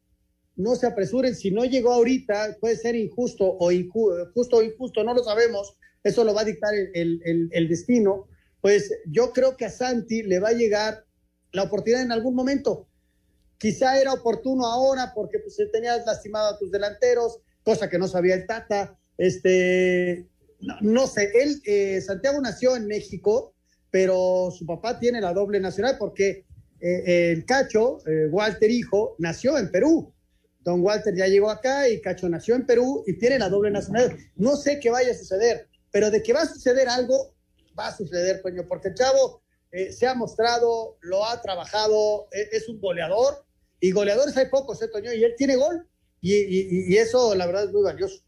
no 0.57 0.75
se 0.75 0.88
apresuren, 0.88 1.36
si 1.36 1.51
no 1.51 1.63
llegó 1.65 1.93
ahorita, 1.93 2.57
puede 2.60 2.75
ser 2.75 2.95
injusto 2.95 3.45
o 3.45 3.67
o 3.67 3.71
injusto, 3.71 5.03
no 5.03 5.13
lo 5.13 5.23
sabemos, 5.23 5.77
eso 6.03 6.23
lo 6.23 6.33
va 6.33 6.41
a 6.41 6.45
dictar 6.45 6.73
el, 6.73 7.67
destino, 7.69 8.27
pues 8.60 8.91
yo 9.05 9.31
creo 9.33 9.55
que 9.55 9.65
a 9.65 9.69
Santi 9.69 10.23
le 10.23 10.39
va 10.39 10.49
a 10.49 10.53
llegar 10.53 11.05
la 11.51 11.63
oportunidad 11.63 12.01
en 12.01 12.12
algún 12.12 12.33
momento. 12.33 12.88
Quizá 13.60 13.99
era 13.99 14.13
oportuno 14.13 14.65
ahora 14.65 15.13
porque 15.15 15.39
pues, 15.39 15.57
tenías 15.71 16.05
lastimado 16.05 16.49
a 16.49 16.57
tus 16.57 16.71
delanteros, 16.71 17.39
cosa 17.63 17.89
que 17.89 17.99
no 17.99 18.07
sabía 18.07 18.36
el 18.36 18.47
Tata. 18.47 18.97
Este, 19.17 20.27
no, 20.60 21.08
sé, 21.08 21.32
él, 21.36 21.62
eh, 21.65 22.02
Santiago 22.02 22.41
nació 22.41 22.76
en 22.76 22.88
México, 22.88 23.54
pero 23.91 24.50
su 24.52 24.65
papá 24.65 25.00
tiene 25.00 25.22
la 25.22 25.34
doble 25.34 25.60
nacional 25.60 25.96
porque 25.98 26.46
eh, 26.80 27.32
el 27.32 27.46
Cacho, 27.46 28.00
eh, 28.08 28.28
Walter 28.30 28.70
Hijo, 28.70 29.15
nació 29.20 29.58
en 29.58 29.72
Perú. 29.72 30.13
Don 30.62 30.82
Walter 30.82 31.15
ya 31.15 31.28
llegó 31.28 31.50
acá 31.50 31.88
y 31.88 32.02
Cacho 32.02 32.28
nació 32.28 32.56
en 32.56 32.65
Perú 32.65 33.04
y 33.08 33.17
tiene 33.17 33.39
la 33.39 33.50
doble 33.50 33.72
nacionalidad. 33.72 34.17
No 34.36 34.56
sé 34.56 34.80
qué 34.80 34.89
vaya 34.89 35.12
a 35.12 35.15
suceder, 35.15 35.67
pero 35.91 36.12
de 36.12 36.22
que 36.22 36.34
va 36.34 36.41
a 36.41 36.48
suceder 36.48 36.89
algo, 36.89 37.34
va 37.78 37.88
a 37.88 37.96
suceder, 37.96 38.41
coño, 38.41 38.67
porque 38.67 38.89
el 38.89 38.96
chavo 38.96 39.41
eh, 39.72 39.91
se 39.91 40.08
ha 40.08 40.13
mostrado, 40.13 40.98
lo 41.02 41.26
ha 41.26 41.41
trabajado, 41.41 42.28
e, 42.32 42.50
es, 42.56 42.70
un 42.70 42.80
goleador 42.80 43.46
y 43.80 43.91
goleadores 43.91 44.36
hay 44.38 44.48
pocos, 44.48 44.82
¿eh, 44.82 44.88
Toño? 44.88 45.13
Y 45.13 45.24
él 45.24 45.36
tiene 45.38 45.56
gol 45.56 45.88
y, 46.20 46.98
eso, 46.98 47.36
la 47.36 47.46
verdad, 47.46 47.65
es 47.65 47.72
muy 47.72 47.84
valioso. 47.84 48.24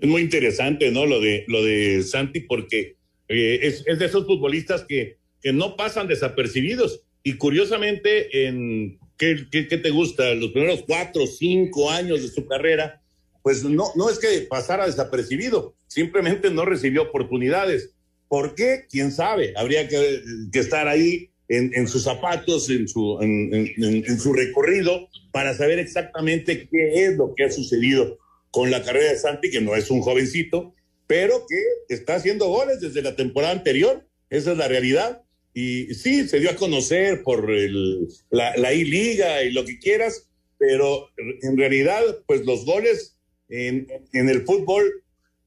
Es 0.00 0.08
muy 0.08 0.22
interesante, 0.22 0.90
¿no? 0.90 1.06
Lo 1.06 1.20
de, 1.20 1.44
lo 1.46 1.62
de 1.62 2.02
Santi, 2.02 2.40
porque 2.40 2.96
eh, 3.28 3.60
es, 3.62 3.84
es, 3.86 3.98
de 3.98 4.06
esos 4.06 4.26
futbolistas 4.26 4.84
que, 4.88 5.18
que 5.42 5.52
no 5.52 5.76
pasan 5.76 6.08
desapercibidos. 6.08 7.02
Y 7.22 7.34
curiosamente, 7.34 8.46
en 8.46 8.98
¿qué, 9.20 9.78
te 9.82 9.90
gusta? 9.90 10.34
Los 10.34 10.50
primeros 10.50 10.84
cuatro, 10.86 11.26
cinco 11.26 11.90
años 11.90 12.22
de 12.22 12.28
su 12.28 12.46
carrera, 12.46 13.02
pues 13.42 13.62
no, 13.64 13.84
no 13.94 14.08
es 14.08 14.18
que 14.18 14.46
pasara 14.48 14.86
desapercibido, 14.86 15.74
simplemente 15.86 16.50
no 16.50 16.64
recibió 16.64 17.02
oportunidades. 17.02 17.90
¿Por 18.28 18.54
qué? 18.54 18.86
¿Quién 18.88 19.12
sabe? 19.12 19.52
Habría 19.56 19.88
que, 19.88 20.22
estar 20.54 20.88
ahí 20.88 21.30
en, 21.48 21.88
sus 21.88 22.04
zapatos, 22.04 22.70
en 22.70 22.86
su, 22.86 23.18
en, 23.20 24.20
su 24.20 24.32
recorrido, 24.32 25.08
para 25.32 25.52
saber 25.54 25.78
exactamente 25.78 26.68
qué 26.70 27.04
es 27.04 27.16
lo 27.16 27.34
que 27.34 27.44
ha 27.44 27.50
sucedido 27.50 28.18
con 28.50 28.70
la 28.70 28.82
carrera 28.82 29.12
de 29.12 29.18
Santi, 29.18 29.50
que 29.50 29.60
no 29.60 29.76
es 29.76 29.90
un 29.90 30.00
jovencito, 30.00 30.74
pero 31.06 31.46
que 31.48 31.94
está 31.94 32.16
haciendo 32.16 32.48
goles 32.48 32.80
desde 32.80 33.02
la 33.02 33.16
temporada 33.16 33.52
anterior. 33.52 34.06
Esa 34.28 34.52
es 34.52 34.58
la 34.58 34.68
realidad. 34.68 35.22
Y 35.52 35.94
sí, 35.94 36.28
se 36.28 36.38
dio 36.38 36.50
a 36.50 36.56
conocer 36.56 37.22
por 37.22 37.50
el, 37.50 38.06
la, 38.30 38.72
I-Liga 38.72 39.42
y 39.42 39.50
lo 39.50 39.64
que 39.64 39.78
quieras, 39.78 40.30
pero 40.58 41.08
en 41.42 41.56
realidad, 41.56 42.02
pues 42.26 42.46
los 42.46 42.64
goles 42.64 43.16
en, 43.48 43.88
el 44.12 44.42
fútbol 44.42 45.02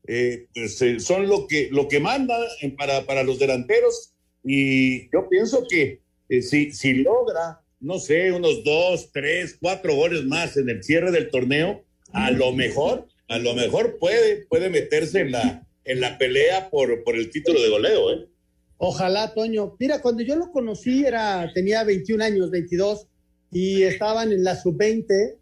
eh, 0.07 0.47
pues, 0.53 0.81
eh, 0.81 0.99
son 0.99 1.29
lo 1.29 1.47
que, 1.47 1.69
lo 1.71 1.87
que 1.87 2.01
manda 2.01 2.37
para, 2.77 3.05
para 3.05 3.23
los 3.23 3.39
delanteros. 3.39 4.13
Y 4.43 5.09
yo 5.11 5.29
pienso 5.29 5.65
que 5.69 6.01
eh, 6.27 6.41
si, 6.41 6.71
si 6.71 6.95
logra, 6.95 7.61
no 7.79 7.99
sé, 7.99 8.31
unos 8.31 8.63
dos, 8.63 9.11
tres, 9.13 9.57
cuatro 9.61 9.95
goles 9.95 10.25
más 10.25 10.57
en 10.57 10.69
el 10.69 10.83
cierre 10.83 11.11
del 11.11 11.29
torneo, 11.29 11.85
a 12.13 12.31
lo 12.31 12.53
mejor, 12.53 13.07
a 13.27 13.37
lo 13.39 13.53
mejor 13.55 13.97
puede, 13.99 14.45
puede 14.45 14.69
meterse 14.69 15.21
en 15.21 15.31
la, 15.31 15.67
en 15.83 15.99
la 15.99 16.17
pelea 16.17 16.69
por, 16.69 17.03
por 17.03 17.15
el 17.15 17.29
título 17.29 17.61
de 17.61 17.69
goleo, 17.69 18.13
¿eh? 18.13 18.27
Ojalá, 18.77 19.33
Toño. 19.33 19.75
Mira, 19.79 20.01
cuando 20.01 20.23
yo 20.23 20.35
lo 20.35 20.51
conocí 20.51 21.05
era, 21.05 21.49
tenía 21.53 21.83
21 21.83 22.23
años, 22.23 22.51
22, 22.51 23.07
y 23.51 23.83
estaban 23.83 24.31
en 24.31 24.43
la 24.43 24.55
sub-20 24.55 25.37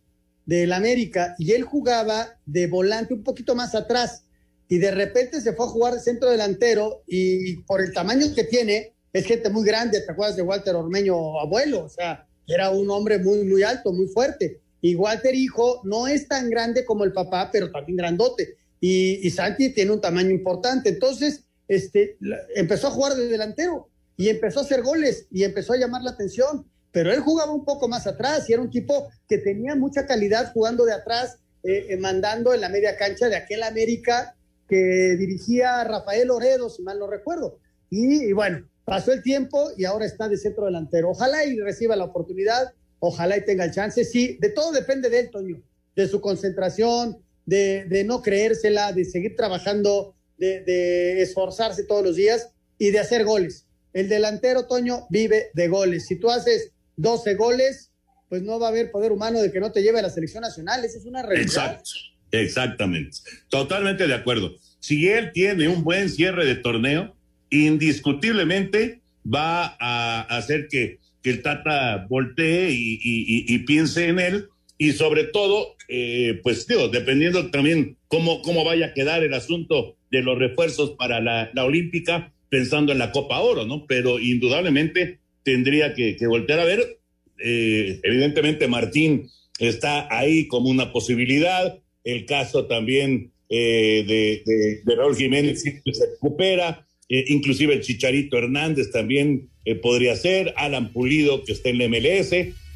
del 0.45 0.73
América, 0.73 1.35
y 1.37 1.51
él 1.53 1.63
jugaba 1.63 2.37
de 2.45 2.67
volante 2.67 3.13
un 3.13 3.23
poquito 3.23 3.55
más 3.55 3.73
atrás, 3.73 4.25
y 4.67 4.77
de 4.77 4.91
repente 4.91 5.41
se 5.41 5.53
fue 5.53 5.65
a 5.65 5.69
jugar 5.69 5.99
centro 5.99 6.29
delantero, 6.29 7.03
y 7.07 7.57
por 7.63 7.81
el 7.81 7.93
tamaño 7.93 8.27
que 8.33 8.43
tiene, 8.43 8.93
es 9.11 9.25
gente 9.25 9.49
muy 9.49 9.65
grande, 9.65 10.01
¿te 10.01 10.11
acuerdas 10.11 10.35
de 10.35 10.43
Walter 10.43 10.75
Ormeño, 10.75 11.39
abuelo? 11.39 11.85
O 11.85 11.89
sea, 11.89 12.27
era 12.47 12.69
un 12.69 12.89
hombre 12.89 13.17
muy, 13.17 13.43
muy 13.43 13.63
alto, 13.63 13.91
muy 13.91 14.07
fuerte. 14.07 14.60
Y 14.81 14.95
Walter, 14.95 15.35
hijo, 15.35 15.81
no 15.83 16.07
es 16.07 16.27
tan 16.27 16.49
grande 16.49 16.83
como 16.85 17.03
el 17.03 17.13
papá, 17.13 17.49
pero 17.51 17.71
también 17.71 17.97
grandote. 17.97 18.55
Y, 18.79 19.25
y 19.25 19.29
Santi 19.29 19.73
tiene 19.73 19.91
un 19.91 20.01
tamaño 20.01 20.31
importante. 20.31 20.89
Entonces, 20.89 21.43
este, 21.67 22.17
empezó 22.55 22.87
a 22.87 22.91
jugar 22.91 23.13
de 23.13 23.27
delantero 23.27 23.87
y 24.17 24.27
empezó 24.27 24.59
a 24.59 24.63
hacer 24.63 24.81
goles 24.81 25.27
y 25.31 25.43
empezó 25.43 25.71
a 25.73 25.77
llamar 25.77 26.03
la 26.03 26.11
atención, 26.11 26.65
pero 26.91 27.13
él 27.13 27.21
jugaba 27.21 27.53
un 27.53 27.63
poco 27.63 27.87
más 27.87 28.05
atrás 28.07 28.49
y 28.49 28.53
era 28.53 28.61
un 28.61 28.69
tipo 28.69 29.09
que 29.27 29.37
tenía 29.37 29.75
mucha 29.75 30.05
calidad 30.05 30.51
jugando 30.53 30.83
de 30.83 30.93
atrás, 30.93 31.37
eh, 31.63 31.87
eh, 31.89 31.97
mandando 31.97 32.53
en 32.53 32.59
la 32.61 32.67
media 32.67 32.97
cancha 32.97 33.29
de 33.29 33.37
aquel 33.37 33.63
América 33.63 34.35
que 34.67 35.15
dirigía 35.17 35.83
Rafael 35.85 36.29
Oredo, 36.29 36.69
si 36.69 36.81
mal 36.81 36.99
no 36.99 37.07
recuerdo. 37.07 37.59
Y, 37.89 38.31
bueno, 38.33 38.67
pasó 38.85 39.11
el 39.11 39.21
tiempo 39.21 39.71
y 39.77 39.85
ahora 39.85 40.05
está 40.05 40.27
de 40.27 40.37
centro 40.37 40.65
delantero. 40.65 41.09
Ojalá 41.09 41.45
y 41.45 41.57
reciba 41.59 41.95
la 41.95 42.05
oportunidad, 42.05 42.73
ojalá 43.01 43.37
y 43.37 43.43
tenga 43.43 43.65
el 43.65 43.71
chance. 43.71 44.05
Sí, 44.05 44.37
de 44.39 44.49
todo 44.49 44.71
depende 44.71 45.09
de 45.09 45.19
él, 45.19 45.29
Toño, 45.29 45.61
de 45.95 46.07
su 46.07 46.21
concentración, 46.21 47.17
de, 47.45 47.83
de 47.85 48.05
no 48.05 48.21
creérsela, 48.21 48.93
de 48.93 49.03
seguir 49.03 49.35
trabajando 49.35 50.15
de, 50.41 51.21
esforzarse 51.21 51.83
todos 51.83 52.03
los 52.03 52.15
días 52.15 52.49
y 52.77 52.91
de 52.91 52.99
hacer 52.99 53.23
goles. 53.23 53.67
El 53.93 54.09
delantero, 54.09 54.65
Toño, 54.67 55.05
vive 55.09 55.49
de 55.53 55.67
goles. 55.67 56.07
Si 56.07 56.15
tú 56.15 56.29
haces 56.29 56.71
12 56.97 57.35
goles, 57.35 57.91
pues 58.29 58.41
no 58.41 58.59
va 58.59 58.67
a 58.67 58.69
haber 58.69 58.91
poder 58.91 59.11
humano 59.11 59.41
de 59.41 59.51
que 59.51 59.59
no 59.59 59.71
te 59.71 59.81
lleve 59.81 59.99
a 59.99 60.03
la 60.03 60.09
selección 60.09 60.41
nacional. 60.41 60.83
Esa 60.83 60.97
es 60.97 61.05
una 61.05 61.21
realidad. 61.21 61.45
Exacto, 61.45 61.91
exactamente. 62.31 63.17
Totalmente 63.49 64.07
de 64.07 64.13
acuerdo. 64.13 64.55
Si 64.79 65.09
él 65.09 65.31
tiene 65.33 65.67
un 65.67 65.83
buen 65.83 66.09
cierre 66.09 66.45
de 66.45 66.55
torneo, 66.55 67.15
indiscutiblemente 67.49 69.01
va 69.23 69.75
a 69.79 70.21
hacer 70.37 70.67
que, 70.69 70.99
el 71.23 71.41
Tata 71.41 72.05
voltee 72.09 72.69
y, 72.71 73.57
piense 73.59 74.07
en 74.07 74.19
él. 74.19 74.45
Y 74.77 74.93
sobre 74.93 75.25
todo, 75.25 75.75
eh, 75.87 76.39
pues 76.41 76.65
digo, 76.65 76.87
dependiendo 76.87 77.51
también 77.51 77.97
cómo, 78.07 78.41
cómo 78.41 78.63
vaya 78.63 78.87
a 78.87 78.93
quedar 78.93 79.23
el 79.23 79.33
asunto 79.33 79.95
de 80.09 80.21
los 80.23 80.39
refuerzos 80.39 80.91
para 80.91 81.21
la, 81.21 81.51
olímpica 81.63 82.33
pensando 82.49 82.91
en 82.91 82.97
la 82.97 83.11
Copa 83.11 83.39
Oro, 83.39 83.65
¿no? 83.65 83.85
Pero 83.85 84.19
indudablemente 84.19 85.19
tendría 85.43 85.93
que, 85.93 86.17
voltear 86.27 86.59
a 86.59 86.65
ver. 86.65 86.99
Eh, 87.43 87.99
evidentemente 88.03 88.67
Martín 88.67 89.29
está 89.59 90.07
ahí 90.09 90.47
como 90.47 90.69
una 90.69 90.91
posibilidad. 90.91 91.79
El 92.03 92.25
caso 92.25 92.65
también 92.65 93.31
eh, 93.49 94.03
de, 94.07 94.81
de, 94.83 94.95
Raúl 94.95 95.15
Jiménez 95.15 95.61
se 95.61 96.05
recupera. 96.13 96.87
Eh, 97.13 97.25
inclusive 97.27 97.73
el 97.73 97.81
Chicharito 97.81 98.37
Hernández 98.37 98.89
también 98.89 99.49
podría 99.81 100.15
ser. 100.15 100.53
Alan 100.57 100.91
Pulido 100.91 101.43
que 101.43 101.53
está 101.53 101.69
en 101.69 101.77
la 101.77 101.87
MLS. 101.87 102.33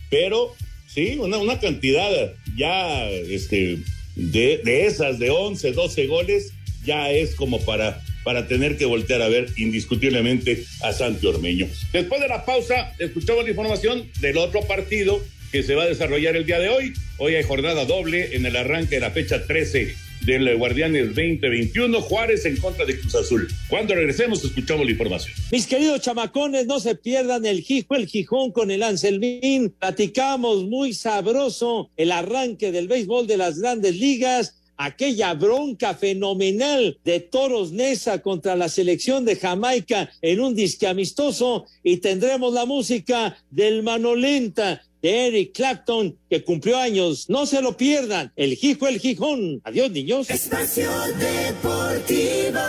Pero 0.10 0.54
sí, 0.88 1.18
una, 1.20 1.38
una 1.38 1.60
cantidad 1.60 2.34
ya 2.56 3.10
este, 3.10 3.80
de, 4.16 4.62
de 4.64 4.86
esas 4.86 5.20
de 5.20 5.30
11, 5.30 5.72
12 5.72 6.08
goles 6.08 6.54
ya 6.86 7.10
es 7.12 7.36
como 7.36 7.60
para, 7.62 8.02
para 8.24 8.48
tener 8.48 8.78
que 8.78 8.86
voltear 8.86 9.22
a 9.22 9.28
ver 9.28 9.50
indiscutiblemente 9.58 10.64
a 10.82 10.94
Santi 10.94 11.26
Ormeño. 11.26 11.68
Después 11.92 12.22
de 12.22 12.28
la 12.28 12.46
pausa, 12.46 12.94
escuchamos 13.00 13.44
la 13.44 13.50
información 13.50 14.08
del 14.20 14.38
otro 14.38 14.62
partido 14.62 15.22
que 15.52 15.64
se 15.64 15.76
va 15.76 15.84
a 15.84 15.88
desarrollar 15.88 16.36
el 16.36 16.46
día 16.46 16.60
de 16.60 16.70
hoy. 16.70 16.94
Hoy 17.18 17.36
hay 17.36 17.44
jornada 17.44 17.86
doble 17.86 18.36
en 18.36 18.46
el 18.46 18.56
arranque 18.56 18.96
de 18.96 19.02
la 19.02 19.12
fecha 19.12 19.46
13 19.46 19.96
del 20.22 20.58
Guardianes 20.58 21.08
2021, 21.08 22.02
Juárez 22.02 22.46
en 22.46 22.58
contra 22.58 22.86
de 22.86 23.00
Cruz 23.00 23.16
Azul. 23.16 23.48
Cuando 23.70 23.96
regresemos, 23.96 24.44
escuchamos 24.44 24.86
la 24.86 24.92
información. 24.92 25.34
Mis 25.52 25.68
queridos 25.68 26.02
chamacones, 26.02 26.66
no 26.68 26.80
se 26.80 26.96
pierdan 26.96 27.46
el 27.46 27.62
Gijo, 27.62 27.96
el 27.96 28.08
Gijón 28.08 28.52
con 28.52 28.72
el 28.72 28.84
Anselmín. 28.84 29.74
Platicamos 29.80 30.64
muy 30.66 30.94
sabroso 30.94 31.92
el 31.98 32.12
arranque 32.12 32.72
del 32.72 32.88
béisbol 32.88 33.28
de 33.28 33.38
las 33.38 33.60
grandes 33.60 33.96
ligas 33.96 34.56
aquella 34.78 35.34
bronca 35.34 35.94
fenomenal 35.94 37.00
de 37.04 37.20
Toros 37.20 37.72
Nesa 37.72 38.22
contra 38.22 38.56
la 38.56 38.70
selección 38.70 39.26
de 39.26 39.36
Jamaica 39.36 40.10
en 40.22 40.42
un 40.42 40.56
disque 40.56 40.88
amistoso 40.88 41.66
y 41.84 41.98
tendremos 41.98 42.54
la 42.54 42.66
música 42.66 43.38
del 43.50 43.84
Manolenta 43.84 44.82
de 45.06 45.28
Eric 45.28 45.52
Clapton, 45.54 46.18
que 46.28 46.44
cumplió 46.44 46.80
años. 46.80 47.30
No 47.30 47.46
se 47.46 47.62
lo 47.62 47.78
pierdan. 47.78 48.34
El 48.36 48.58
Hijo, 48.60 48.88
el 48.88 49.00
Gijón. 49.00 49.62
Adiós, 49.64 49.92
niños. 49.92 50.32
Espacio 50.32 50.90
Deportivo. 51.20 52.60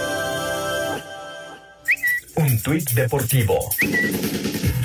Un 2.35 2.63
tuit 2.63 2.91
deportivo. 2.91 3.71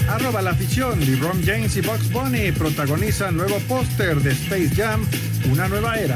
Arroba 0.07 0.41
la 0.41 0.51
afición. 0.51 0.97
LeBron 1.01 1.43
James 1.45 1.75
y 1.75 1.81
Bugs 1.81 2.09
Bunny 2.13 2.53
protagonizan 2.53 3.35
nuevo 3.35 3.59
póster 3.67 4.15
de 4.21 4.31
Space 4.31 4.69
Jam, 4.73 5.05
una 5.51 5.67
nueva 5.67 5.99
era. 5.99 6.15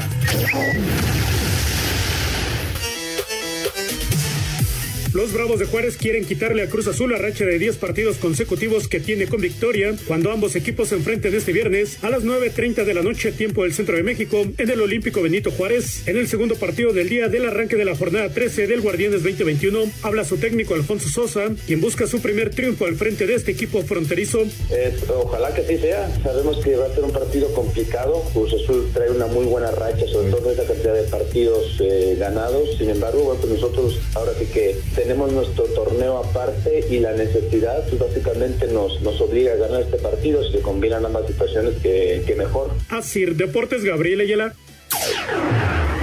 Los 5.16 5.32
Bravos 5.32 5.58
de 5.58 5.64
Juárez 5.64 5.96
quieren 5.96 6.26
quitarle 6.26 6.60
a 6.60 6.68
Cruz 6.68 6.88
Azul 6.88 7.10
la 7.10 7.16
racha 7.16 7.46
de 7.46 7.58
10 7.58 7.78
partidos 7.78 8.18
consecutivos 8.18 8.86
que 8.86 9.00
tiene 9.00 9.26
con 9.26 9.40
victoria 9.40 9.94
cuando 10.06 10.30
ambos 10.30 10.54
equipos 10.56 10.90
se 10.90 10.96
enfrenten 10.96 11.34
este 11.34 11.54
viernes 11.54 12.04
a 12.04 12.10
las 12.10 12.22
9.30 12.22 12.84
de 12.84 12.92
la 12.92 13.00
noche 13.00 13.32
tiempo 13.32 13.62
del 13.62 13.72
Centro 13.72 13.96
de 13.96 14.02
México 14.02 14.44
en 14.58 14.68
el 14.68 14.78
Olímpico 14.78 15.22
Benito 15.22 15.50
Juárez. 15.50 16.06
En 16.06 16.18
el 16.18 16.28
segundo 16.28 16.54
partido 16.56 16.92
del 16.92 17.08
día 17.08 17.28
del 17.28 17.46
arranque 17.46 17.76
de 17.76 17.86
la 17.86 17.96
jornada 17.96 18.28
13 18.28 18.66
del 18.66 18.82
Guardianes 18.82 19.22
2021 19.22 19.84
habla 20.02 20.22
su 20.26 20.36
técnico 20.36 20.74
Alfonso 20.74 21.08
Sosa, 21.08 21.48
quien 21.66 21.80
busca 21.80 22.06
su 22.06 22.20
primer 22.20 22.50
triunfo 22.50 22.84
al 22.84 22.96
frente 22.96 23.26
de 23.26 23.36
este 23.36 23.52
equipo 23.52 23.82
fronterizo. 23.84 24.44
ojalá 25.08 25.54
que 25.54 25.62
sí 25.62 25.78
sea. 25.78 26.14
Sabemos 26.22 26.62
que 26.62 26.76
va 26.76 26.84
a 26.84 26.94
ser 26.94 27.04
un 27.04 27.12
partido 27.12 27.50
complicado. 27.54 28.22
Cruz 28.34 28.52
Azul 28.52 28.90
trae 28.92 29.10
una 29.10 29.26
muy 29.28 29.46
buena 29.46 29.70
racha, 29.70 30.06
sobre 30.08 30.30
todo 30.30 30.50
esa 30.50 30.64
cantidad 30.64 30.92
de 30.92 31.04
partidos 31.04 31.80
eh, 31.80 32.16
ganados. 32.18 32.76
Sin 32.76 32.90
embargo, 32.90 33.22
bueno, 33.22 33.40
pues 33.40 33.54
nosotros 33.54 33.98
ahora 34.14 34.32
sí 34.38 34.44
que 34.52 34.76
tenemos 35.06 35.32
nuestro 35.32 35.64
torneo 35.66 36.18
aparte 36.18 36.84
y 36.90 36.98
la 36.98 37.12
necesidad 37.12 37.88
pues 37.88 38.00
básicamente 38.00 38.66
nos, 38.66 39.00
nos 39.02 39.20
obliga 39.20 39.52
a 39.52 39.56
ganar 39.56 39.82
este 39.82 39.98
partido. 39.98 40.42
Si 40.42 40.52
se 40.52 40.60
combinan 40.60 41.06
ambas 41.06 41.28
situaciones, 41.28 41.74
que, 41.80 42.24
que 42.26 42.34
mejor. 42.34 42.72
Así, 42.88 43.24
Deportes 43.24 43.84
Gabriel 43.84 44.20
Ayala. 44.22 44.54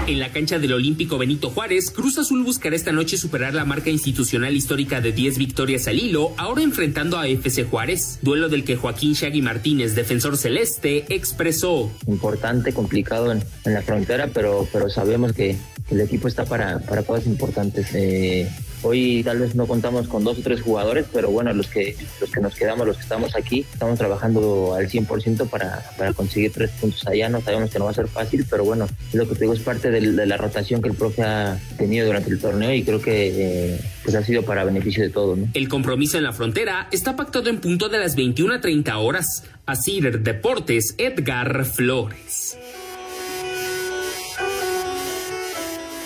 En 0.07 0.19
la 0.19 0.31
cancha 0.31 0.57
del 0.57 0.71
Olímpico 0.71 1.17
Benito 1.17 1.49
Juárez, 1.49 1.91
Cruz 1.91 2.17
Azul 2.17 2.43
buscará 2.43 2.77
esta 2.77 2.93
noche 2.93 3.17
superar 3.17 3.53
la 3.53 3.65
marca 3.65 3.89
institucional 3.89 4.55
histórica 4.55 5.01
de 5.01 5.11
10 5.11 5.37
victorias 5.37 5.87
al 5.87 5.99
hilo, 5.99 6.31
ahora 6.37 6.61
enfrentando 6.61 7.17
a 7.17 7.27
FC 7.27 7.65
Juárez, 7.65 8.19
duelo 8.21 8.47
del 8.47 8.63
que 8.63 8.77
Joaquín 8.77 9.13
Shaggy 9.13 9.41
Martínez, 9.41 9.95
defensor 9.95 10.37
celeste, 10.37 11.05
expresó. 11.09 11.91
Importante, 12.07 12.73
complicado 12.73 13.31
en, 13.33 13.43
en 13.65 13.73
la 13.73 13.81
frontera, 13.81 14.29
pero, 14.33 14.67
pero 14.71 14.89
sabemos 14.89 15.33
que, 15.33 15.57
que 15.87 15.95
el 15.95 16.01
equipo 16.01 16.27
está 16.27 16.45
para, 16.45 16.79
para 16.79 17.03
cosas 17.03 17.25
importantes. 17.27 17.87
Eh, 17.93 18.49
Hoy 18.83 19.23
tal 19.23 19.39
vez 19.39 19.55
no 19.55 19.65
contamos 19.65 20.07
con 20.07 20.23
dos 20.23 20.37
o 20.39 20.41
tres 20.41 20.61
jugadores, 20.61 21.05
pero 21.11 21.31
bueno, 21.31 21.53
los 21.53 21.67
que, 21.67 21.95
los 22.19 22.29
que 22.29 22.41
nos 22.41 22.53
quedamos, 22.53 22.85
los 22.85 22.97
que 22.97 23.03
estamos 23.03 23.35
aquí, 23.35 23.65
estamos 23.71 23.97
trabajando 23.97 24.75
al 24.75 24.89
100% 24.89 25.49
para, 25.49 25.83
para 25.97 26.13
conseguir 26.13 26.51
tres 26.51 26.69
puntos 26.71 27.07
allá. 27.07 27.29
No 27.29 27.41
sabemos 27.41 27.69
que 27.69 27.79
no 27.79 27.85
va 27.85 27.91
a 27.91 27.95
ser 27.95 28.07
fácil, 28.07 28.45
pero 28.49 28.65
bueno, 28.65 28.87
lo 29.13 29.27
que 29.27 29.35
te 29.35 29.41
digo 29.41 29.53
es 29.53 29.61
parte 29.61 29.89
de, 29.89 30.01
la 30.25 30.37
rotación 30.37 30.81
que 30.81 30.89
el 30.89 30.95
profe 30.95 31.23
ha 31.23 31.59
tenido 31.77 32.05
durante 32.05 32.29
el 32.29 32.39
torneo 32.39 32.73
y 32.73 32.83
creo 32.83 33.01
que 33.01 33.73
eh, 33.73 33.79
pues 34.03 34.15
ha 34.15 34.23
sido 34.23 34.43
para 34.43 34.63
beneficio 34.63 35.03
de 35.03 35.09
todos. 35.09 35.37
¿no? 35.37 35.47
El 35.53 35.69
compromiso 35.69 36.17
en 36.17 36.23
la 36.23 36.33
frontera 36.33 36.87
está 36.91 37.15
pactado 37.15 37.49
en 37.49 37.59
punto 37.59 37.89
de 37.89 37.99
las 37.99 38.15
21 38.15 38.55
a 38.55 38.61
30 38.61 38.97
horas. 38.97 39.43
Así 39.65 40.01
Deportes, 40.01 40.95
Edgar 40.97 41.65
Flores. 41.65 42.57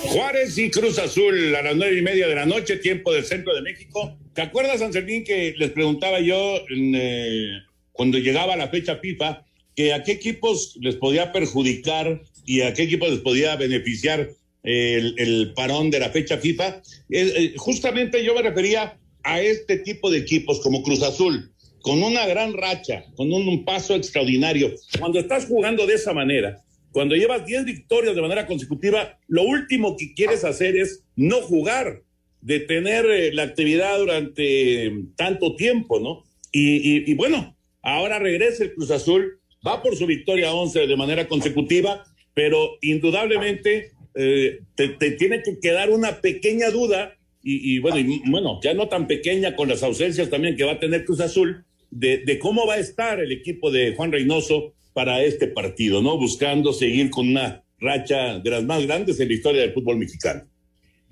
Juárez 0.04 0.58
y 0.58 0.70
Cruz 0.70 1.00
Azul 1.00 1.56
a 1.56 1.62
las 1.62 1.76
nueve 1.76 1.98
y 1.98 2.02
media 2.02 2.28
de 2.28 2.36
la 2.36 2.46
noche, 2.46 2.78
tiempo 2.78 3.12
del 3.12 3.26
centro 3.26 3.54
de 3.54 3.62
México. 3.62 4.18
¿Te 4.34 4.42
acuerdas, 4.42 4.82
Anselmín, 4.82 5.24
que 5.24 5.56
les 5.58 5.72
preguntaba 5.72 6.20
yo 6.20 6.62
eh, 6.70 7.50
cuando 7.92 8.18
llegaba 8.18 8.56
la 8.56 8.70
fecha 8.70 8.98
FIFA 8.98 9.46
que 9.76 9.94
a 9.94 10.04
qué 10.04 10.14
equipos 10.14 10.78
les 10.82 10.96
podía 10.96 11.32
perjudicar 11.32 12.22
y 12.46 12.62
a 12.62 12.74
qué 12.74 12.84
equipos 12.84 13.10
les 13.10 13.20
podía 13.20 13.56
beneficiar 13.56 14.30
el, 14.64 15.54
parón 15.56 15.90
de 15.90 16.00
la 16.00 16.10
fecha 16.10 16.38
FIFA? 16.38 16.82
Eh, 17.10 17.54
justamente 17.58 18.24
yo 18.24 18.36
me 18.36 18.42
refería 18.42 18.98
a 19.24 19.42
este 19.42 19.78
tipo 19.78 20.10
de 20.10 20.20
equipos 20.20 20.62
como 20.62 20.84
Cruz 20.84 21.04
Azul, 21.04 21.52
con 21.82 22.02
una 22.02 22.26
gran 22.26 22.54
racha, 22.54 23.06
con 23.16 23.32
un, 23.32 23.48
un 23.48 23.66
paso 23.66 23.96
extraordinario. 23.96 24.74
Cuando 25.00 25.20
estás 25.20 25.46
jugando 25.46 25.86
de 25.86 25.96
esa 25.96 26.14
manera, 26.14 26.64
cuando 26.98 27.16
llevas 27.16 27.46
10 27.46 27.66
victorias 27.66 28.16
de 28.16 28.24
manera 28.24 28.48
consecutiva, 28.48 29.20
lo 29.28 29.44
último 29.44 29.96
que 29.96 30.16
quieres 30.16 30.44
hacer 30.44 30.76
es 30.76 31.04
no 31.16 31.42
jugar, 31.42 32.02
detener 32.42 33.06
eh, 33.06 33.32
la 33.36 33.44
actividad 33.44 34.00
durante 34.00 34.92
tanto 35.16 35.56
tiempo, 35.56 36.00
¿no? 36.00 36.24
Y, 36.52 37.14
bueno, 37.14 37.56
ahora 37.84 38.18
regresa 38.18 38.64
el 38.64 38.74
Cruz 38.74 38.90
Azul, 38.90 39.40
va 39.64 39.84
por 39.84 39.96
su 39.96 40.08
victoria 40.08 40.52
11 40.52 40.88
de 40.88 40.98
manera 40.98 41.28
consecutiva, 41.28 42.04
pero 42.34 42.80
indudablemente 42.82 43.92
eh, 44.16 44.62
te, 44.74 45.12
tiene 45.12 45.44
que 45.44 45.60
quedar 45.60 45.92
una 45.92 46.20
pequeña 46.20 46.72
duda, 46.72 47.16
y, 47.44 47.76
y 47.76 47.78
bueno, 47.78 48.12
bueno, 48.26 48.60
ya 48.64 48.74
no 48.74 48.88
tan 48.88 49.06
pequeña 49.06 49.56
con 49.56 49.70
las 49.70 49.84
ausencias 49.84 50.32
también 50.32 50.56
que 50.58 50.64
va 50.64 50.72
a 50.72 50.80
tener 50.80 51.06
Cruz 51.06 51.20
Azul, 51.20 51.64
de 51.92 52.40
cómo 52.40 52.66
va 52.66 52.74
a 52.74 52.80
estar 52.80 53.20
el 53.20 53.32
equipo 53.32 53.70
de 53.70 53.94
Juan 53.96 54.12
Reynoso 54.12 54.74
para 54.98 55.22
este 55.22 55.46
partido, 55.46 56.02
¿no? 56.02 56.18
Buscando 56.18 56.74
seguir 56.74 57.12
con 57.12 57.30
una 57.30 57.64
racha 57.78 58.40
de 58.40 58.50
las 58.50 58.64
más 58.64 58.84
grandes 58.84 59.20
en 59.20 59.28
la 59.28 59.36
historia 59.36 59.62
del 59.62 59.72
fútbol 59.72 59.98
mexicano. 59.98 60.50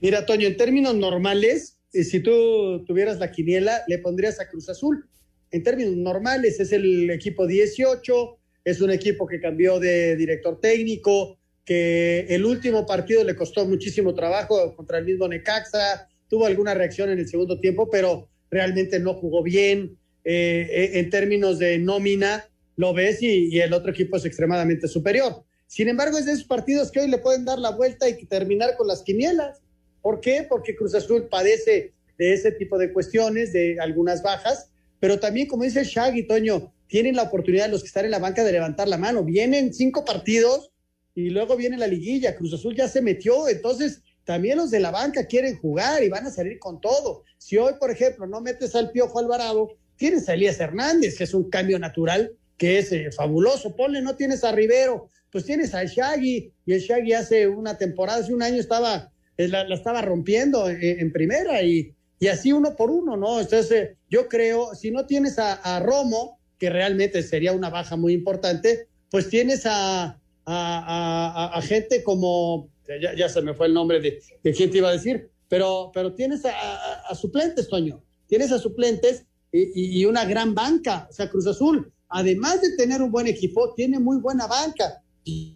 Mira, 0.02 0.26
Toño, 0.26 0.48
en 0.48 0.58
términos 0.58 0.96
normales, 0.96 1.78
si 1.92 2.20
tú 2.20 2.84
tuvieras 2.88 3.20
la 3.20 3.30
quiniela, 3.30 3.84
le 3.88 4.00
pondrías 4.00 4.40
a 4.40 4.50
Cruz 4.50 4.70
Azul. 4.70 5.08
En 5.52 5.62
términos 5.62 5.96
normales, 5.98 6.60
es 6.60 6.72
el 6.72 7.12
equipo 7.12 7.46
18, 7.46 8.40
es 8.64 8.82
un 8.82 8.90
equipo 8.90 9.28
que 9.28 9.40
cambió 9.40 9.80
de 9.80 10.16
director 10.16 10.60
técnico, 10.60 11.38
que 11.64 12.26
el 12.28 12.44
último 12.44 12.88
partido 12.88 13.24
le 13.24 13.36
costó 13.36 13.68
muchísimo 13.68 14.16
trabajo 14.16 14.76
contra 14.76 14.98
el 14.98 15.06
mismo 15.06 15.28
Necaxa, 15.28 16.10
tuvo 16.28 16.48
alguna 16.48 16.74
reacción 16.74 17.12
en 17.12 17.20
el 17.20 17.28
segundo 17.28 17.60
tiempo, 17.60 17.88
pero 17.92 18.30
realmente 18.50 19.00
no 19.00 19.14
jugó 19.14 19.44
bien. 19.44 19.96
Eh, 20.24 20.94
en 20.96 21.12
términos 21.12 21.60
de 21.60 21.78
nómina, 21.78 22.50
lo 22.76 22.94
ves 22.94 23.22
y, 23.22 23.56
y, 23.56 23.60
el 23.60 23.74
otro 23.74 23.92
equipo 23.92 24.18
es 24.18 24.26
extremadamente 24.26 24.88
superior. 24.88 25.44
Sin 25.68 25.88
embargo, 25.88 26.18
es 26.18 26.26
de 26.26 26.34
esos 26.34 26.46
partidos 26.46 26.92
que 26.92 27.00
hoy 27.00 27.10
le 27.10 27.18
pueden 27.18 27.46
dar 27.46 27.60
la 27.60 27.72
vuelta 27.72 28.08
y 28.08 28.26
terminar 28.26 28.76
con 28.78 28.88
las 28.88 29.02
quinielas. 29.02 29.62
¿Por 30.02 30.20
qué? 30.20 30.46
Porque 30.48 30.76
Cruz 30.76 30.94
Azul 30.94 31.28
padece 31.30 31.94
de 32.18 32.34
ese 32.34 32.52
tipo 32.52 32.78
de 32.78 32.94
cuestiones, 32.94 33.52
de 33.54 33.80
algunas 33.80 34.22
bajas, 34.22 34.70
pero 35.00 35.20
también, 35.20 35.48
como 35.48 35.64
dice 35.64 35.84
Shaggy, 35.84 36.24
Toño, 36.28 36.72
tienen 36.88 37.16
la 37.16 37.24
oportunidad 37.24 37.70
los 37.70 37.82
que 37.82 37.88
están 37.88 38.06
en 38.06 38.12
la 38.12 38.20
banca 38.20 38.44
de 38.44 38.52
levantar 38.52 38.88
la 38.88 38.98
mano. 38.98 39.24
Vienen 39.24 39.74
cinco 39.74 40.06
partidos 40.06 40.72
y 41.14 41.30
luego 41.30 41.56
viene 41.56 41.78
la 41.78 41.88
liguilla. 41.88 42.36
Cruz 42.36 42.54
Azul 42.54 42.76
ya 42.76 42.88
se 42.88 43.02
metió, 43.02 43.48
entonces 43.48 44.02
también 44.24 44.58
los 44.58 44.72
de 44.72 44.80
la 44.80 44.92
banca 44.92 45.26
quieren 45.26 45.58
jugar 45.58 46.04
y 46.04 46.10
van 46.10 46.26
a 46.26 46.32
salir 46.32 46.60
con 46.60 46.82
todo. 46.82 47.24
Si 47.38 47.58
hoy, 47.58 47.74
por 47.80 47.92
ejemplo, 47.92 48.28
no 48.28 48.42
metes 48.42 48.76
al 48.76 48.92
Piojo 48.92 49.20
Alvarado, 49.20 49.70
tienes 49.98 50.28
a 50.30 50.34
Elías 50.34 50.60
Hernández, 50.60 51.18
que 51.18 51.26
es 51.26 51.34
un 51.34 51.50
cambio 51.50 51.80
natural 51.80 52.32
que 52.58 52.80
es 52.80 52.92
eh, 52.92 53.12
fabuloso. 53.12 53.76
Ponle, 53.76 54.02
no 54.02 54.16
tienes 54.16 54.44
a 54.44 54.52
Rivero, 54.52 55.10
pues 55.32 55.46
tienes 55.46 55.74
al 55.74 55.88
Shaggy, 55.88 56.52
y 56.66 56.74
el 56.74 56.80
Shaggy 56.80 57.14
hace 57.14 57.48
una 57.48 57.78
temporada, 57.78 58.20
hace 58.20 58.34
un 58.34 58.44
año 58.44 58.60
estaba, 58.60 59.12
eh, 59.38 59.48
la, 59.48 59.62
estaba 59.74 60.02
rompiendo 60.02 60.70
en, 60.70 60.82
en, 60.82 61.12
primera, 61.12 61.62
y, 61.62 61.94
y 62.20 62.28
así 62.28 62.54
uno 62.54 62.76
por 62.76 62.90
uno, 62.90 63.18
¿no? 63.18 63.40
Entonces, 63.40 63.72
eh, 63.72 63.98
yo 64.10 64.28
creo, 64.28 64.74
si 64.76 64.92
no 64.92 65.06
tienes 65.06 65.38
a, 65.40 65.54
a, 65.54 65.80
Romo, 65.80 66.40
que 66.58 66.70
realmente 66.70 67.22
sería 67.22 67.52
una 67.52 67.70
baja 67.70 67.98
muy 67.98 68.14
importante, 68.14 68.88
pues 69.12 69.30
tienes 69.30 69.66
a, 69.66 70.20
a, 70.46 71.52
a 71.54 71.62
gente 71.62 72.02
como, 72.04 72.70
ya, 73.02 73.14
ya, 73.14 73.28
se 73.28 73.42
me 73.42 73.54
fue 73.54 73.68
el 73.68 73.74
nombre 73.74 74.00
de, 74.00 74.22
de 74.42 74.54
quién 74.54 74.72
te 74.72 74.78
iba 74.78 74.90
a 74.90 74.94
decir, 74.94 75.30
pero, 75.50 75.92
pero 75.94 76.14
tienes 76.14 76.44
a, 76.46 77.14
suplentes, 77.14 77.68
Toño, 77.68 78.02
tienes 78.28 78.52
a 78.52 78.60
suplentes 78.60 79.26
y, 79.52 80.00
y 80.02 80.06
una 80.06 80.24
gran 80.24 80.56
banca, 80.56 81.08
o 81.10 81.14
sea, 81.14 81.30
Cruz 81.30 81.48
Azul 81.48 81.92
además 82.10 82.62
de 82.62 82.76
tener 82.76 83.02
un 83.02 83.12
buen 83.12 83.28
equipo, 83.28 83.74
tiene 83.76 84.00
muy 84.00 84.18
buena 84.18 84.48
banca. 84.48 85.02
Y 85.24 85.56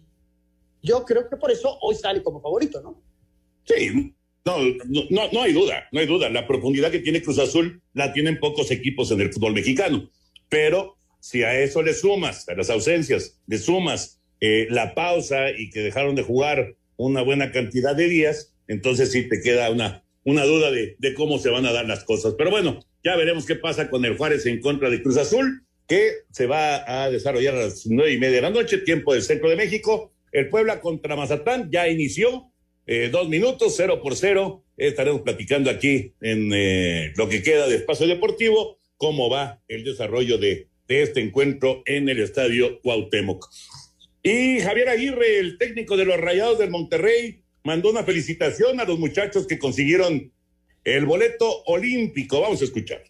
yo 0.82 1.04
creo 1.04 1.28
que 1.28 1.36
por 1.36 1.50
eso 1.50 1.78
hoy 1.82 1.94
sale 1.94 2.22
como 2.22 2.40
favorito, 2.40 2.80
¿no? 2.82 3.02
Sí, 3.64 4.14
no, 4.44 4.56
no, 5.10 5.30
no 5.32 5.42
hay 5.42 5.52
duda, 5.52 5.84
no 5.92 6.00
hay 6.00 6.06
duda. 6.06 6.28
La 6.30 6.46
profundidad 6.46 6.90
que 6.90 7.00
tiene 7.00 7.22
Cruz 7.22 7.38
Azul 7.38 7.82
la 7.92 8.12
tienen 8.12 8.40
pocos 8.40 8.70
equipos 8.70 9.10
en 9.10 9.20
el 9.20 9.32
fútbol 9.32 9.52
mexicano. 9.52 10.10
Pero 10.48 10.96
si 11.20 11.42
a 11.42 11.58
eso 11.60 11.82
le 11.82 11.94
sumas, 11.94 12.48
a 12.48 12.54
las 12.54 12.70
ausencias, 12.70 13.38
le 13.46 13.58
sumas 13.58 14.20
eh, 14.40 14.66
la 14.70 14.94
pausa 14.94 15.50
y 15.50 15.70
que 15.70 15.80
dejaron 15.80 16.14
de 16.14 16.22
jugar 16.22 16.76
una 16.96 17.22
buena 17.22 17.52
cantidad 17.52 17.94
de 17.94 18.08
días, 18.08 18.54
entonces 18.66 19.12
sí 19.12 19.28
te 19.28 19.40
queda 19.40 19.70
una, 19.70 20.04
una 20.24 20.44
duda 20.44 20.70
de, 20.70 20.96
de 20.98 21.14
cómo 21.14 21.38
se 21.38 21.50
van 21.50 21.66
a 21.66 21.72
dar 21.72 21.86
las 21.86 22.04
cosas. 22.04 22.34
Pero 22.36 22.50
bueno, 22.50 22.80
ya 23.04 23.16
veremos 23.16 23.46
qué 23.46 23.56
pasa 23.56 23.90
con 23.90 24.04
el 24.04 24.16
Juárez 24.16 24.46
en 24.46 24.60
contra 24.60 24.90
de 24.90 25.02
Cruz 25.02 25.18
Azul 25.18 25.66
que 25.90 26.22
se 26.30 26.46
va 26.46 27.02
a 27.02 27.10
desarrollar 27.10 27.56
a 27.56 27.64
las 27.64 27.84
nueve 27.88 28.12
y 28.12 28.18
media 28.18 28.36
de 28.36 28.42
la 28.42 28.50
noche, 28.50 28.78
tiempo 28.78 29.12
del 29.12 29.24
centro 29.24 29.50
de 29.50 29.56
México. 29.56 30.12
El 30.30 30.48
Puebla 30.48 30.80
contra 30.80 31.16
Mazatlán 31.16 31.68
ya 31.72 31.88
inició, 31.88 32.52
eh, 32.86 33.08
dos 33.10 33.28
minutos, 33.28 33.74
cero 33.76 34.00
por 34.00 34.14
cero. 34.14 34.62
Estaremos 34.76 35.22
platicando 35.22 35.68
aquí 35.68 36.14
en 36.20 36.52
eh, 36.54 37.12
lo 37.16 37.28
que 37.28 37.42
queda 37.42 37.66
de 37.66 37.74
espacio 37.74 38.06
deportivo, 38.06 38.78
cómo 38.98 39.28
va 39.28 39.64
el 39.66 39.82
desarrollo 39.82 40.38
de, 40.38 40.68
de 40.86 41.02
este 41.02 41.22
encuentro 41.22 41.82
en 41.86 42.08
el 42.08 42.20
estadio 42.20 42.80
Cuauhtémoc. 42.82 43.48
Y 44.22 44.60
Javier 44.60 44.90
Aguirre, 44.90 45.40
el 45.40 45.58
técnico 45.58 45.96
de 45.96 46.04
los 46.04 46.20
Rayados 46.20 46.60
del 46.60 46.70
Monterrey, 46.70 47.42
mandó 47.64 47.90
una 47.90 48.04
felicitación 48.04 48.78
a 48.78 48.84
los 48.84 49.00
muchachos 49.00 49.44
que 49.44 49.58
consiguieron 49.58 50.32
el 50.84 51.04
boleto 51.04 51.64
olímpico. 51.64 52.40
Vamos 52.40 52.60
a 52.60 52.66
escuchar. 52.66 53.02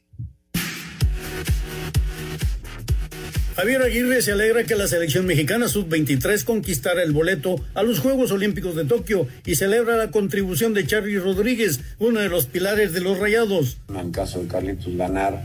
Javier 3.60 3.82
Aguirre 3.82 4.22
se 4.22 4.32
alegra 4.32 4.64
que 4.64 4.74
la 4.74 4.86
selección 4.86 5.26
mexicana 5.26 5.68
sub-23 5.68 6.44
conquistara 6.44 7.02
el 7.02 7.12
boleto 7.12 7.56
a 7.74 7.82
los 7.82 7.98
Juegos 7.98 8.32
Olímpicos 8.32 8.74
de 8.74 8.86
Tokio 8.86 9.26
y 9.44 9.54
celebra 9.54 9.98
la 9.98 10.10
contribución 10.10 10.72
de 10.72 10.86
Charly 10.86 11.18
Rodríguez, 11.18 11.78
uno 11.98 12.20
de 12.20 12.30
los 12.30 12.46
pilares 12.46 12.94
de 12.94 13.02
los 13.02 13.18
Rayados. 13.18 13.76
En 13.94 14.12
caso 14.12 14.40
de 14.40 14.48
Carlitos 14.48 14.96
ganar 14.96 15.44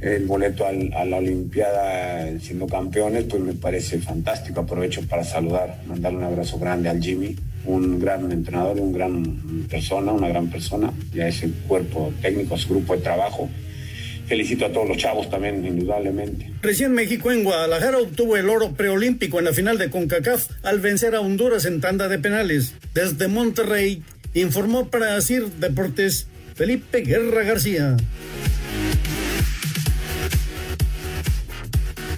el 0.00 0.26
boleto 0.26 0.66
al, 0.66 0.92
a 0.92 1.04
la 1.04 1.18
Olimpiada 1.18 2.36
siendo 2.40 2.66
campeones, 2.66 3.26
pues 3.30 3.40
me 3.40 3.52
parece 3.52 4.00
fantástico. 4.00 4.62
Aprovecho 4.62 5.02
para 5.02 5.22
saludar, 5.22 5.80
mandarle 5.86 6.18
un 6.18 6.24
abrazo 6.24 6.58
grande 6.58 6.88
al 6.88 7.00
Jimmy, 7.00 7.36
un 7.64 8.00
gran 8.00 8.32
entrenador, 8.32 8.80
un 8.80 8.92
gran 8.92 9.66
persona, 9.70 10.10
una 10.10 10.26
gran 10.26 10.50
persona, 10.50 10.92
y 11.14 11.20
a 11.20 11.28
ese 11.28 11.48
cuerpo 11.68 12.12
técnico, 12.20 12.58
su 12.58 12.70
grupo 12.70 12.96
de 12.96 13.02
trabajo 13.02 13.48
felicito 14.26 14.66
a 14.66 14.72
todos 14.72 14.88
los 14.88 14.96
chavos 14.96 15.30
también, 15.30 15.64
indudablemente. 15.64 16.52
Recién 16.62 16.92
México 16.92 17.30
en 17.30 17.44
Guadalajara 17.44 17.98
obtuvo 17.98 18.36
el 18.36 18.48
oro 18.48 18.72
preolímpico 18.72 19.38
en 19.38 19.44
la 19.46 19.52
final 19.52 19.78
de 19.78 19.90
CONCACAF 19.90 20.48
al 20.62 20.80
vencer 20.80 21.14
a 21.14 21.20
Honduras 21.20 21.64
en 21.64 21.80
tanda 21.80 22.08
de 22.08 22.18
penales. 22.18 22.74
Desde 22.94 23.28
Monterrey 23.28 24.02
informó 24.34 24.90
para 24.90 25.16
Asir 25.16 25.46
Deportes 25.46 26.28
Felipe 26.54 27.00
Guerra 27.00 27.42
García. 27.42 27.96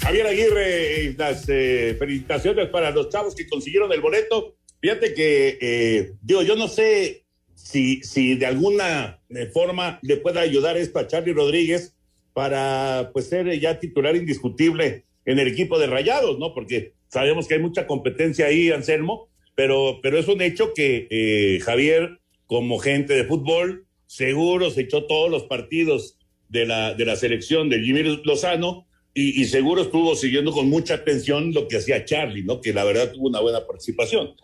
Javier 0.01 0.27
Aguirre, 0.27 1.15
las 1.19 1.45
eh, 1.49 1.95
felicitaciones 1.99 2.69
para 2.71 2.91
los 2.93 3.11
chavos 3.11 3.35
que 3.35 3.47
consiguieron 3.47 3.93
el 3.93 4.01
boleto. 4.01 4.57
Fíjate 4.81 5.13
que, 5.13 5.59
eh, 5.61 6.13
digo, 6.23 6.43
yo 6.43 6.57
no 6.57 6.69
sé 6.69 7.25
si, 7.55 8.03
si 8.03 8.37
de 8.37 8.47
alguna 8.47 9.21
eh, 9.29 9.51
forma 9.53 9.99
le 10.03 10.17
pueda 10.17 10.41
ayudar 10.41 10.79
esto 10.79 10.99
a 10.99 11.07
Charlie 11.07 11.35
Rodríguez, 11.35 11.95
para 12.39 13.11
pues 13.13 13.27
ser 13.27 13.51
ya 13.59 13.81
titular 13.81 14.15
indiscutible 14.15 15.03
en 15.25 15.41
el 15.41 15.49
equipo 15.49 15.77
de 15.77 15.89
Rayados, 15.89 16.39
¿no? 16.39 16.55
Porque 16.55 16.93
sabemos 17.09 17.49
que 17.49 17.55
hay 17.55 17.61
mucha 17.61 17.85
competencia 17.85 18.47
ahí, 18.47 18.71
Anselmo, 18.71 19.29
pero, 19.57 19.99
pero 20.05 20.21
es 20.21 20.29
un 20.29 20.41
hecho 20.41 20.73
que 20.73 21.09
eh, 21.11 21.59
Javier, 21.59 22.21
como 22.47 22.79
gente 22.79 23.15
de 23.15 23.25
fútbol, 23.25 23.87
seguro 24.07 24.71
se 24.71 24.83
echó 24.83 25.07
todos 25.07 25.29
los 25.29 25.47
partidos 25.47 26.17
de 26.49 26.65
la, 26.65 26.95
de 26.95 27.07
la 27.07 27.17
selección 27.17 27.71
de 27.71 27.81
Jimmy 27.81 28.05
Lozano 28.23 28.87
y, 29.15 29.45
seguro 29.47 29.83
estuvo 29.83 30.15
siguiendo 30.15 30.53
con 30.53 30.71
mucha 30.71 30.95
atención 30.95 31.53
lo 31.53 31.67
que 31.67 31.79
hacía 31.79 32.05
Charlie, 32.05 32.45
¿no? 32.45 32.61
Que 32.61 32.73
la 32.73 32.85
verdad 32.85 33.11
tuvo 33.11 33.27
una 33.27 33.41
buena 33.41 33.67
participación. 33.67 34.37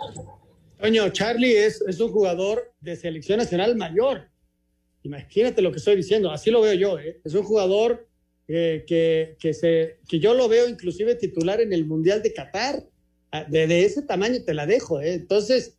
Coño, 0.81 1.11
Charlie 1.11 1.59
es, 1.59 1.81
es 1.83 2.01
un 2.01 2.11
jugador 2.11 2.75
de 2.81 2.97
selección 2.97 3.39
nacional 3.39 3.77
mayor. 3.77 4.34
Imagínate 5.05 5.61
lo 5.61 5.71
que 5.71 5.79
estoy 5.79 5.97
diciendo, 5.97 6.31
así 6.31 6.51
lo 6.51 6.62
veo 6.62 6.73
yo. 6.73 6.99
¿eh? 6.99 7.21
Es 7.25 7.35
un 7.35 7.45
jugador 7.45 8.09
que, 8.47 9.37
que, 9.38 9.55
se, 9.55 9.99
que 10.09 10.19
yo 10.19 10.33
lo 10.33 10.49
veo 10.49 10.67
inclusive 10.67 11.14
titular 11.14 11.61
en 11.61 11.75
el 11.75 11.85
Mundial 11.85 12.23
de 12.23 12.33
Qatar. 12.33 12.83
Ah, 13.31 13.45
de, 13.45 13.85
ese 13.85 14.03
tamaño 14.03 14.43
te 14.43 14.55
la 14.55 14.67
dejo. 14.67 15.03
¿eh? 15.03 15.12
Entonces, 15.12 15.77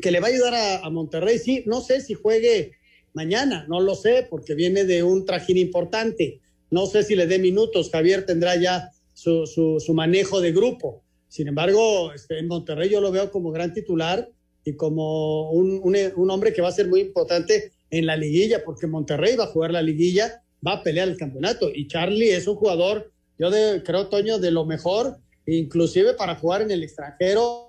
que 0.00 0.10
le 0.10 0.20
va 0.20 0.28
a 0.28 0.30
ayudar 0.30 0.54
a, 0.82 0.88
Monterrey, 0.88 1.38
sí, 1.38 1.62
no 1.66 1.82
sé 1.82 2.00
si 2.00 2.14
juegue 2.14 2.72
mañana, 3.12 3.66
no 3.68 3.80
lo 3.80 3.94
sé, 3.94 4.26
porque 4.28 4.54
viene 4.54 4.84
de 4.84 5.02
un 5.02 5.26
trajín 5.26 5.58
importante. 5.58 6.40
No 6.70 6.86
sé 6.86 7.02
si 7.02 7.16
le 7.16 7.26
dé 7.26 7.38
minutos, 7.38 7.90
Javier 7.90 8.24
tendrá 8.24 8.56
ya 8.56 8.92
su, 9.12 9.46
su, 9.46 9.78
su 9.78 9.92
manejo 9.92 10.40
de 10.40 10.52
grupo. 10.52 11.02
Sin 11.28 11.48
embargo, 11.48 12.14
este, 12.14 12.38
en 12.38 12.48
Monterrey 12.48 12.88
yo 12.88 13.02
lo 13.02 13.12
veo 13.12 13.30
como 13.30 13.50
gran 13.50 13.74
titular 13.74 14.30
y 14.64 14.72
como 14.74 15.50
un, 15.50 15.82
un 15.82 16.30
hombre 16.30 16.54
que 16.54 16.62
va 16.62 16.68
a 16.68 16.72
ser 16.72 16.88
muy 16.88 17.00
importante 17.00 17.72
en 17.90 18.06
la 18.06 18.16
liguilla, 18.16 18.62
porque 18.64 18.86
Monterrey 18.86 19.36
va 19.36 19.44
a 19.44 19.48
jugar 19.48 19.70
la 19.72 19.82
liguilla, 19.82 20.42
va 20.66 20.74
a 20.74 20.82
pelear 20.82 21.08
el 21.08 21.16
campeonato. 21.16 21.70
Y 21.72 21.86
Charlie 21.86 22.32
es 22.32 22.46
un 22.46 22.56
jugador, 22.56 23.12
yo 23.38 23.50
de, 23.50 23.82
creo, 23.82 24.08
Toño, 24.08 24.38
de 24.38 24.50
lo 24.50 24.64
mejor, 24.64 25.18
inclusive 25.46 26.14
para 26.14 26.36
jugar 26.36 26.62
en 26.62 26.70
el 26.70 26.82
extranjero 26.82 27.66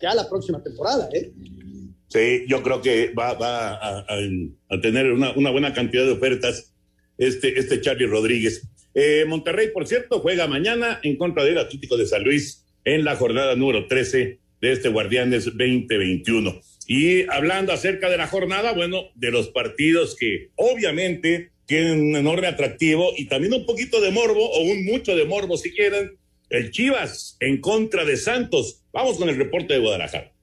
ya 0.00 0.14
la 0.14 0.28
próxima 0.28 0.62
temporada. 0.62 1.08
¿eh? 1.12 1.32
Sí, 2.08 2.44
yo 2.48 2.62
creo 2.62 2.80
que 2.80 3.12
va, 3.12 3.34
va 3.34 3.74
a, 3.74 4.80
tener 4.82 5.12
una, 5.12 5.32
una, 5.36 5.50
buena 5.50 5.72
cantidad 5.72 6.04
de 6.04 6.12
ofertas 6.12 6.72
este, 7.18 7.58
este 7.58 7.80
Charlie 7.80 8.06
Rodríguez. 8.06 8.68
Eh, 8.94 9.24
Monterrey, 9.26 9.70
por 9.72 9.86
cierto, 9.86 10.20
juega 10.20 10.46
mañana 10.46 11.00
en 11.02 11.16
contra 11.16 11.44
del 11.44 11.58
Atlético 11.58 11.96
de 11.96 12.06
San 12.06 12.22
Luis 12.22 12.64
en 12.84 13.04
la 13.04 13.16
jornada 13.16 13.56
número 13.56 13.86
13 13.86 14.38
de 14.60 14.72
este 14.72 14.88
Guardianes 14.88 15.46
2021. 15.46 16.60
Y 16.86 17.28
hablando 17.30 17.72
acerca 17.72 18.10
de 18.10 18.16
la 18.16 18.26
jornada, 18.26 18.72
bueno, 18.72 19.04
de 19.14 19.30
los 19.30 19.48
partidos 19.48 20.16
que 20.16 20.50
obviamente 20.56 21.50
tienen 21.66 22.00
un 22.00 22.16
enorme 22.16 22.46
atractivo 22.46 23.12
y 23.16 23.26
también 23.26 23.54
un 23.54 23.64
poquito 23.64 24.00
de 24.00 24.10
morbo 24.10 24.50
o 24.50 24.62
un 24.62 24.84
mucho 24.84 25.16
de 25.16 25.24
morbo 25.24 25.56
si 25.56 25.70
quieren, 25.70 26.18
el 26.50 26.70
Chivas 26.70 27.36
en 27.40 27.60
contra 27.60 28.04
de 28.04 28.16
Santos. 28.16 28.82
Vamos 28.92 29.16
con 29.16 29.28
el 29.28 29.36
reporte 29.36 29.74
de 29.74 29.80
Guadalajara. 29.80 30.33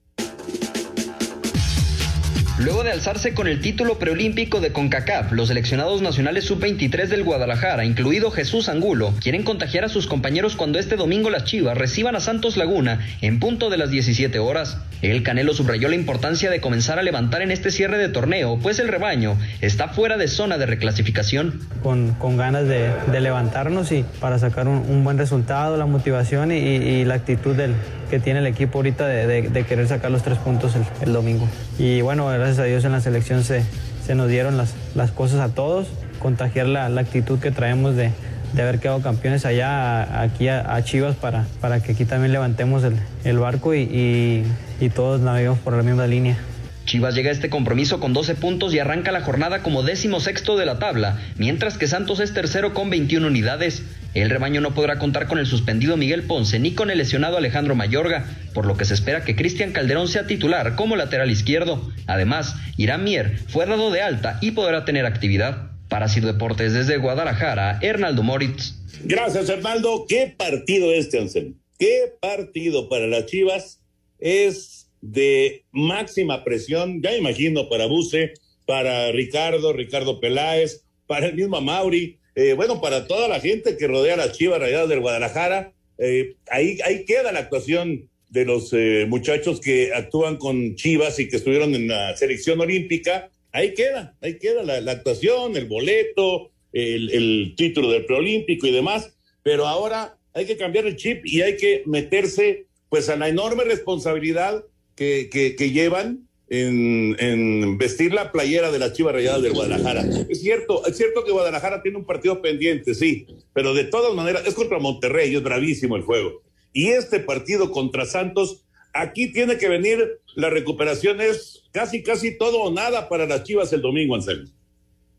Luego 2.62 2.84
de 2.84 2.92
alzarse 2.92 3.34
con 3.34 3.48
el 3.48 3.60
título 3.60 3.98
preolímpico 3.98 4.60
de 4.60 4.70
CONCACAF, 4.70 5.32
los 5.32 5.48
seleccionados 5.48 6.00
nacionales 6.00 6.44
sub-23 6.44 7.08
del 7.08 7.24
Guadalajara, 7.24 7.84
incluido 7.84 8.30
Jesús 8.30 8.68
Angulo, 8.68 9.14
quieren 9.20 9.42
contagiar 9.42 9.84
a 9.84 9.88
sus 9.88 10.06
compañeros 10.06 10.54
cuando 10.54 10.78
este 10.78 10.94
domingo 10.94 11.28
las 11.28 11.42
Chivas 11.42 11.76
reciban 11.76 12.14
a 12.14 12.20
Santos 12.20 12.56
Laguna 12.56 13.00
en 13.20 13.40
punto 13.40 13.68
de 13.68 13.78
las 13.78 13.90
17 13.90 14.38
horas. 14.38 14.78
El 15.00 15.24
Canelo 15.24 15.54
subrayó 15.54 15.88
la 15.88 15.96
importancia 15.96 16.50
de 16.50 16.60
comenzar 16.60 17.00
a 17.00 17.02
levantar 17.02 17.42
en 17.42 17.50
este 17.50 17.72
cierre 17.72 17.98
de 17.98 18.08
torneo, 18.08 18.56
pues 18.62 18.78
el 18.78 18.86
rebaño 18.86 19.36
está 19.60 19.88
fuera 19.88 20.16
de 20.16 20.28
zona 20.28 20.56
de 20.56 20.66
reclasificación. 20.66 21.58
Con, 21.82 22.14
con 22.14 22.36
ganas 22.36 22.68
de, 22.68 22.92
levantarnos 23.20 23.90
y 23.90 24.04
para 24.20 24.38
sacar 24.38 24.68
un, 24.68 25.02
buen 25.02 25.18
resultado, 25.18 25.76
la 25.76 25.86
motivación 25.86 26.52
y, 26.52 27.04
la 27.04 27.14
actitud 27.14 27.56
del, 27.56 27.74
que 28.08 28.20
tiene 28.20 28.38
el 28.38 28.46
equipo 28.46 28.78
ahorita 28.78 29.04
de 29.08 29.64
querer 29.68 29.88
sacar 29.88 30.12
los 30.12 30.22
tres 30.22 30.38
puntos 30.38 30.76
el, 30.76 30.84
el 31.00 31.12
domingo. 31.12 31.48
Y 31.78 32.00
bueno, 32.02 32.26
gracias 32.26 32.51
a 32.58 32.64
Dios 32.64 32.84
en 32.84 32.92
la 32.92 33.00
selección 33.00 33.44
se, 33.44 33.62
se 34.04 34.14
nos 34.14 34.28
dieron 34.28 34.56
las, 34.56 34.74
las 34.94 35.10
cosas 35.10 35.40
a 35.40 35.54
todos, 35.54 35.88
contagiar 36.18 36.66
la, 36.66 36.88
la 36.88 37.00
actitud 37.00 37.38
que 37.38 37.50
traemos 37.50 37.96
de, 37.96 38.10
de, 38.52 38.62
haber 38.62 38.78
quedado 38.78 39.00
campeones 39.00 39.44
allá 39.44 40.02
a, 40.02 40.22
aquí 40.22 40.48
a, 40.48 40.82
Chivas 40.84 41.16
para, 41.16 41.44
para 41.60 41.82
que 41.82 41.92
aquí 41.92 42.04
también 42.04 42.32
levantemos 42.32 42.84
el, 42.84 42.96
el 43.24 43.38
barco 43.38 43.74
y, 43.74 43.80
y, 43.82 44.44
y 44.80 44.88
todos 44.90 45.20
naveguemos 45.20 45.58
por 45.58 45.74
la 45.74 45.82
misma 45.82 46.06
línea. 46.06 46.36
Chivas 46.84 47.14
llega 47.14 47.30
a 47.30 47.32
este 47.32 47.48
compromiso 47.48 48.00
con 48.00 48.12
12 48.12 48.34
puntos 48.34 48.74
y 48.74 48.78
arranca 48.78 49.12
la 49.12 49.22
jornada 49.22 49.62
como 49.62 49.82
décimo 49.82 50.20
sexto 50.20 50.56
de 50.56 50.66
la 50.66 50.78
tabla, 50.78 51.18
mientras 51.36 51.78
que 51.78 51.86
Santos 51.86 52.20
es 52.20 52.34
tercero 52.34 52.74
con 52.74 52.90
21 52.90 53.26
unidades. 53.26 53.82
El 54.14 54.28
rebaño 54.28 54.60
no 54.60 54.74
podrá 54.74 54.98
contar 54.98 55.26
con 55.26 55.38
el 55.38 55.46
suspendido 55.46 55.96
Miguel 55.96 56.24
Ponce 56.24 56.58
ni 56.58 56.72
con 56.72 56.90
el 56.90 56.98
lesionado 56.98 57.38
Alejandro 57.38 57.74
Mayorga, 57.74 58.26
por 58.52 58.66
lo 58.66 58.76
que 58.76 58.84
se 58.84 58.94
espera 58.94 59.24
que 59.24 59.36
Cristian 59.36 59.72
Calderón 59.72 60.08
sea 60.08 60.26
titular 60.26 60.76
como 60.76 60.96
lateral 60.96 61.30
izquierdo. 61.30 61.90
Además, 62.06 62.54
Irán 62.76 63.04
Mier 63.04 63.38
fue 63.48 63.64
dado 63.66 63.90
de 63.90 64.02
alta 64.02 64.38
y 64.42 64.50
podrá 64.50 64.84
tener 64.84 65.06
actividad. 65.06 65.70
Para 65.88 66.08
Sir 66.08 66.24
Deportes 66.24 66.72
desde 66.72 66.96
Guadalajara, 66.96 67.78
Hernaldo 67.82 68.22
Moritz. 68.22 68.74
Gracias, 69.04 69.50
Hernaldo. 69.50 70.06
¿Qué 70.08 70.34
partido 70.38 70.90
este, 70.90 71.18
Anselmo? 71.18 71.56
¿Qué 71.78 72.14
partido 72.18 72.88
para 72.88 73.06
las 73.06 73.26
Chivas? 73.26 73.82
Es 74.18 74.88
de 75.02 75.64
máxima 75.70 76.44
presión, 76.44 77.02
ya 77.02 77.14
imagino, 77.14 77.68
para 77.68 77.86
Buse, 77.86 78.32
para 78.66 79.12
Ricardo, 79.12 79.72
Ricardo 79.72 80.20
Peláez, 80.20 80.84
para 81.06 81.26
el 81.26 81.34
mismo 81.34 81.60
Mauri, 81.60 82.18
eh, 82.34 82.54
bueno, 82.54 82.80
para 82.80 83.06
toda 83.06 83.28
la 83.28 83.40
gente 83.40 83.76
que 83.76 83.86
rodea 83.86 84.16
las 84.16 84.32
Chivas 84.32 84.60
Rayadas 84.60 84.88
del 84.88 85.00
Guadalajara, 85.00 85.72
eh, 85.98 86.36
ahí, 86.50 86.78
ahí 86.84 87.04
queda 87.04 87.32
la 87.32 87.40
actuación 87.40 88.08
de 88.30 88.44
los 88.46 88.72
eh, 88.72 89.04
muchachos 89.08 89.60
que 89.60 89.92
actúan 89.92 90.36
con 90.36 90.74
Chivas 90.74 91.18
y 91.18 91.28
que 91.28 91.36
estuvieron 91.36 91.74
en 91.74 91.88
la 91.88 92.16
selección 92.16 92.60
olímpica, 92.60 93.30
ahí 93.52 93.74
queda, 93.74 94.16
ahí 94.22 94.38
queda 94.38 94.62
la, 94.62 94.92
actuación, 94.92 95.56
el 95.56 95.66
boleto, 95.66 96.50
el, 96.72 97.10
el 97.10 97.54
título 97.56 97.90
del 97.90 98.06
preolímpico 98.06 98.66
y 98.66 98.72
demás, 98.72 99.14
pero 99.42 99.66
ahora 99.66 100.16
hay 100.32 100.46
que 100.46 100.56
cambiar 100.56 100.86
el 100.86 100.96
chip 100.96 101.26
y 101.26 101.42
hay 101.42 101.58
que 101.58 101.82
meterse 101.84 102.66
pues 102.88 103.10
a 103.10 103.16
la 103.16 103.28
enorme 103.28 103.64
responsabilidad 103.64 104.64
que, 104.96 105.28
que, 105.30 105.56
que 105.56 105.70
llevan 105.70 106.28
en, 106.52 107.16
en, 107.18 107.78
vestir 107.78 108.12
la 108.12 108.30
playera 108.30 108.70
de 108.70 108.78
las 108.78 108.92
Chivas 108.92 109.14
Rayadas 109.14 109.42
del 109.42 109.54
Guadalajara. 109.54 110.04
Es 110.28 110.42
cierto, 110.42 110.84
es 110.86 110.98
cierto 110.98 111.24
que 111.24 111.32
Guadalajara 111.32 111.82
tiene 111.82 111.96
un 111.96 112.04
partido 112.04 112.42
pendiente, 112.42 112.94
sí, 112.94 113.26
pero 113.54 113.72
de 113.72 113.84
todas 113.84 114.14
maneras 114.14 114.42
es 114.46 114.52
contra 114.52 114.78
Monterrey, 114.78 115.34
es 115.34 115.42
bravísimo 115.42 115.96
el 115.96 116.02
juego. 116.02 116.42
Y 116.74 116.88
este 116.88 117.20
partido 117.20 117.70
contra 117.70 118.04
Santos, 118.04 118.66
aquí 118.92 119.32
tiene 119.32 119.56
que 119.56 119.70
venir 119.70 120.20
la 120.34 120.50
recuperación, 120.50 121.22
es 121.22 121.62
casi, 121.72 122.02
casi 122.02 122.36
todo 122.36 122.60
o 122.60 122.70
nada 122.70 123.08
para 123.08 123.26
las 123.26 123.44
Chivas 123.44 123.72
el 123.72 123.80
domingo, 123.80 124.14
Anselmo. 124.14 124.50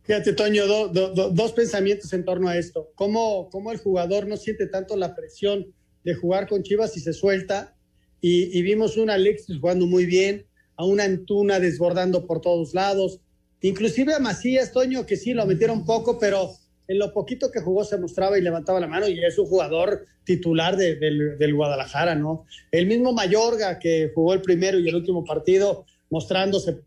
Fíjate, 0.03 0.33
Toño, 0.33 0.67
dos 0.67 1.51
pensamientos 1.53 2.13
en 2.13 2.25
torno 2.25 2.47
a 2.47 2.57
esto. 2.57 2.91
¿Cómo, 2.93 3.49
¿Cómo, 3.49 3.71
el 3.71 3.79
jugador 3.79 4.27
no 4.27 4.37
siente 4.37 4.67
tanto 4.67 4.97
la 4.97 5.15
presión 5.15 5.73
de 6.03 6.13
jugar 6.13 6.47
con 6.47 6.61
Chivas 6.61 6.95
y 6.95 6.99
se 6.99 7.13
suelta? 7.13 7.75
Y, 8.21 8.61
vimos 8.61 8.97
un 8.97 9.09
Alexis 9.09 9.57
jugando 9.59 9.85
muy 9.85 10.05
bien, 10.05 10.45
a 10.75 10.85
una 10.85 11.03
Antuna 11.03 11.59
desbordando 11.59 12.25
por 12.25 12.41
todos 12.41 12.73
lados, 12.73 13.19
inclusive 13.61 14.13
a 14.13 14.19
Macías, 14.19 14.71
Toño, 14.71 15.05
que 15.05 15.17
sí 15.17 15.33
lo 15.33 15.45
metieron 15.45 15.85
poco, 15.85 16.19
pero 16.19 16.51
en 16.87 16.99
lo 16.99 17.13
poquito 17.13 17.51
que 17.51 17.61
jugó 17.61 17.83
se 17.85 17.97
mostraba 17.97 18.37
y 18.37 18.41
levantaba 18.41 18.79
la 18.79 18.87
mano 18.87 19.07
y 19.07 19.23
es 19.23 19.37
un 19.37 19.45
jugador 19.45 20.05
titular 20.23 20.75
del, 20.75 21.37
del, 21.37 21.55
Guadalajara, 21.55 22.15
¿no? 22.15 22.45
El 22.71 22.87
mismo 22.87 23.13
Mayorga 23.13 23.79
que 23.79 24.11
jugó 24.13 24.33
el 24.33 24.41
primero 24.41 24.79
y 24.79 24.87
el 24.87 24.95
último 24.95 25.23
partido 25.23 25.85
mostrándose 26.09 26.81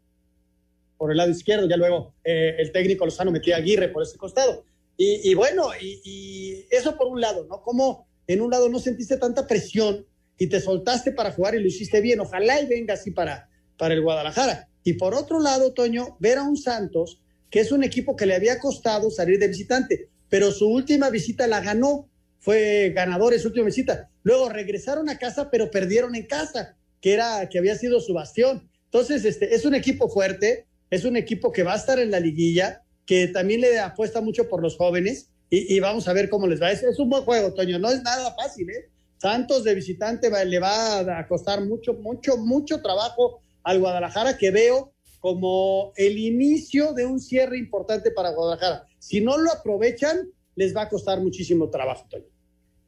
por 0.97 1.11
el 1.11 1.19
lado 1.19 1.31
izquierdo, 1.31 1.69
ya 1.69 1.77
luego 1.77 2.15
eh, 2.25 2.57
el 2.59 2.73
técnico 2.73 3.05
Lozano 3.05 3.31
metía 3.31 3.57
a 3.57 3.59
Aguirre 3.59 3.89
por 3.89 4.03
ese 4.03 4.17
costado. 4.17 4.65
Y, 4.99 5.35
bueno, 5.35 5.69
y, 5.79 6.65
eso 6.71 6.97
por 6.97 7.09
un 7.09 7.21
lado, 7.21 7.45
¿no? 7.45 7.61
Como 7.61 8.07
en 8.27 8.41
un 8.41 8.51
lado 8.51 8.71
no 8.71 8.79
sentiste 8.79 9.19
tanta 9.19 9.47
presión 9.47 10.07
y 10.39 10.47
te 10.47 10.59
soltaste 10.59 11.13
para 11.13 11.33
jugar 11.33 11.55
y 11.55 11.61
lo 11.61 11.67
hiciste 11.67 12.01
bien, 12.01 12.21
ojalá 12.21 12.63
y 12.63 12.67
venga 12.67 12.95
así 12.95 13.11
para, 13.11 13.47
para 13.77 13.95
el 13.95 14.03
Guadalajara. 14.03 14.69
Y 14.85 14.95
por 14.95 15.15
otro 15.15 15.41
lado, 15.41 15.73
Toño, 15.73 16.17
ver 16.21 16.39
a 16.39 16.43
un 16.43 16.57
Santos, 16.57 17.21
que 17.51 17.61
es 17.61 17.73
un 17.73 17.83
equipo 17.85 18.17
que 18.17 18.27
le 18.27 18.35
había 18.35 18.59
costado 18.59 19.11
salir 19.11 19.39
de 19.39 19.49
visitante, 19.49 20.09
pero 20.29 20.51
su 20.51 20.69
última 20.69 21.11
visita 21.11 21.47
la 21.47 21.61
ganó, 21.61 22.09
fue 22.39 22.93
ganador 22.95 23.35
en 23.35 23.41
su 23.41 23.49
última 23.49 23.67
visita. 23.67 24.09
Luego 24.23 24.49
regresaron 24.49 25.09
a 25.09 25.19
casa, 25.19 25.51
pero 25.51 25.71
perdieron 25.71 26.15
en 26.15 26.27
casa, 26.27 26.77
que 27.01 27.13
era 27.13 27.49
que 27.49 27.59
había 27.59 27.77
sido 27.77 28.01
su 28.01 28.15
bastión. 28.15 28.69
Entonces, 28.85 29.25
este 29.25 29.55
es 29.55 29.65
un 29.65 29.75
equipo 29.75 30.09
fuerte, 30.09 30.67
es 30.91 31.05
un 31.05 31.17
equipo 31.17 31.53
que 31.53 31.63
va 31.63 31.75
a 31.75 31.79
estar 31.79 31.99
en 31.99 32.11
la 32.11 32.21
liguilla, 32.21 32.83
que 33.05 33.29
también 33.29 33.61
le 33.61 33.79
apuesta 33.79 34.21
mucho 34.21 34.49
por 34.49 34.63
los 34.63 34.77
jóvenes 34.77 35.31
y, 35.49 35.79
vamos 35.79 36.09
a 36.09 36.13
ver 36.13 36.29
cómo 36.29 36.47
les 36.47 36.61
va. 36.61 36.73
Es, 36.73 36.83
es, 36.83 36.99
un 36.99 37.09
buen 37.09 37.23
juego, 37.23 37.55
Toño, 37.55 37.79
no 37.79 37.91
es 37.91 38.03
nada 38.03 38.35
fácil, 38.35 38.69
¿eh? 38.71 38.91
Santos 39.19 39.65
de 39.65 39.75
visitante 39.75 40.29
le 40.45 40.59
va 40.59 41.19
a 41.19 41.27
costar 41.27 41.65
mucho, 41.65 41.95
mucho, 41.95 42.37
mucho 42.37 42.83
trabajo 42.83 43.41
al 43.67 43.81
Guadalajara 43.81 44.39
que 44.39 44.51
veo 44.51 44.95
como 45.21 45.93
el 45.97 46.19
inicio 46.19 46.93
de 46.95 47.05
un 47.05 47.21
cierre 47.21 47.59
importante 47.59 48.11
para 48.11 48.31
Guadalajara. 48.31 48.87
Si 48.99 49.21
no 49.21 49.37
lo 49.37 49.51
aprovechan, 49.53 50.31
les 50.55 50.75
va 50.75 50.83
a 50.83 50.89
costar 50.89 51.21
muchísimo 51.21 51.69
trabajo, 51.69 52.07
Toño. 52.09 52.25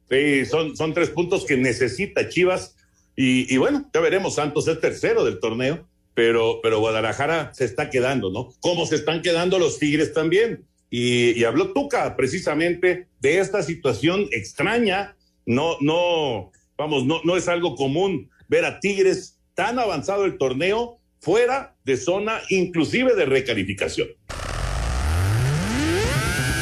Sí, 0.09 0.45
son, 0.45 0.75
son 0.75 0.93
tres 0.93 1.09
puntos 1.09 1.45
que 1.45 1.57
necesita 1.57 2.29
Chivas. 2.29 2.75
Y, 3.15 3.53
y 3.53 3.57
bueno, 3.57 3.89
ya 3.93 3.99
veremos, 3.99 4.35
Santos 4.35 4.67
es 4.67 4.79
tercero 4.79 5.23
del 5.23 5.39
torneo 5.39 5.87
pero, 6.19 6.59
pero 6.61 6.81
Guadalajara 6.81 7.53
se 7.53 7.63
está 7.63 7.89
quedando, 7.89 8.29
¿no? 8.29 8.53
Como 8.59 8.85
se 8.85 8.95
están 8.95 9.21
quedando 9.21 9.57
los 9.57 9.79
Tigres 9.79 10.11
también. 10.11 10.65
Y, 10.89 11.45
habló 11.45 11.71
Tuca 11.71 12.17
precisamente 12.17 13.07
de 13.21 13.39
esta 13.39 13.63
situación 13.63 14.27
extraña. 14.31 15.15
No, 15.45 15.77
no, 15.79 16.51
vamos, 16.77 17.05
no, 17.05 17.21
no 17.23 17.37
es 17.37 17.47
algo 17.47 17.73
común 17.75 18.29
ver 18.49 18.65
a 18.65 18.81
Tigres 18.81 19.38
tan 19.59 19.77
avanzado 19.77 20.23
el 20.23 20.37
torneo 20.37 21.01
fuera 21.19 21.75
de 21.83 21.97
zona 21.97 22.39
inclusive 22.47 23.13
de 23.13 23.25
recalificación. 23.25 24.07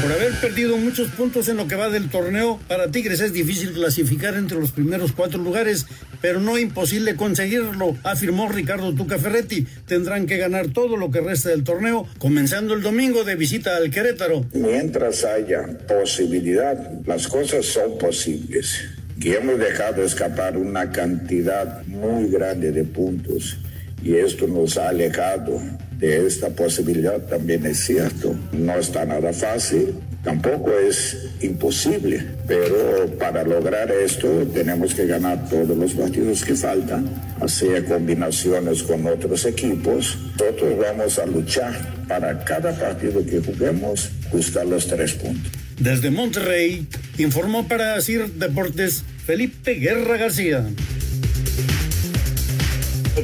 Por 0.02 0.12
haber 0.12 0.32
perdido 0.42 0.78
muchos 0.78 1.10
puntos 1.10 1.48
en 1.48 1.58
lo 1.58 1.68
que 1.68 1.76
va 1.76 1.90
del 1.90 2.10
torneo, 2.10 2.60
para 2.68 2.90
Tigres 2.90 3.20
es 3.20 3.34
difícil 3.34 3.74
clasificar 3.74 4.34
entre 4.34 4.60
los 4.60 4.72
primeros 4.72 5.12
cuatro 5.12 5.40
lugares, 5.40 5.86
pero 6.22 6.40
no 6.40 6.58
imposible 6.58 7.16
conseguirlo, 7.16 7.96
afirmó 8.04 8.50
Ricardo 8.50 8.92
Tuca 8.96 9.20
Ferretti. 9.20 9.68
Tendrán 9.86 10.26
que 10.26 10.38
ganar 10.38 10.70
todo 10.70 10.98
lo 10.98 11.12
que 11.12 11.22
resta 11.22 11.50
del 11.50 11.64
torneo, 11.64 12.08
comenzando 12.18 12.74
el 12.74 12.82
domingo 12.82 13.24
de 13.26 13.36
visita 13.36 13.78
al 13.78 13.92
Querétaro. 13.92 14.44
Mientras 14.54 15.24
haya 15.24 15.68
posibilidad, 15.88 16.76
las 17.06 17.28
cosas 17.28 17.64
son 17.64 17.96
posibles. 18.00 18.97
Que 19.20 19.36
hemos 19.36 19.58
dejado 19.58 20.04
escapar 20.04 20.58
una 20.58 20.92
cantidad 20.92 21.84
muy 21.88 22.30
grande 22.30 22.72
de 22.72 22.84
puntos 22.84 23.58
y 24.04 24.16
esto 24.16 24.48
nos 24.48 24.78
ha 24.78 24.90
alejado 24.90 25.60
de 25.98 26.28
esta 26.28 26.50
posibilidad 26.50 27.20
también 27.22 27.66
es 27.66 27.80
cierto. 27.80 28.36
No 28.52 28.78
está 28.78 29.06
nada 29.06 29.34
fácil, 29.34 29.96
tampoco 30.24 30.72
es 30.78 31.30
imposible, 31.42 32.24
pero 32.48 33.08
para 33.18 33.44
lograr 33.44 33.92
esto 33.92 34.28
tenemos 34.54 34.94
que 34.94 35.08
ganar 35.08 35.50
todos 35.50 35.76
los 35.76 35.94
partidos 35.94 36.46
que 36.46 36.56
faltan, 36.56 37.10
hacer 37.42 37.86
combinaciones 37.86 38.84
con 38.84 39.06
otros 39.08 39.46
equipos. 39.46 40.18
Nosotros 40.40 40.78
vamos 40.80 41.18
a 41.20 41.26
luchar 41.26 42.06
para 42.08 42.44
cada 42.44 42.72
partido 42.72 43.26
que 43.26 43.42
juguemos 43.42 44.12
buscar 44.32 44.66
los 44.66 44.88
tres 44.88 45.14
puntos. 45.14 45.67
Desde 45.80 46.10
Monterrey, 46.10 46.88
informó 47.20 47.68
para 47.68 48.02
CIR 48.02 48.32
Deportes 48.32 49.04
Felipe 49.26 49.76
Guerra 49.76 50.18
García. 50.18 50.68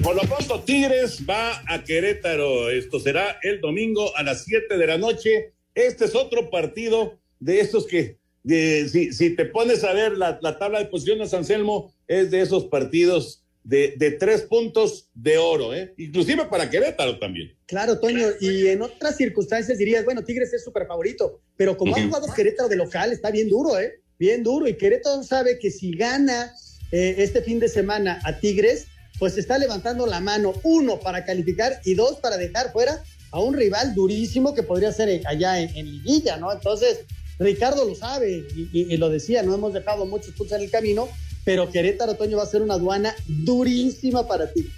Por 0.04 0.16
lo 0.16 0.22
pronto, 0.22 0.62
Tigres 0.62 1.24
va 1.28 1.64
a 1.68 1.84
Querétaro. 1.84 2.70
Esto 2.70 3.00
será 3.00 3.38
el 3.42 3.62
domingo 3.62 4.16
a 4.16 4.24
las 4.24 4.44
7 4.46 4.78
de 4.78 4.88
la 4.88 4.98
noche. 4.98 5.54
Este 5.76 6.06
es 6.06 6.16
otro 6.16 6.50
partido 6.50 7.20
de 7.40 7.60
estos 7.60 7.88
que, 7.88 8.18
si, 8.46 9.36
te 9.36 9.46
pones 9.46 9.84
a 9.84 9.94
ver 9.94 10.18
la, 10.18 10.40
tabla 10.60 10.80
de 10.80 10.86
posiciones, 10.86 11.34
Anselmo, 11.34 11.94
es 12.08 12.32
de 12.32 12.42
esos 12.42 12.66
partidos 12.66 13.43
de, 13.64 14.18
tres 14.20 14.42
puntos 14.42 15.10
de 15.14 15.38
oro, 15.38 15.74
¿eh? 15.74 15.94
inclusive 15.98 16.46
para 16.46 16.70
Querétaro 16.70 17.18
también. 17.20 17.56
Claro, 17.66 18.00
Toño, 18.00 18.28
y 18.40 18.68
en 18.68 18.82
otras 18.82 19.16
circunstancias 19.18 19.78
dirías, 19.78 20.04
bueno, 20.06 20.24
Tigres 20.24 20.54
es 20.54 20.64
súper 20.64 20.86
favorito, 20.86 21.42
pero 21.56 21.78
como 21.78 21.96
ha 21.96 22.02
jugado 22.02 22.28
Querétaro 22.34 22.70
de 22.70 22.76
local, 22.76 23.12
está 23.12 23.32
bien 23.32 23.50
duro, 23.50 23.80
¿eh? 23.80 24.02
Bien 24.20 24.44
duro, 24.44 24.68
y 24.68 24.76
Querétaro 24.78 25.24
sabe 25.24 25.58
que 25.60 25.72
si 25.72 25.92
gana 25.96 26.54
eh, 26.92 27.16
este 27.18 27.42
fin 27.42 27.60
de 27.60 27.68
semana 27.68 28.20
a 28.24 28.40
Tigres, 28.40 28.88
pues 29.20 29.38
está 29.38 29.58
levantando 29.58 30.06
la 30.06 30.20
mano, 30.20 30.54
uno, 30.64 31.00
para 31.00 31.26
calificar 31.26 31.80
y 31.86 31.96
dos, 31.96 32.18
para 32.18 32.38
dejar 32.38 32.72
fuera 32.72 33.04
a 33.32 33.40
un 33.40 33.56
rival 33.56 33.96
durísimo 33.96 34.54
que 34.54 34.64
podría 34.64 34.92
ser 34.92 35.22
allá 35.26 35.60
en, 35.60 35.92
Liguilla, 35.92 36.38
¿no? 36.38 36.52
Entonces, 36.52 37.00
Ricardo 37.40 37.84
lo 37.84 37.96
sabe 37.96 38.46
y, 38.54 38.98
lo 38.98 39.10
decía, 39.10 39.42
no 39.42 39.56
hemos 39.56 39.74
dejado 39.74 40.06
muchos 40.06 40.36
puntos 40.36 40.58
en 40.58 40.64
el 40.64 40.70
camino, 40.70 41.10
pero 41.44 41.70
Querétaro 41.70 42.14
Otoño 42.14 42.38
va 42.38 42.44
a 42.44 42.48
ser 42.48 42.62
una 42.62 42.76
aduana 42.76 43.16
durísima 43.28 44.28
para 44.28 44.52
ti. 44.52 44.70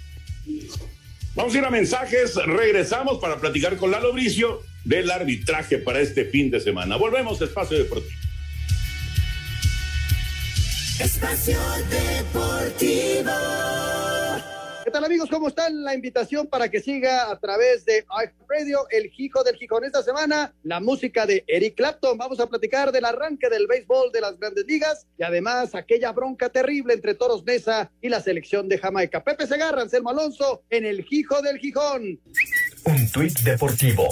Vamos 1.34 1.54
a 1.54 1.58
ir 1.58 1.64
a 1.64 1.70
mensajes, 1.70 2.34
regresamos 2.34 3.18
para 3.18 3.38
platicar 3.38 3.76
con 3.76 3.90
Lalo 3.90 4.12
Bricio 4.12 4.62
del 4.84 5.10
arbitraje 5.10 5.78
para 5.78 6.00
este 6.00 6.24
fin 6.24 6.50
de 6.50 6.60
semana. 6.60 6.96
Volvemos 6.96 7.40
a 7.40 7.44
Espacio 7.44 7.76
Deportivo. 7.76 8.14
Espacio 10.98 11.58
Deportivo. 11.90 13.30
¿Qué 14.96 15.00
tal 15.00 15.10
amigos? 15.10 15.28
¿Cómo 15.28 15.48
están? 15.48 15.84
La 15.84 15.94
invitación 15.94 16.46
para 16.46 16.70
que 16.70 16.80
siga 16.80 17.30
a 17.30 17.38
través 17.38 17.84
de 17.84 18.06
Radio 18.48 18.86
El 18.88 19.12
Hijo 19.18 19.44
del 19.44 19.56
Gijón. 19.56 19.84
Esta 19.84 20.02
semana, 20.02 20.54
la 20.62 20.80
música 20.80 21.26
de 21.26 21.44
Eric 21.46 21.74
Clapton. 21.74 22.16
Vamos 22.16 22.40
a 22.40 22.46
platicar 22.46 22.92
del 22.92 23.04
arranque 23.04 23.50
del 23.50 23.66
béisbol 23.66 24.10
de 24.10 24.22
las 24.22 24.38
grandes 24.38 24.64
ligas 24.66 25.06
y 25.18 25.22
además 25.22 25.74
aquella 25.74 26.12
bronca 26.12 26.48
terrible 26.48 26.94
entre 26.94 27.14
Toros 27.14 27.44
Mesa 27.44 27.92
y 28.00 28.08
la 28.08 28.22
selección 28.22 28.70
de 28.70 28.78
Jamaica. 28.78 29.22
Pepe 29.22 29.46
Segarra, 29.46 29.82
Anselmo 29.82 30.08
Alonso 30.08 30.62
en 30.70 30.86
El 30.86 31.04
Hijo 31.10 31.42
del 31.42 31.58
Gijón. 31.58 32.18
Un 32.86 33.12
tuit 33.12 33.38
deportivo. 33.40 34.08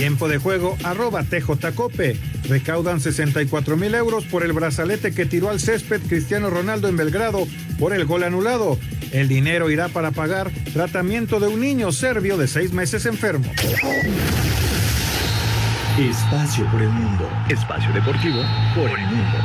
Tiempo 0.00 0.28
de 0.28 0.38
juego, 0.38 0.78
arroba 0.82 1.24
TJCope. 1.24 2.16
Recaudan 2.48 3.00
64 3.00 3.76
mil 3.76 3.94
euros 3.94 4.24
por 4.24 4.42
el 4.42 4.54
brazalete 4.54 5.12
que 5.12 5.26
tiró 5.26 5.50
al 5.50 5.60
césped 5.60 6.00
Cristiano 6.08 6.48
Ronaldo 6.48 6.88
en 6.88 6.96
Belgrado 6.96 7.46
por 7.78 7.92
el 7.92 8.06
gol 8.06 8.22
anulado. 8.22 8.78
El 9.12 9.28
dinero 9.28 9.68
irá 9.68 9.88
para 9.88 10.10
pagar 10.10 10.50
tratamiento 10.72 11.38
de 11.38 11.48
un 11.48 11.60
niño 11.60 11.92
serbio 11.92 12.38
de 12.38 12.48
seis 12.48 12.72
meses 12.72 13.04
enfermo. 13.04 13.52
Espacio 15.98 16.64
por 16.70 16.80
el 16.80 16.88
mundo. 16.88 17.28
Espacio 17.50 17.92
deportivo 17.92 18.42
por 18.74 18.88
el 18.88 19.06
mundo. 19.06 19.38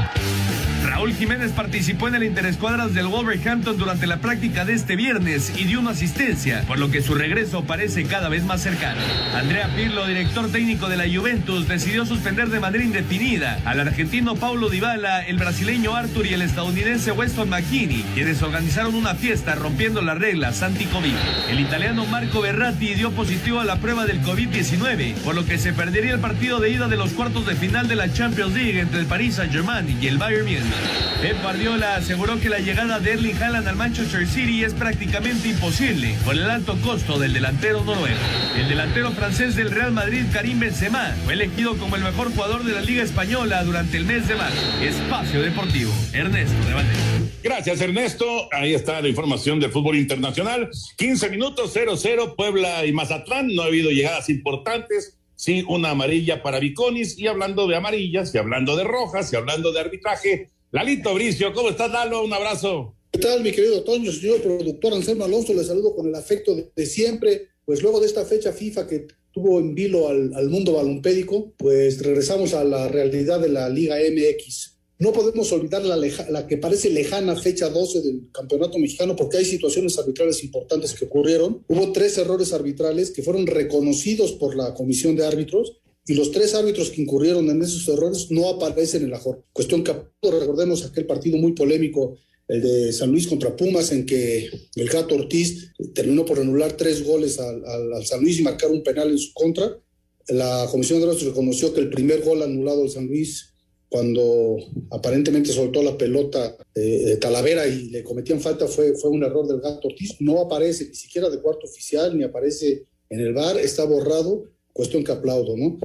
Raúl 0.95 1.13
Jiménez 1.13 1.51
participó 1.51 2.07
en 2.07 2.15
el 2.15 2.23
Interescuadras 2.23 2.93
del 2.93 3.07
Wolverhampton 3.07 3.77
durante 3.77 4.07
la 4.07 4.21
práctica 4.21 4.63
de 4.63 4.71
este 4.71 4.95
viernes 4.95 5.51
y 5.57 5.65
dio 5.65 5.81
una 5.81 5.89
asistencia, 5.89 6.63
por 6.67 6.79
lo 6.79 6.89
que 6.89 7.01
su 7.01 7.15
regreso 7.15 7.65
parece 7.65 8.05
cada 8.05 8.29
vez 8.29 8.45
más 8.45 8.61
cercano. 8.61 9.01
Andrea 9.35 9.69
Pirlo, 9.75 10.07
director 10.07 10.49
técnico 10.49 10.87
de 10.87 10.95
la 10.95 11.03
Juventus, 11.03 11.67
decidió 11.67 12.05
suspender 12.05 12.47
de 12.47 12.61
manera 12.61 12.81
indefinida 12.81 13.59
al 13.65 13.81
argentino 13.81 14.35
Paulo 14.35 14.69
Dybala, 14.69 15.25
el 15.25 15.37
brasileño 15.37 15.97
Arthur 15.97 16.27
y 16.27 16.33
el 16.33 16.41
estadounidense 16.41 17.11
Weston 17.11 17.49
McKinney, 17.49 18.05
quienes 18.13 18.41
organizaron 18.41 18.95
una 18.95 19.15
fiesta 19.15 19.53
rompiendo 19.55 20.01
las 20.01 20.17
reglas 20.17 20.63
anti-COVID. 20.63 21.13
El 21.49 21.59
italiano 21.59 22.05
Marco 22.05 22.39
Berratti 22.39 22.93
dio 22.93 23.11
positivo 23.11 23.59
a 23.59 23.65
la 23.65 23.79
prueba 23.79 24.05
del 24.05 24.21
COVID-19, 24.21 25.15
por 25.15 25.35
lo 25.35 25.45
que 25.45 25.57
se 25.57 25.73
perdería 25.73 26.13
el 26.13 26.21
partido 26.21 26.61
de 26.61 26.69
ida 26.69 26.87
de 26.87 26.95
los 26.95 27.11
cuartos 27.11 27.45
de 27.45 27.55
final 27.55 27.89
de 27.89 27.97
la 27.97 28.13
Champions 28.13 28.53
League 28.53 28.79
entre 28.79 29.01
el 29.01 29.07
Paris 29.07 29.35
Saint-Germain 29.35 29.97
y 30.01 30.07
el 30.07 30.17
Bayern 30.17 30.45
Múnich. 30.45 30.84
Pep 31.21 31.41
Guardiola 31.41 31.95
aseguró 31.95 32.39
que 32.39 32.49
la 32.49 32.59
llegada 32.59 32.99
de 32.99 33.13
Erling 33.13 33.41
Haaland 33.41 33.67
al 33.67 33.75
Manchester 33.75 34.27
City 34.27 34.63
es 34.63 34.73
prácticamente 34.73 35.49
imposible 35.49 36.15
por 36.23 36.35
el 36.35 36.49
alto 36.49 36.77
costo 36.83 37.17
del 37.17 37.33
delantero 37.33 37.83
noruego. 37.83 38.15
El 38.57 38.69
delantero 38.69 39.11
francés 39.11 39.55
del 39.55 39.71
Real 39.71 39.91
Madrid, 39.91 40.23
Karim 40.31 40.59
Benzema, 40.59 41.15
fue 41.23 41.33
elegido 41.33 41.77
como 41.77 41.95
el 41.95 42.03
mejor 42.03 42.31
jugador 42.33 42.63
de 42.63 42.73
la 42.73 42.81
Liga 42.81 43.03
Española 43.03 43.63
durante 43.63 43.97
el 43.97 44.05
mes 44.05 44.27
de 44.27 44.35
marzo. 44.35 44.57
Espacio 44.81 45.41
Deportivo, 45.41 45.91
Ernesto 46.13 46.67
de 46.67 46.73
Valdés. 46.73 46.97
Gracias, 47.43 47.79
Ernesto. 47.79 48.25
Ahí 48.51 48.73
está 48.73 49.01
la 49.01 49.07
información 49.07 49.59
del 49.59 49.71
fútbol 49.71 49.97
internacional. 49.97 50.69
15 50.97 51.29
minutos, 51.29 51.75
0-0, 51.75 52.35
Puebla 52.35 52.85
y 52.85 52.91
Mazatlán. 52.91 53.53
No 53.53 53.61
ha 53.61 53.65
habido 53.65 53.91
llegadas 53.91 54.29
importantes. 54.29 55.17
Sí, 55.35 55.63
una 55.67 55.91
amarilla 55.91 56.41
para 56.41 56.59
Viconis. 56.59 57.19
Y 57.19 57.27
hablando 57.27 57.67
de 57.67 57.75
amarillas, 57.75 58.33
y 58.33 58.37
hablando 58.37 58.75
de 58.75 58.83
rojas, 58.83 59.31
y 59.31 59.35
hablando 59.35 59.71
de 59.71 59.79
arbitraje, 59.79 60.49
Lalito 60.71 61.13
Bricio, 61.13 61.53
¿cómo 61.53 61.69
estás, 61.69 61.91
Lalo? 61.91 62.23
Un 62.23 62.33
abrazo. 62.33 62.95
¿Qué 63.11 63.19
tal, 63.19 63.41
mi 63.43 63.51
querido 63.51 63.83
Toño, 63.83 64.11
señor 64.11 64.41
productor 64.41 64.93
Anselmo 64.93 65.23
Alonso? 65.23 65.53
Le 65.53 65.63
saludo 65.63 65.95
con 65.95 66.07
el 66.07 66.15
afecto 66.15 66.53
de, 66.53 66.85
siempre. 66.85 67.49
Pues 67.63 67.81
luego 67.81 67.99
de 67.99 68.07
esta 68.07 68.25
fecha 68.25 68.51
FIFA 68.51 68.87
que 68.87 69.07
tuvo 69.31 69.59
en 69.59 69.73
vilo 69.73 70.09
al, 70.09 70.33
al 70.33 70.49
mundo 70.49 70.73
balompédico, 70.73 71.53
pues 71.57 72.01
regresamos 72.01 72.53
a 72.53 72.63
la 72.63 72.87
realidad 72.87 73.39
de 73.39 73.49
la 73.49 73.69
Liga 73.69 73.97
MX. 73.97 74.75
No 74.97 75.11
podemos 75.11 75.51
olvidar 75.51 75.83
la, 75.83 75.97
leja, 75.97 76.29
la, 76.29 76.47
que 76.47 76.57
parece 76.57 76.89
lejana 76.89 77.35
fecha 77.35 77.69
12 77.69 78.01
del 78.01 78.31
Campeonato 78.31 78.79
Mexicano 78.79 79.15
porque 79.15 79.37
hay 79.37 79.45
situaciones 79.45 79.97
arbitrales 79.99 80.43
importantes 80.43 80.93
que 80.93 81.05
ocurrieron. 81.05 81.63
Hubo 81.67 81.91
tres 81.91 82.17
errores 82.17 82.53
arbitrales 82.53 83.11
que 83.11 83.23
fueron 83.23 83.45
reconocidos 83.45 84.33
por 84.33 84.55
la 84.55 84.73
Comisión 84.73 85.15
de 85.15 85.25
Árbitros 85.25 85.81
y 86.07 86.13
los 86.13 86.31
tres 86.31 86.53
árbitros 86.53 86.91
que 86.91 87.01
incurrieron 87.01 87.49
en 87.49 87.61
esos 87.61 87.87
errores 87.87 88.27
no 88.29 88.49
aparecen 88.49 89.03
en 89.03 89.11
la 89.11 89.21
cuestión 89.51 89.83
que 89.83 89.93
recordemos 90.21 90.85
aquel 90.85 91.05
partido 91.05 91.37
muy 91.37 91.53
polémico 91.53 92.17
el 92.47 92.61
de 92.61 92.93
San 92.93 93.11
Luis 93.11 93.27
contra 93.27 93.55
Pumas, 93.55 93.91
en 93.91 94.05
que 94.05 94.49
el 94.75 94.87
gato 94.87 95.15
Ortiz 95.15 95.71
terminó 95.93 96.25
por 96.25 96.39
anular 96.39 96.73
tres 96.73 97.03
goles 97.03 97.39
al 97.39 98.05
San 98.05 98.21
Luis 98.21 98.39
y 98.39 98.43
marcar 98.43 98.69
un 98.69 98.83
penal 98.83 99.09
en 99.09 99.17
su 99.17 99.33
contra. 99.33 99.79
La 100.27 100.67
Comisión 100.71 100.99
de 100.99 101.07
Árbitros 101.07 101.29
reconoció 101.29 101.73
que 101.73 101.81
el 101.81 101.89
primer 101.89 102.21
gol 102.21 102.43
anulado 102.43 102.83
al 102.83 102.89
San 102.89 103.07
Luis 103.07 103.51
cuando 103.89 104.57
aparentemente 104.91 105.53
soltó 105.53 105.81
la 105.81 105.97
pelota 105.97 106.57
eh, 106.73 107.17
Talavera 107.21 107.67
y 107.67 107.89
le 107.89 108.03
cometían 108.03 108.41
falta 108.41 108.67
fue, 108.67 108.95
fue 108.95 109.09
un 109.09 109.23
error 109.23 109.47
del 109.47 109.61
gato 109.61 109.87
Ortiz. 109.87 110.15
No 110.19 110.41
aparece 110.41 110.89
ni 110.89 110.95
siquiera 110.95 111.29
de 111.29 111.39
cuarto 111.39 111.65
oficial, 111.65 112.17
ni 112.17 112.23
aparece 112.23 112.85
en 113.09 113.19
el 113.19 113.33
bar, 113.33 113.57
está 113.57 113.85
borrado, 113.85 114.43
cuestión 114.75 115.05
que 115.05 115.13
aplaudo, 115.13 115.55
¿no? 115.55 115.79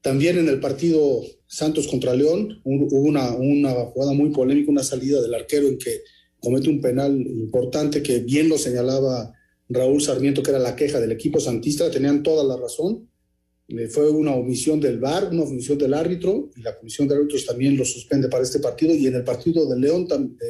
También 0.00 0.38
en 0.38 0.48
el 0.48 0.60
partido 0.60 1.20
Santos 1.46 1.86
contra 1.88 2.14
León 2.14 2.58
hubo 2.64 3.00
una, 3.00 3.32
jugada 3.32 4.14
muy 4.14 4.30
polémica, 4.30 4.70
una 4.70 4.82
salida 4.82 5.20
del 5.20 5.34
arquero 5.34 5.68
en 5.68 5.76
que 5.76 6.00
comete 6.40 6.70
un 6.70 6.80
penal 6.80 7.14
importante 7.20 8.02
que 8.02 8.20
bien 8.20 8.48
lo 8.48 8.56
señalaba 8.56 9.30
Raúl 9.68 10.00
Sarmiento, 10.00 10.42
que 10.42 10.50
era 10.50 10.58
la 10.58 10.74
queja 10.74 10.98
del 11.00 11.12
equipo 11.12 11.38
santista, 11.38 11.90
tenían 11.90 12.22
toda 12.22 12.42
la 12.44 12.56
razón. 12.56 13.10
Fue 13.90 14.10
una 14.10 14.34
omisión 14.34 14.80
del 14.80 14.98
VAR, 14.98 15.28
una 15.30 15.42
omisión 15.42 15.76
del 15.76 15.92
árbitro, 15.92 16.50
y 16.56 16.62
la 16.62 16.76
comisión 16.76 17.06
de 17.06 17.16
árbitros 17.16 17.44
también 17.44 17.76
lo 17.76 17.84
suspende 17.84 18.28
para 18.28 18.42
este 18.42 18.58
partido. 18.58 18.94
Y 18.94 19.06
en 19.06 19.16
el 19.16 19.22
partido 19.22 19.68
de 19.68 19.78
León, 19.78 20.08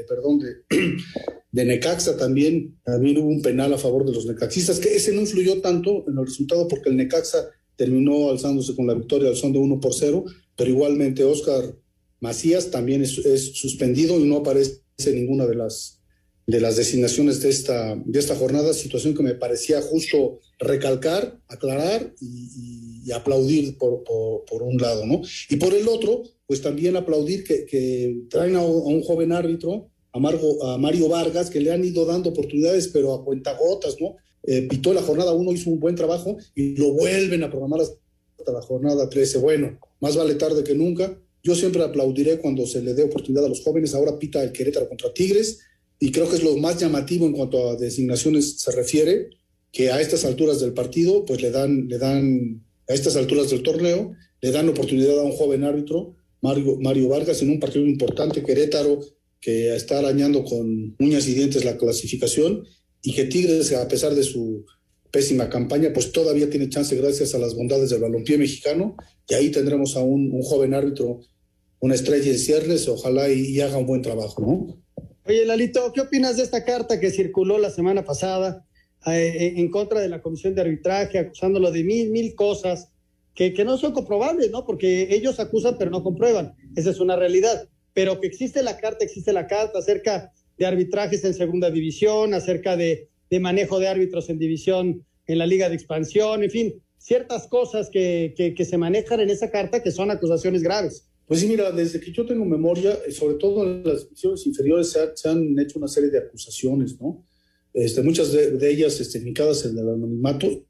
perdón, 0.09 0.38
de, 0.38 0.64
de 1.53 1.64
Necaxa 1.64 2.16
también, 2.16 2.78
también 2.84 3.18
hubo 3.18 3.28
un 3.28 3.43
penal 3.43 3.74
a 3.74 3.78
favor 3.78 4.07
de 4.07 4.12
los 4.12 4.26
necaxistas, 4.26 4.78
que 4.78 4.95
ese 4.95 5.12
no 5.12 5.22
influyó 5.22 5.61
tanto 5.61 6.05
en 6.07 6.16
el 6.16 6.24
resultado 6.24 6.68
porque 6.68 6.88
el 6.88 6.97
Necaxa 6.97 7.51
terminó 7.81 8.28
alzándose 8.28 8.76
con 8.76 8.87
la 8.87 8.93
victoria 8.93 9.31
al 9.31 9.37
son 9.37 9.55
de 9.55 9.59
1 9.59 9.81
por 9.81 9.95
0, 9.95 10.26
pero 10.55 10.68
igualmente 10.68 11.24
Oscar 11.24 11.74
Macías 12.20 12.70
también 12.70 13.01
es, 13.01 13.14
suspendido 13.55 14.20
y 14.20 14.24
no 14.24 14.37
aparece 14.37 14.83
en 14.99 15.14
ninguna 15.14 15.47
de 15.47 15.55
las, 15.55 16.03
de 16.47 16.61
las 16.61 16.76
designaciones 16.76 17.41
de 17.41 17.49
esta, 17.49 17.97
de 17.97 18.18
esta 18.18 18.37
jornada, 18.37 18.74
situación 18.74 19.14
que 19.14 19.22
me 19.22 19.35
parecía 19.35 19.81
justo 19.81 20.41
recalcar, 20.59 21.41
aclarar 21.49 22.14
y, 22.20 23.11
aplaudir 23.12 23.78
por, 23.78 24.05
por, 24.05 24.62
un 24.62 24.76
lado, 24.76 25.07
¿no? 25.07 25.22
Y 25.49 25.57
por 25.57 25.72
el 25.72 25.89
otro, 25.89 26.22
pues 26.47 26.61
también 26.61 26.97
aplaudir 26.97 27.45
que, 27.45 28.26
traen 28.28 28.57
a, 28.57 28.62
un 28.62 29.03
joven 29.03 29.33
árbitro, 29.33 29.89
a, 30.12 30.18
a 30.18 30.78
Mario 30.78 31.09
Vargas, 31.09 31.49
que 31.49 31.61
le 31.61 31.72
han 31.72 31.83
ido 31.83 32.05
dando 32.05 32.28
oportunidades, 32.28 32.89
pero 32.89 33.14
a 33.14 33.24
cuentagotas, 33.24 33.97
¿no? 33.99 34.16
Eh, 34.43 34.62
pitó 34.62 34.95
la 34.95 35.03
jornada 35.03 35.32
1, 35.32 35.53
hizo 35.53 35.70
un 35.70 35.80
buen 35.80 35.95
trabajo 35.95 36.36
y 36.55 36.76
lo 36.76 36.93
vuelven 36.93 37.43
a 37.43 37.51
programar 37.51 37.80
hasta 37.80 38.53
la 38.53 38.62
jornada 38.62 39.09
13. 39.09 39.38
Bueno, 39.38 39.78
más 40.01 40.16
vale 40.16 40.34
tarde 40.34 40.64
que 40.64 40.74
nunca. 40.74 41.18
Yo 41.43 41.55
siempre 41.55 41.82
aplaudiré 41.82 42.38
cuando 42.38 42.66
se 42.66 42.82
le 42.82 42.95
dé 42.95 43.05
oportunidad 43.05 43.45
a 43.45 43.49
los 43.49 43.62
jóvenes. 43.62 43.95
Ahora 43.95 44.18
pita 44.18 44.43
el 44.43 44.53
Querétaro 44.53 44.88
contra 44.88 45.12
Tigres 45.12 45.61
y 45.99 46.11
creo 46.12 46.28
que 46.28 46.36
es 46.36 46.43
lo 46.43 46.57
más 46.57 46.80
llamativo 46.80 47.26
en 47.26 47.32
cuanto 47.32 47.70
a 47.70 47.76
designaciones 47.76 48.59
se 48.59 48.72
refiere, 48.72 49.28
que 49.70 49.91
a 49.91 50.01
estas 50.01 50.24
alturas 50.24 50.61
del 50.61 50.72
partido, 50.72 51.24
pues 51.24 51.43
le 51.43 51.51
dan, 51.51 51.88
le 51.88 51.99
dan, 51.99 52.64
a 52.88 52.95
estas 52.95 53.16
alturas 53.16 53.51
del 53.51 53.62
torneo, 53.62 54.12
le 54.41 54.51
dan 54.51 54.68
oportunidad 54.68 55.20
a 55.20 55.22
un 55.22 55.32
joven 55.32 55.62
árbitro, 55.62 56.16
Mario, 56.41 56.78
Mario 56.80 57.09
Vargas, 57.09 57.43
en 57.43 57.51
un 57.51 57.61
partido 57.61 57.84
importante, 57.84 58.43
Querétaro, 58.43 59.01
que 59.41 59.74
está 59.74 59.99
arañando 59.99 60.45
con 60.45 60.97
uñas 60.99 61.28
y 61.28 61.34
dientes 61.34 61.64
la 61.64 61.76
clasificación 61.76 62.64
y 63.03 63.14
que 63.14 63.24
Tigres, 63.24 63.72
a 63.72 63.88
pesar 63.88 64.14
de 64.14 64.22
su 64.22 64.64
pésima 65.11 65.48
campaña, 65.48 65.90
pues 65.92 66.12
todavía 66.12 66.48
tiene 66.48 66.68
chance 66.68 66.94
gracias 66.96 67.34
a 67.34 67.38
las 67.38 67.55
bondades 67.55 67.90
del 67.90 68.01
balompié 68.01 68.38
mexicano 68.38 68.96
y 69.28 69.34
ahí 69.34 69.51
tendremos 69.51 69.96
a 69.96 70.01
un, 70.01 70.30
un 70.32 70.42
joven 70.42 70.74
árbitro, 70.74 71.20
una 71.80 71.94
estrella 71.94 72.30
en 72.30 72.38
ciernes, 72.38 72.88
ojalá 72.88 73.28
y, 73.28 73.40
y, 73.40 73.61
haga 73.61 73.78
un 73.78 73.86
buen 73.86 74.03
trabajo, 74.03 74.40
¿no? 74.42 75.05
Oye, 75.24 75.44
Lalito, 75.44 75.92
¿qué 75.92 76.03
opinas 76.03 76.36
de 76.36 76.42
esta 76.42 76.64
carta 76.64 77.01
que 77.01 77.11
circuló 77.11 77.59
la 77.59 77.70
semana 77.70 78.05
pasada 78.05 78.66
eh, 79.07 79.55
en 79.57 79.70
contra 79.70 80.01
de 80.01 80.09
la 80.09 80.20
Comisión 80.20 80.55
de 80.55 80.61
Arbitraje, 80.61 81.18
acusándolo 81.18 81.70
de 81.70 81.84
mil, 81.84 82.11
mil 82.11 82.34
cosas 82.34 82.88
que, 83.34 83.55
que 83.55 83.64
no 83.64 83.78
son 83.78 83.92
comprobables, 83.92 84.51
¿no? 84.51 84.66
Porque 84.66 85.09
ellos 85.11 85.40
acusan 85.40 85.76
pero 85.78 85.90
no 85.90 86.03
comprueban, 86.03 86.55
esa 86.76 86.90
es 86.90 87.01
una 87.01 87.16
realidad, 87.16 87.68
pero 87.94 88.20
que 88.20 88.26
existe 88.26 88.62
la 88.62 88.76
carta, 88.76 89.05
existe 89.05 89.32
la 89.32 89.46
carta 89.46 89.78
acerca 89.78 90.32
de 90.61 90.66
arbitrajes 90.66 91.24
en 91.24 91.32
segunda 91.32 91.70
división, 91.70 92.34
acerca 92.34 92.76
de, 92.76 93.08
de, 93.30 93.40
manejo 93.40 93.80
de 93.80 93.88
árbitros 93.88 94.28
en 94.28 94.38
división 94.38 95.06
en 95.26 95.38
la 95.38 95.46
liga 95.46 95.70
de 95.70 95.74
expansión, 95.74 96.44
en 96.44 96.50
fin, 96.50 96.74
ciertas 96.98 97.48
cosas 97.48 97.88
que, 97.88 98.34
que, 98.36 98.64
se 98.66 98.76
manejan 98.76 99.20
en 99.20 99.30
esa 99.30 99.50
carta 99.50 99.82
que 99.82 99.90
son 99.90 100.11
acusaciones 100.11 100.62
graves. 100.62 101.06
Pues 101.26 101.40
sí, 101.40 101.46
mira, 101.46 101.72
desde 101.72 101.98
que 101.98 102.12
yo 102.12 102.26
tengo 102.26 102.44
memoria, 102.44 102.98
sobre 103.11 103.36
todo 103.36 103.64
en 103.64 103.82
las 103.84 104.04
divisiones 104.04 104.46
inferiores 104.46 104.90
se, 104.90 105.00
ha, 105.00 105.16
se 105.16 105.30
han 105.30 105.58
hecho 105.58 105.78
una 105.78 105.88
serie 105.88 106.11
de 106.11 106.18
acusaciones, 106.18 107.00
¿no? 107.00 107.24
Este, 107.72 108.02
muchas 108.02 108.30
de, 108.32 108.50
de 108.50 108.70
ellas 108.70 109.00
este, 109.00 109.16
indicadas 109.16 109.64
en 109.64 109.78
el 109.78 109.88
anonimato. 109.88 110.66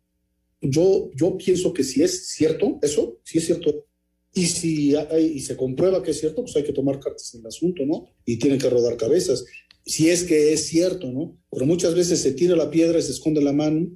Yo, 0.61 1.11
yo 1.17 1.37
pienso 1.37 1.73
que 1.73 1.83
si 1.83 2.05
es 2.05 2.29
cierto 2.29 2.79
eso, 2.83 3.19
si 3.25 3.39
es 3.39 3.47
cierto, 3.47 3.87
y 4.35 4.47
si 4.47 4.95
hay, 4.95 5.25
y 5.35 5.41
se 5.41 5.57
comprueba 5.57 6.01
que 6.01 6.13
es 6.13 6.21
cierto, 6.21 6.43
pues 6.43 6.55
hay 6.55 6.63
que 6.63 6.73
tomar 6.73 7.01
cartas 7.01 7.35
en 7.35 7.41
el 7.41 7.47
asunto, 7.49 7.85
¿no? 7.85 8.05
Y 8.25 8.39
tienen 8.39 8.61
que 8.61 8.71
rodar 8.71 8.97
cabezas 8.97 9.45
si 9.91 10.09
es 10.09 10.23
que 10.23 10.53
es 10.53 10.69
cierto, 10.69 11.11
¿no? 11.11 11.37
Pero 11.51 11.67
muchas 11.67 11.97
veces 11.97 12.21
se 12.21 12.31
tira 12.31 12.55
la 12.55 12.71
piedra 12.71 13.03
se 13.03 13.11
esconde 13.11 13.43
la 13.43 13.53
mano 13.53 13.89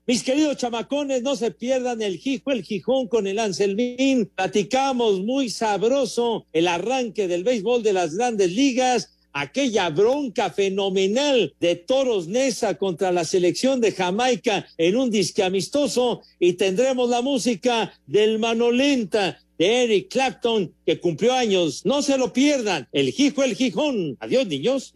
Mis 0.06 0.22
queridos 0.22 0.58
chamacones, 0.58 1.22
no 1.22 1.38
se 1.38 1.52
pierdan 1.52 2.02
el 2.02 2.18
Gijo, 2.18 2.52
el 2.52 2.64
Gijón 2.64 3.08
con 3.08 3.26
el 3.26 3.40
Anselmín. 3.40 4.30
Platicamos 4.36 5.22
muy 5.22 5.50
sabroso 5.50 6.46
el 6.52 6.68
arranque 6.68 7.30
del 7.30 7.46
béisbol 7.46 7.84
de 7.84 7.94
las 7.94 8.16
grandes 8.16 8.52
ligas. 8.52 9.12
aquella 9.36 9.90
bronca 9.90 10.52
fenomenal 10.52 11.56
de 11.60 11.76
Toros 11.76 12.28
Nesa 12.28 12.78
contra 12.78 13.12
la 13.12 13.24
selección 13.24 13.82
de 13.82 13.92
Jamaica 13.92 14.68
en 14.78 14.96
un 14.96 15.10
disque 15.10 15.42
amistoso 15.42 16.22
y 16.38 16.54
tendremos 16.54 17.10
la 17.10 17.24
música 17.24 17.94
del 18.06 18.38
Manolenta 18.38 19.40
de 19.58 19.86
Eric 19.86 20.12
Clapton 20.12 20.72
que 20.86 21.00
cumplió 21.00 21.34
años. 21.34 21.84
No 21.86 22.02
se 22.02 22.18
lo 22.18 22.32
pierdan. 22.34 22.90
El 22.92 23.12
Gijo 23.12 23.42
el 23.44 23.56
Gijón. 23.56 24.18
Adiós, 24.20 24.46
niños. 24.48 24.94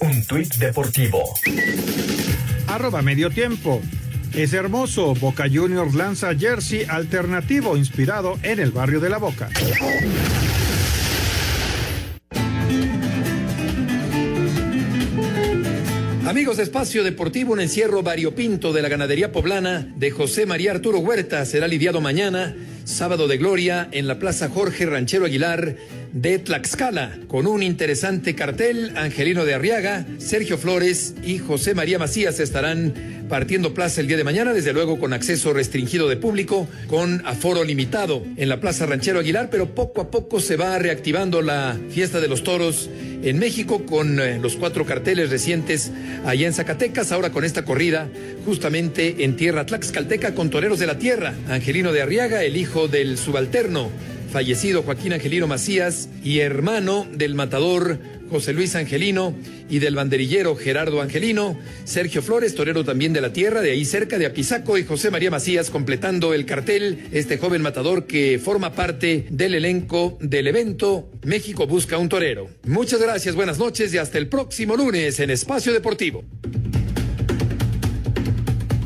Un 0.00 0.24
tuit 0.26 0.54
deportivo. 0.54 1.22
Arroba 2.68 3.02
medio 3.02 3.28
tiempo. 3.30 3.82
Es 4.36 4.52
hermoso. 4.52 5.14
Boca 5.14 5.44
Juniors 5.52 5.94
lanza 5.94 6.34
jersey 6.34 6.84
alternativo 6.88 7.76
inspirado 7.76 8.36
en 8.42 8.58
el 8.58 8.72
barrio 8.72 8.98
de 8.98 9.08
la 9.08 9.18
Boca. 9.18 9.48
Amigos 16.26 16.56
de 16.56 16.64
Espacio 16.64 17.04
Deportivo, 17.04 17.52
un 17.52 17.60
encierro 17.60 18.02
variopinto 18.02 18.72
de 18.72 18.82
la 18.82 18.88
ganadería 18.88 19.30
poblana 19.30 19.94
de 19.96 20.10
José 20.10 20.46
María 20.46 20.72
Arturo 20.72 20.98
Huerta 20.98 21.44
será 21.44 21.68
lidiado 21.68 22.00
mañana, 22.00 22.56
sábado 22.82 23.28
de 23.28 23.36
gloria, 23.36 23.88
en 23.92 24.08
la 24.08 24.18
Plaza 24.18 24.48
Jorge 24.48 24.84
Ranchero 24.86 25.26
Aguilar 25.26 25.76
de 26.14 26.38
Tlaxcala, 26.38 27.18
con 27.26 27.48
un 27.48 27.62
interesante 27.62 28.36
cartel. 28.36 28.92
Angelino 28.96 29.44
de 29.44 29.54
Arriaga, 29.54 30.06
Sergio 30.18 30.56
Flores 30.56 31.14
y 31.24 31.38
José 31.38 31.74
María 31.74 31.98
Macías 31.98 32.38
estarán 32.38 32.94
partiendo 33.28 33.74
plaza 33.74 34.00
el 34.00 34.06
día 34.06 34.16
de 34.16 34.22
mañana, 34.22 34.52
desde 34.52 34.72
luego 34.72 35.00
con 35.00 35.12
acceso 35.12 35.52
restringido 35.52 36.08
de 36.08 36.16
público, 36.16 36.68
con 36.86 37.26
aforo 37.26 37.64
limitado 37.64 38.22
en 38.36 38.48
la 38.48 38.60
Plaza 38.60 38.86
Ranchero 38.86 39.18
Aguilar, 39.18 39.48
pero 39.50 39.74
poco 39.74 40.02
a 40.02 40.10
poco 40.10 40.38
se 40.38 40.56
va 40.56 40.78
reactivando 40.78 41.42
la 41.42 41.76
fiesta 41.90 42.20
de 42.20 42.28
los 42.28 42.44
toros 42.44 42.88
en 43.22 43.38
México 43.40 43.84
con 43.84 44.20
eh, 44.20 44.38
los 44.40 44.54
cuatro 44.54 44.86
carteles 44.86 45.30
recientes 45.30 45.90
allá 46.24 46.46
en 46.46 46.52
Zacatecas, 46.52 47.10
ahora 47.10 47.32
con 47.32 47.44
esta 47.44 47.64
corrida 47.64 48.08
justamente 48.44 49.24
en 49.24 49.34
tierra 49.34 49.66
tlaxcalteca 49.66 50.34
con 50.34 50.50
toreros 50.50 50.78
de 50.78 50.86
la 50.86 50.98
tierra, 50.98 51.34
Angelino 51.48 51.92
de 51.92 52.02
Arriaga, 52.02 52.44
el 52.44 52.56
hijo 52.56 52.86
del 52.86 53.18
subalterno 53.18 53.90
fallecido 54.34 54.82
Joaquín 54.82 55.12
Angelino 55.12 55.46
Macías 55.46 56.08
y 56.24 56.40
hermano 56.40 57.06
del 57.12 57.36
matador 57.36 58.00
José 58.28 58.52
Luis 58.52 58.74
Angelino 58.74 59.32
y 59.70 59.78
del 59.78 59.94
banderillero 59.94 60.56
Gerardo 60.56 61.00
Angelino, 61.00 61.56
Sergio 61.84 62.20
Flores, 62.20 62.56
torero 62.56 62.84
también 62.84 63.12
de 63.12 63.20
la 63.20 63.32
tierra, 63.32 63.60
de 63.60 63.70
ahí 63.70 63.84
cerca 63.84 64.18
de 64.18 64.26
Apizaco, 64.26 64.76
y 64.76 64.82
José 64.82 65.12
María 65.12 65.30
Macías 65.30 65.70
completando 65.70 66.34
el 66.34 66.46
cartel, 66.46 67.06
este 67.12 67.38
joven 67.38 67.62
matador 67.62 68.08
que 68.08 68.40
forma 68.40 68.72
parte 68.72 69.24
del 69.30 69.54
elenco 69.54 70.18
del 70.20 70.48
evento 70.48 71.12
México 71.22 71.68
Busca 71.68 71.96
un 71.96 72.08
Torero. 72.08 72.48
Muchas 72.64 73.00
gracias, 73.00 73.36
buenas 73.36 73.60
noches 73.60 73.94
y 73.94 73.98
hasta 73.98 74.18
el 74.18 74.26
próximo 74.26 74.74
lunes 74.74 75.20
en 75.20 75.30
Espacio 75.30 75.72
Deportivo. 75.72 76.24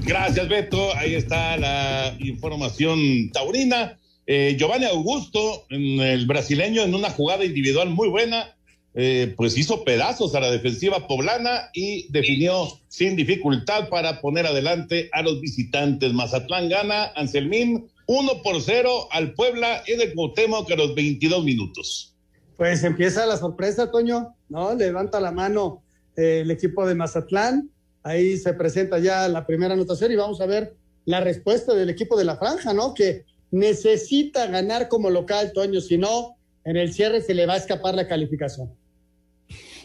Gracias, 0.03 0.47
Beto. 0.47 0.95
Ahí 0.95 1.15
está 1.15 1.57
la 1.57 2.15
información 2.19 3.31
taurina. 3.33 3.97
Eh, 4.31 4.57
Giovanni 4.59 4.85
Augusto, 4.85 5.65
el 5.71 6.27
brasileño, 6.27 6.83
en 6.83 6.95
una 6.95 7.09
jugada 7.09 7.47
individual 7.47 7.89
muy 7.89 8.11
buena, 8.11 8.55
eh, 8.93 9.33
pues 9.39 9.57
hizo 9.57 9.85
pedazos 9.85 10.35
a 10.35 10.41
la 10.41 10.51
defensiva 10.51 11.09
poblana 11.09 11.71
y 11.73 12.13
definió 12.13 12.69
sin 12.89 13.17
dificultad 13.17 13.89
para 13.89 14.21
poner 14.21 14.45
adelante 14.45 15.09
a 15.15 15.23
los 15.23 15.41
visitantes. 15.41 16.13
Mazatlán 16.13 16.69
gana, 16.69 17.07
Anselmín, 17.17 17.89
1 18.07 18.43
por 18.43 18.61
0 18.61 19.09
al 19.13 19.33
Puebla 19.33 19.83
y 19.87 19.97
de 19.97 20.13
Cuauhtémoc 20.13 20.67
que 20.67 20.75
a 20.75 20.77
los 20.77 20.95
22 20.95 21.43
minutos. 21.45 22.15
Pues 22.59 22.85
empieza 22.85 23.25
la 23.25 23.39
sorpresa, 23.39 23.91
Toño, 23.91 24.35
¿no? 24.51 24.75
Levanta 24.75 25.21
la 25.21 25.33
mano 25.33 25.83
eh, 26.19 26.41
el 26.41 26.51
equipo 26.51 26.87
de 26.87 26.95
Mazatlán. 26.95 27.71
Ahí 28.03 28.37
se 28.37 28.53
presenta 28.53 28.99
ya 28.99 29.27
la 29.27 29.47
primera 29.47 29.73
anotación 29.73 30.13
y 30.13 30.17
vamos 30.17 30.43
a 30.43 30.47
ver 30.47 30.75
la 31.07 31.21
respuesta 31.21 31.73
del 31.73 31.89
equipo 31.89 32.19
de 32.19 32.27
la 32.27 32.37
franja, 32.37 32.75
¿no? 32.75 32.93
Que 32.93 33.25
necesita 33.51 34.47
ganar 34.47 34.89
como 34.89 35.11
local, 35.11 35.53
Toño, 35.53 35.81
si 35.81 35.99
no, 35.99 36.37
en 36.65 36.77
el 36.77 36.93
cierre 36.93 37.23
se 37.23 37.35
le 37.35 37.47
va 37.47 37.55
a 37.55 37.59
escapar 37.59 37.95
la 37.95 38.07
calificación. 38.07 38.71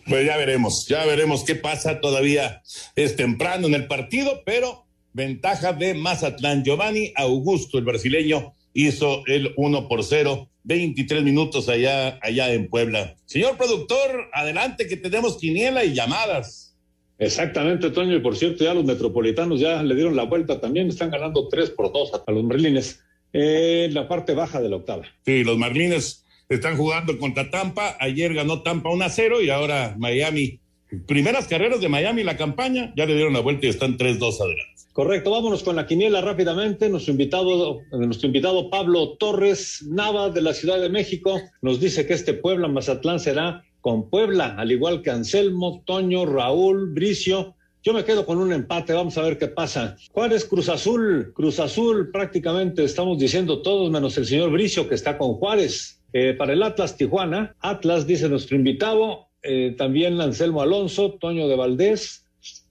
Pues 0.08 0.26
ya 0.26 0.36
veremos, 0.36 0.86
ya 0.88 1.06
veremos 1.06 1.44
qué 1.46 1.56
pasa. 1.56 2.02
Todavía 2.02 2.62
es 2.96 3.16
temprano 3.16 3.68
en 3.68 3.74
el 3.74 3.88
partido, 3.88 4.42
pero 4.46 4.86
ventaja 5.14 5.72
de 5.72 5.94
Mazatlán. 5.94 6.64
Giovanni 6.64 7.14
Augusto, 7.16 7.78
el 7.78 7.86
brasileño, 7.86 8.54
hizo 8.74 9.24
el 9.28 9.54
1 9.56 9.88
por 9.88 10.04
0, 10.04 10.50
23 10.64 11.24
minutos 11.24 11.70
allá, 11.70 12.20
allá 12.22 12.52
en 12.54 12.68
Puebla. 12.70 13.16
Señor 13.26 13.58
productor, 13.58 14.30
adelante 14.34 14.88
que 14.88 14.98
tenemos 14.98 15.38
quiniela 15.38 15.86
y 15.86 15.94
llamadas. 15.94 16.76
Exactamente, 17.18 17.90
Toño, 17.92 18.16
y 18.16 18.20
por 18.20 18.36
cierto, 18.36 18.66
ya 18.66 18.74
los 18.74 18.84
metropolitanos 18.84 19.60
ya 19.60 19.82
le 19.84 19.96
dieron 19.96 20.16
la 20.16 20.24
vuelta 20.24 20.60
también, 20.60 20.90
están 20.90 21.12
ganando 21.12 21.48
3 21.48 21.70
por 21.70 21.94
2 21.94 22.12
a 22.28 22.32
los 22.32 22.44
Merlines 22.44 23.00
en 23.34 23.94
la 23.94 24.08
parte 24.08 24.34
baja 24.34 24.62
de 24.62 24.70
la 24.70 24.78
octava. 24.78 25.04
Sí, 25.26 25.44
los 25.44 25.58
Marlines 25.58 26.24
están 26.48 26.78
jugando 26.78 27.18
contra 27.18 27.50
Tampa. 27.50 27.98
Ayer 28.00 28.34
ganó 28.34 28.62
Tampa 28.62 28.90
1 28.90 29.04
a 29.04 29.10
0 29.10 29.42
y 29.42 29.50
ahora 29.50 29.96
Miami. 29.98 30.60
Primeras 31.08 31.48
carreras 31.48 31.82
de 31.82 31.90
Miami, 31.90 32.24
la 32.24 32.38
campaña, 32.38 32.94
ya 32.96 33.08
le 33.08 33.16
dieron 33.16 33.34
la 33.34 33.40
vuelta 33.40 33.66
y 33.66 33.70
están 33.70 33.98
3-2 33.98 34.40
adelante. 34.40 34.74
Correcto, 34.94 35.32
vámonos 35.32 35.64
con 35.64 35.76
la 35.76 35.88
quiniela 35.88 36.22
rápidamente. 36.22 36.88
Nuestro 36.88 37.14
invitado, 37.14 37.80
nuestro 37.92 38.28
invitado 38.28 38.70
Pablo 38.70 39.18
Torres 39.18 39.84
Nava 39.90 40.30
de 40.30 40.42
la 40.42 40.54
Ciudad 40.54 40.80
de 40.80 40.90
México 40.90 41.42
nos 41.64 41.80
dice 41.80 42.06
que 42.06 42.14
este 42.14 42.36
Puebla 42.36 42.68
Mazatlán 42.68 43.20
será 43.20 43.66
con 43.82 44.12
Puebla, 44.12 44.56
al 44.56 44.72
igual 44.72 45.02
que 45.02 45.10
Anselmo, 45.10 45.82
Toño, 45.86 46.28
Raúl, 46.28 46.94
Bricio. 46.94 47.56
Yo 47.86 47.92
me 47.92 48.06
quedo 48.06 48.26
con 48.26 48.38
un 48.38 48.54
empate, 48.54 48.94
vamos 48.94 49.18
a 49.18 49.24
ver 49.24 49.38
qué 49.38 49.50
pasa. 49.50 49.98
Juárez 50.14 50.46
Cruz 50.46 50.70
Azul, 50.70 51.34
Cruz 51.36 51.60
Azul 51.60 52.12
prácticamente 52.14 52.86
estamos 52.86 53.20
diciendo 53.20 53.62
todos 53.62 53.92
menos 53.92 54.18
el 54.18 54.26
señor 54.26 54.52
Bricio 54.52 54.88
que 54.88 54.96
está 54.96 55.18
con 55.18 55.34
Juárez. 55.34 56.02
Eh, 56.14 56.34
para 56.34 56.54
el 56.54 56.64
Atlas 56.64 56.96
Tijuana, 56.96 57.58
Atlas 57.60 58.08
dice 58.08 58.30
nuestro 58.30 58.56
invitado, 58.56 59.28
eh, 59.42 59.76
también 59.78 60.22
Anselmo 60.22 60.62
Alonso, 60.62 61.18
Toño 61.20 61.50
de 61.50 61.58
Valdés, 61.58 62.26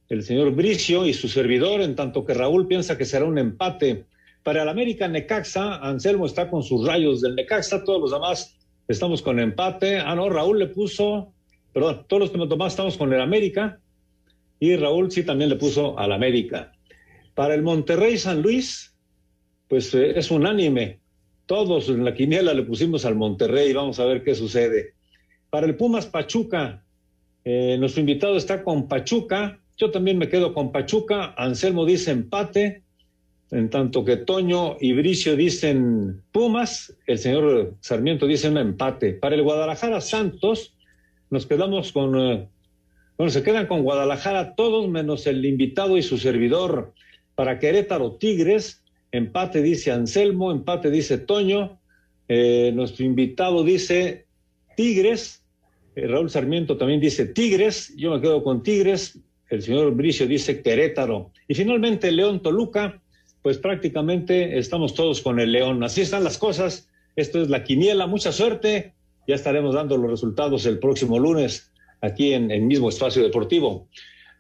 el 0.09 0.23
señor 0.23 0.53
Bricio 0.53 1.05
y 1.05 1.13
su 1.13 1.29
servidor, 1.29 1.83
en 1.83 1.95
tanto 1.95 2.25
que 2.25 2.33
Raúl 2.33 2.67
piensa 2.67 2.97
que 2.97 3.05
será 3.05 3.27
un 3.27 3.37
empate. 3.37 4.07
Para 4.43 4.63
el 4.63 4.69
América 4.71 5.09
Necaxa, 5.09 5.77
Anselmo 5.87 6.25
está 6.25 6.49
con 6.49 6.63
sus 6.63 6.87
rayos 6.87 7.21
del 7.21 7.35
Necaxa, 7.35 7.85
todos 7.85 8.01
los 8.01 8.13
demás 8.13 8.57
estamos 8.89 9.21
con 9.21 9.39
empate. 9.39 9.99
Ah, 9.99 10.15
no, 10.15 10.31
Raúl 10.31 10.59
le 10.59 10.69
puso, 10.69 11.35
perdón, 11.75 12.07
todos 12.09 12.21
los 12.21 12.31
que 12.31 12.39
nos 12.39 12.49
tomamos 12.49 12.73
estamos 12.73 12.97
con 12.97 13.13
el 13.13 13.21
América 13.21 13.79
y 14.63 14.77
Raúl 14.77 15.11
sí 15.11 15.25
también 15.25 15.51
le 15.51 15.57
puso 15.57 15.99
al 15.99 16.13
América. 16.13 16.71
Para 17.35 17.53
el 17.57 17.63
Monterrey 17.63 18.17
San 18.17 18.43
Luis, 18.43 18.95
pues 19.67 19.93
eh, 19.93 20.17
es 20.17 20.31
unánime. 20.31 21.01
Todos 21.47 21.89
en 21.89 22.05
la 22.05 22.15
quiniela 22.15 22.55
le 22.55 22.63
pusimos 22.63 23.05
al 23.05 23.17
Monterrey, 23.17 23.73
vamos 23.73 23.99
a 23.99 24.05
ver 24.05 24.23
qué 24.23 24.37
sucede. 24.37 24.95
Para 25.51 25.67
el 25.67 25.75
Pumas 25.75 26.07
Pachuca, 26.07 26.85
eh, 27.45 27.77
nuestro 27.81 28.03
invitado 28.03 28.37
está 28.37 28.63
con 28.63 28.87
Pachuca, 28.87 29.59
yo 29.77 29.91
también 29.91 30.17
me 30.17 30.29
quedo 30.29 30.55
con 30.55 30.71
Pachuca, 30.71 31.35
Anselmo 31.37 31.85
dice 31.85 32.13
empate, 32.13 32.85
en 33.51 33.69
tanto 33.69 34.05
que 34.05 34.19
Toño 34.19 34.77
y 34.81 34.93
Bricio 34.93 35.35
dicen 35.35 36.23
Pumas, 36.31 36.97
el 37.09 37.19
señor 37.19 37.75
Sarmiento 37.81 38.29
dice 38.29 38.49
un 38.49 38.59
empate. 38.59 39.15
Para 39.15 39.35
el 39.35 39.43
Guadalajara 39.43 40.01
Santos, 40.01 40.73
nos 41.31 41.47
quedamos 41.47 41.91
con, 41.91 42.17
eh, 42.21 42.49
bueno, 43.17 43.31
se 43.31 43.43
quedan 43.43 43.67
con 43.67 43.83
Guadalajara 43.83 44.55
todos 44.55 44.89
menos 44.89 45.27
el 45.27 45.45
invitado 45.45 45.99
y 45.99 46.03
su 46.03 46.19
servidor. 46.19 46.93
Para 47.35 47.59
Querétaro 47.59 48.13
Tigres, 48.17 48.83
empate 49.11 49.63
dice 49.63 49.93
Anselmo, 49.93 50.51
empate 50.51 50.91
dice 50.91 51.19
Toño, 51.19 51.79
eh, 52.29 52.73
nuestro 52.75 53.05
invitado 53.05 53.65
dice 53.65 54.27
Tigres, 54.77 55.45
eh, 55.95 56.07
Raúl 56.07 56.31
Sarmiento 56.31 56.77
también 56.77 57.01
dice 57.01 57.27
Tigres, 57.27 57.95
yo 57.97 58.11
me 58.11 58.21
quedo 58.21 58.43
con 58.43 58.63
Tigres, 58.63 59.19
el 59.51 59.63
señor 59.63 59.95
Bricio 59.95 60.27
dice 60.27 60.63
Querétaro. 60.63 61.31
Y 61.47 61.55
finalmente 61.55 62.11
León 62.11 62.41
Toluca, 62.41 63.03
pues 63.43 63.59
prácticamente 63.59 64.59
estamos 64.59 64.95
todos 64.95 65.21
con 65.21 65.41
el 65.41 65.53
León. 65.53 65.83
Así 65.85 66.01
están 66.01 66.25
las 66.25 66.39
cosas. 66.39 66.89
Esto 67.17 67.43
es 67.43 67.51
la 67.51 67.63
quiniela. 67.63 68.07
Mucha 68.07 68.33
suerte. 68.33 68.95
Ya 69.29 69.35
estaremos 69.35 69.75
dando 69.75 69.99
los 69.99 70.11
resultados 70.11 70.65
el 70.65 70.79
próximo 70.79 71.19
lunes 71.19 71.72
aquí 72.03 72.35
en 72.35 72.51
el 72.51 72.63
mismo 72.63 72.91
espacio 72.91 73.23
deportivo. 73.23 73.89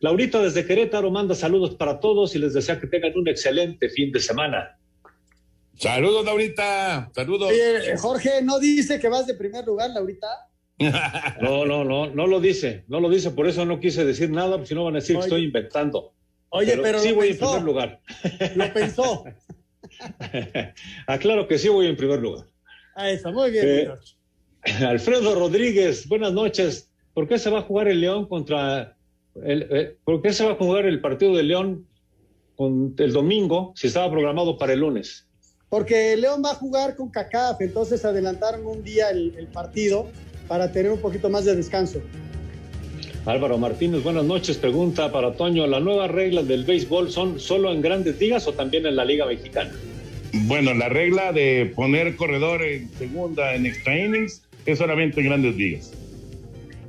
Laurita 0.01 0.43
desde 0.43 0.67
Querétaro 0.67 1.11
manda 1.11 1.35
saludos 1.35 1.77
para 1.77 2.01
todos 2.01 2.35
y 2.35 2.39
les 2.41 2.53
desea 2.53 2.79
que 2.79 2.89
tengan 2.89 3.17
un 3.17 3.29
excelente 3.29 3.89
fin 3.89 4.13
de 4.13 4.21
semana. 4.21 4.77
Saludos, 5.77 6.25
Laurita. 6.25 7.11
Saludos. 7.15 7.49
Oye, 7.51 7.97
Jorge, 7.97 8.43
¿no 8.43 8.59
dice 8.59 9.01
que 9.01 9.09
vas 9.09 9.27
de 9.27 9.35
primer 9.35 9.65
lugar, 9.65 9.91
Laurita? 9.91 10.29
No, 11.41 11.65
no, 11.65 11.85
no, 11.85 12.11
no 12.11 12.27
lo 12.27 12.41
dice, 12.41 12.85
no 12.89 12.99
lo 12.99 13.09
dice, 13.09 13.31
por 13.31 13.47
eso 13.47 13.65
no 13.65 13.79
quise 13.79 14.05
decir 14.05 14.31
nada, 14.31 14.53
porque 14.53 14.67
si 14.67 14.75
no 14.75 14.85
van 14.85 14.97
a 14.97 14.99
decir 14.99 15.17
que 15.17 15.23
estoy 15.23 15.45
inventando. 15.45 16.13
Oye, 16.49 16.77
pero, 16.83 16.99
sí 16.99 17.11
lo 17.11 17.17
voy 17.17 17.29
pensó. 17.29 17.45
en 17.45 17.51
primer 17.51 17.65
lugar. 17.65 18.01
Lo 18.57 18.73
pensó. 18.73 19.25
Aclaro 21.07 21.47
que 21.47 21.59
sí 21.59 21.69
voy 21.69 21.87
en 21.87 21.97
primer 21.97 22.21
lugar. 22.21 22.47
Ah, 22.97 23.11
eso, 23.11 23.33
muy 23.33 23.53
bien. 23.53 23.67
Eh, 23.67 23.83
George. 23.85 24.85
Alfredo 24.85 25.35
Rodríguez, 25.35 26.09
buenas 26.09 26.33
noches. 26.33 26.92
¿Por 27.15 27.29
qué 27.29 27.39
se 27.39 27.51
va 27.51 27.61
a 27.61 27.63
jugar 27.63 27.89
el 27.89 28.01
León 28.01 28.27
contra 28.27 28.97
el, 29.43 29.67
eh, 29.71 29.97
¿por 30.05 30.21
qué 30.23 30.33
se 30.33 30.45
va 30.45 30.53
a 30.53 30.55
jugar 30.57 30.87
el 30.87 31.01
partido 31.01 31.35
de 31.35 31.43
León 31.43 31.87
con, 32.57 32.95
el 32.99 33.13
domingo 33.13 33.73
si 33.77 33.87
estaba 33.87 34.11
programado 34.11 34.59
para 34.59 34.73
el 34.73 34.81
lunes? 34.81 35.27
Porque 35.69 36.17
León 36.17 36.43
va 36.45 36.51
a 36.51 36.55
jugar 36.55 36.97
con 36.97 37.11
CACAF, 37.11 37.61
entonces 37.61 38.05
adelantaron 38.05 38.67
un 38.67 38.83
día 38.83 39.09
el, 39.11 39.35
el 39.39 39.47
partido 39.47 40.07
para 40.47 40.71
tener 40.71 40.93
un 40.93 41.01
poquito 41.01 41.31
más 41.31 41.47
de 41.47 41.57
descanso. 41.57 42.01
Álvaro 43.25 43.57
Martínez, 43.57 44.03
buenas 44.03 44.25
noches. 44.25 44.59
Pregunta 44.59 45.13
para 45.13 45.33
Toño, 45.35 45.67
¿las 45.67 45.81
nuevas 45.81 46.11
reglas 46.11 46.47
del 46.49 46.65
béisbol 46.65 47.11
son 47.11 47.39
solo 47.39 47.73
en 47.73 47.81
grandes 47.81 48.21
ligas 48.21 48.47
o 48.49 48.53
también 48.53 48.85
en 48.85 48.97
la 48.97 49.05
Liga 49.05 49.27
Mexicana? 49.27 49.71
Bueno, 50.33 50.75
la 50.75 50.89
regla 50.89 51.33
de 51.33 51.73
poner 51.75 52.17
corredor 52.17 52.63
en 52.63 52.91
segunda 52.91 53.55
en 53.55 53.67
extra 53.67 53.97
innings 53.97 54.43
es 54.67 54.79
solamente 54.79 55.21
en 55.21 55.27
grandes 55.27 55.57
ligas. 55.57 55.93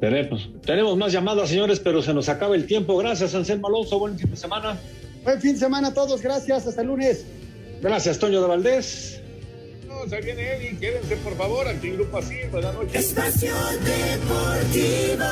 Tenemos, 0.03 0.49
tenemos 0.65 0.97
más 0.97 1.13
llamadas, 1.13 1.47
señores, 1.47 1.79
pero 1.79 2.01
se 2.01 2.13
nos 2.13 2.27
acaba 2.27 2.55
el 2.55 2.65
tiempo. 2.65 2.97
Gracias, 2.97 3.33
Anselmo 3.35 3.67
Alonso. 3.67 3.97
Buen 3.99 4.19
fin 4.19 4.29
de 4.29 4.35
semana. 4.35 4.77
Buen 5.23 5.39
fin 5.39 5.53
de 5.53 5.59
semana 5.59 5.87
a 5.87 5.93
todos. 5.93 6.21
Gracias. 6.21 6.67
Hasta 6.67 6.81
el 6.81 6.87
lunes. 6.87 7.25
Gracias, 7.81 8.19
Toño 8.19 8.41
de 8.41 8.47
Valdés. 8.49 9.21
No, 9.87 10.05
se 10.09 10.19
viene 10.19 10.55
Eddie. 10.55 10.77
Quédense, 10.77 11.15
por 11.15 11.37
favor, 11.37 11.65
aquí 11.69 11.87
en 11.87 11.93
Grupo 11.95 12.17
Así. 12.17 12.35
Buenas 12.51 12.73
noches. 12.73 12.95
Espacio 12.95 13.55
Deportivo. 13.85 15.23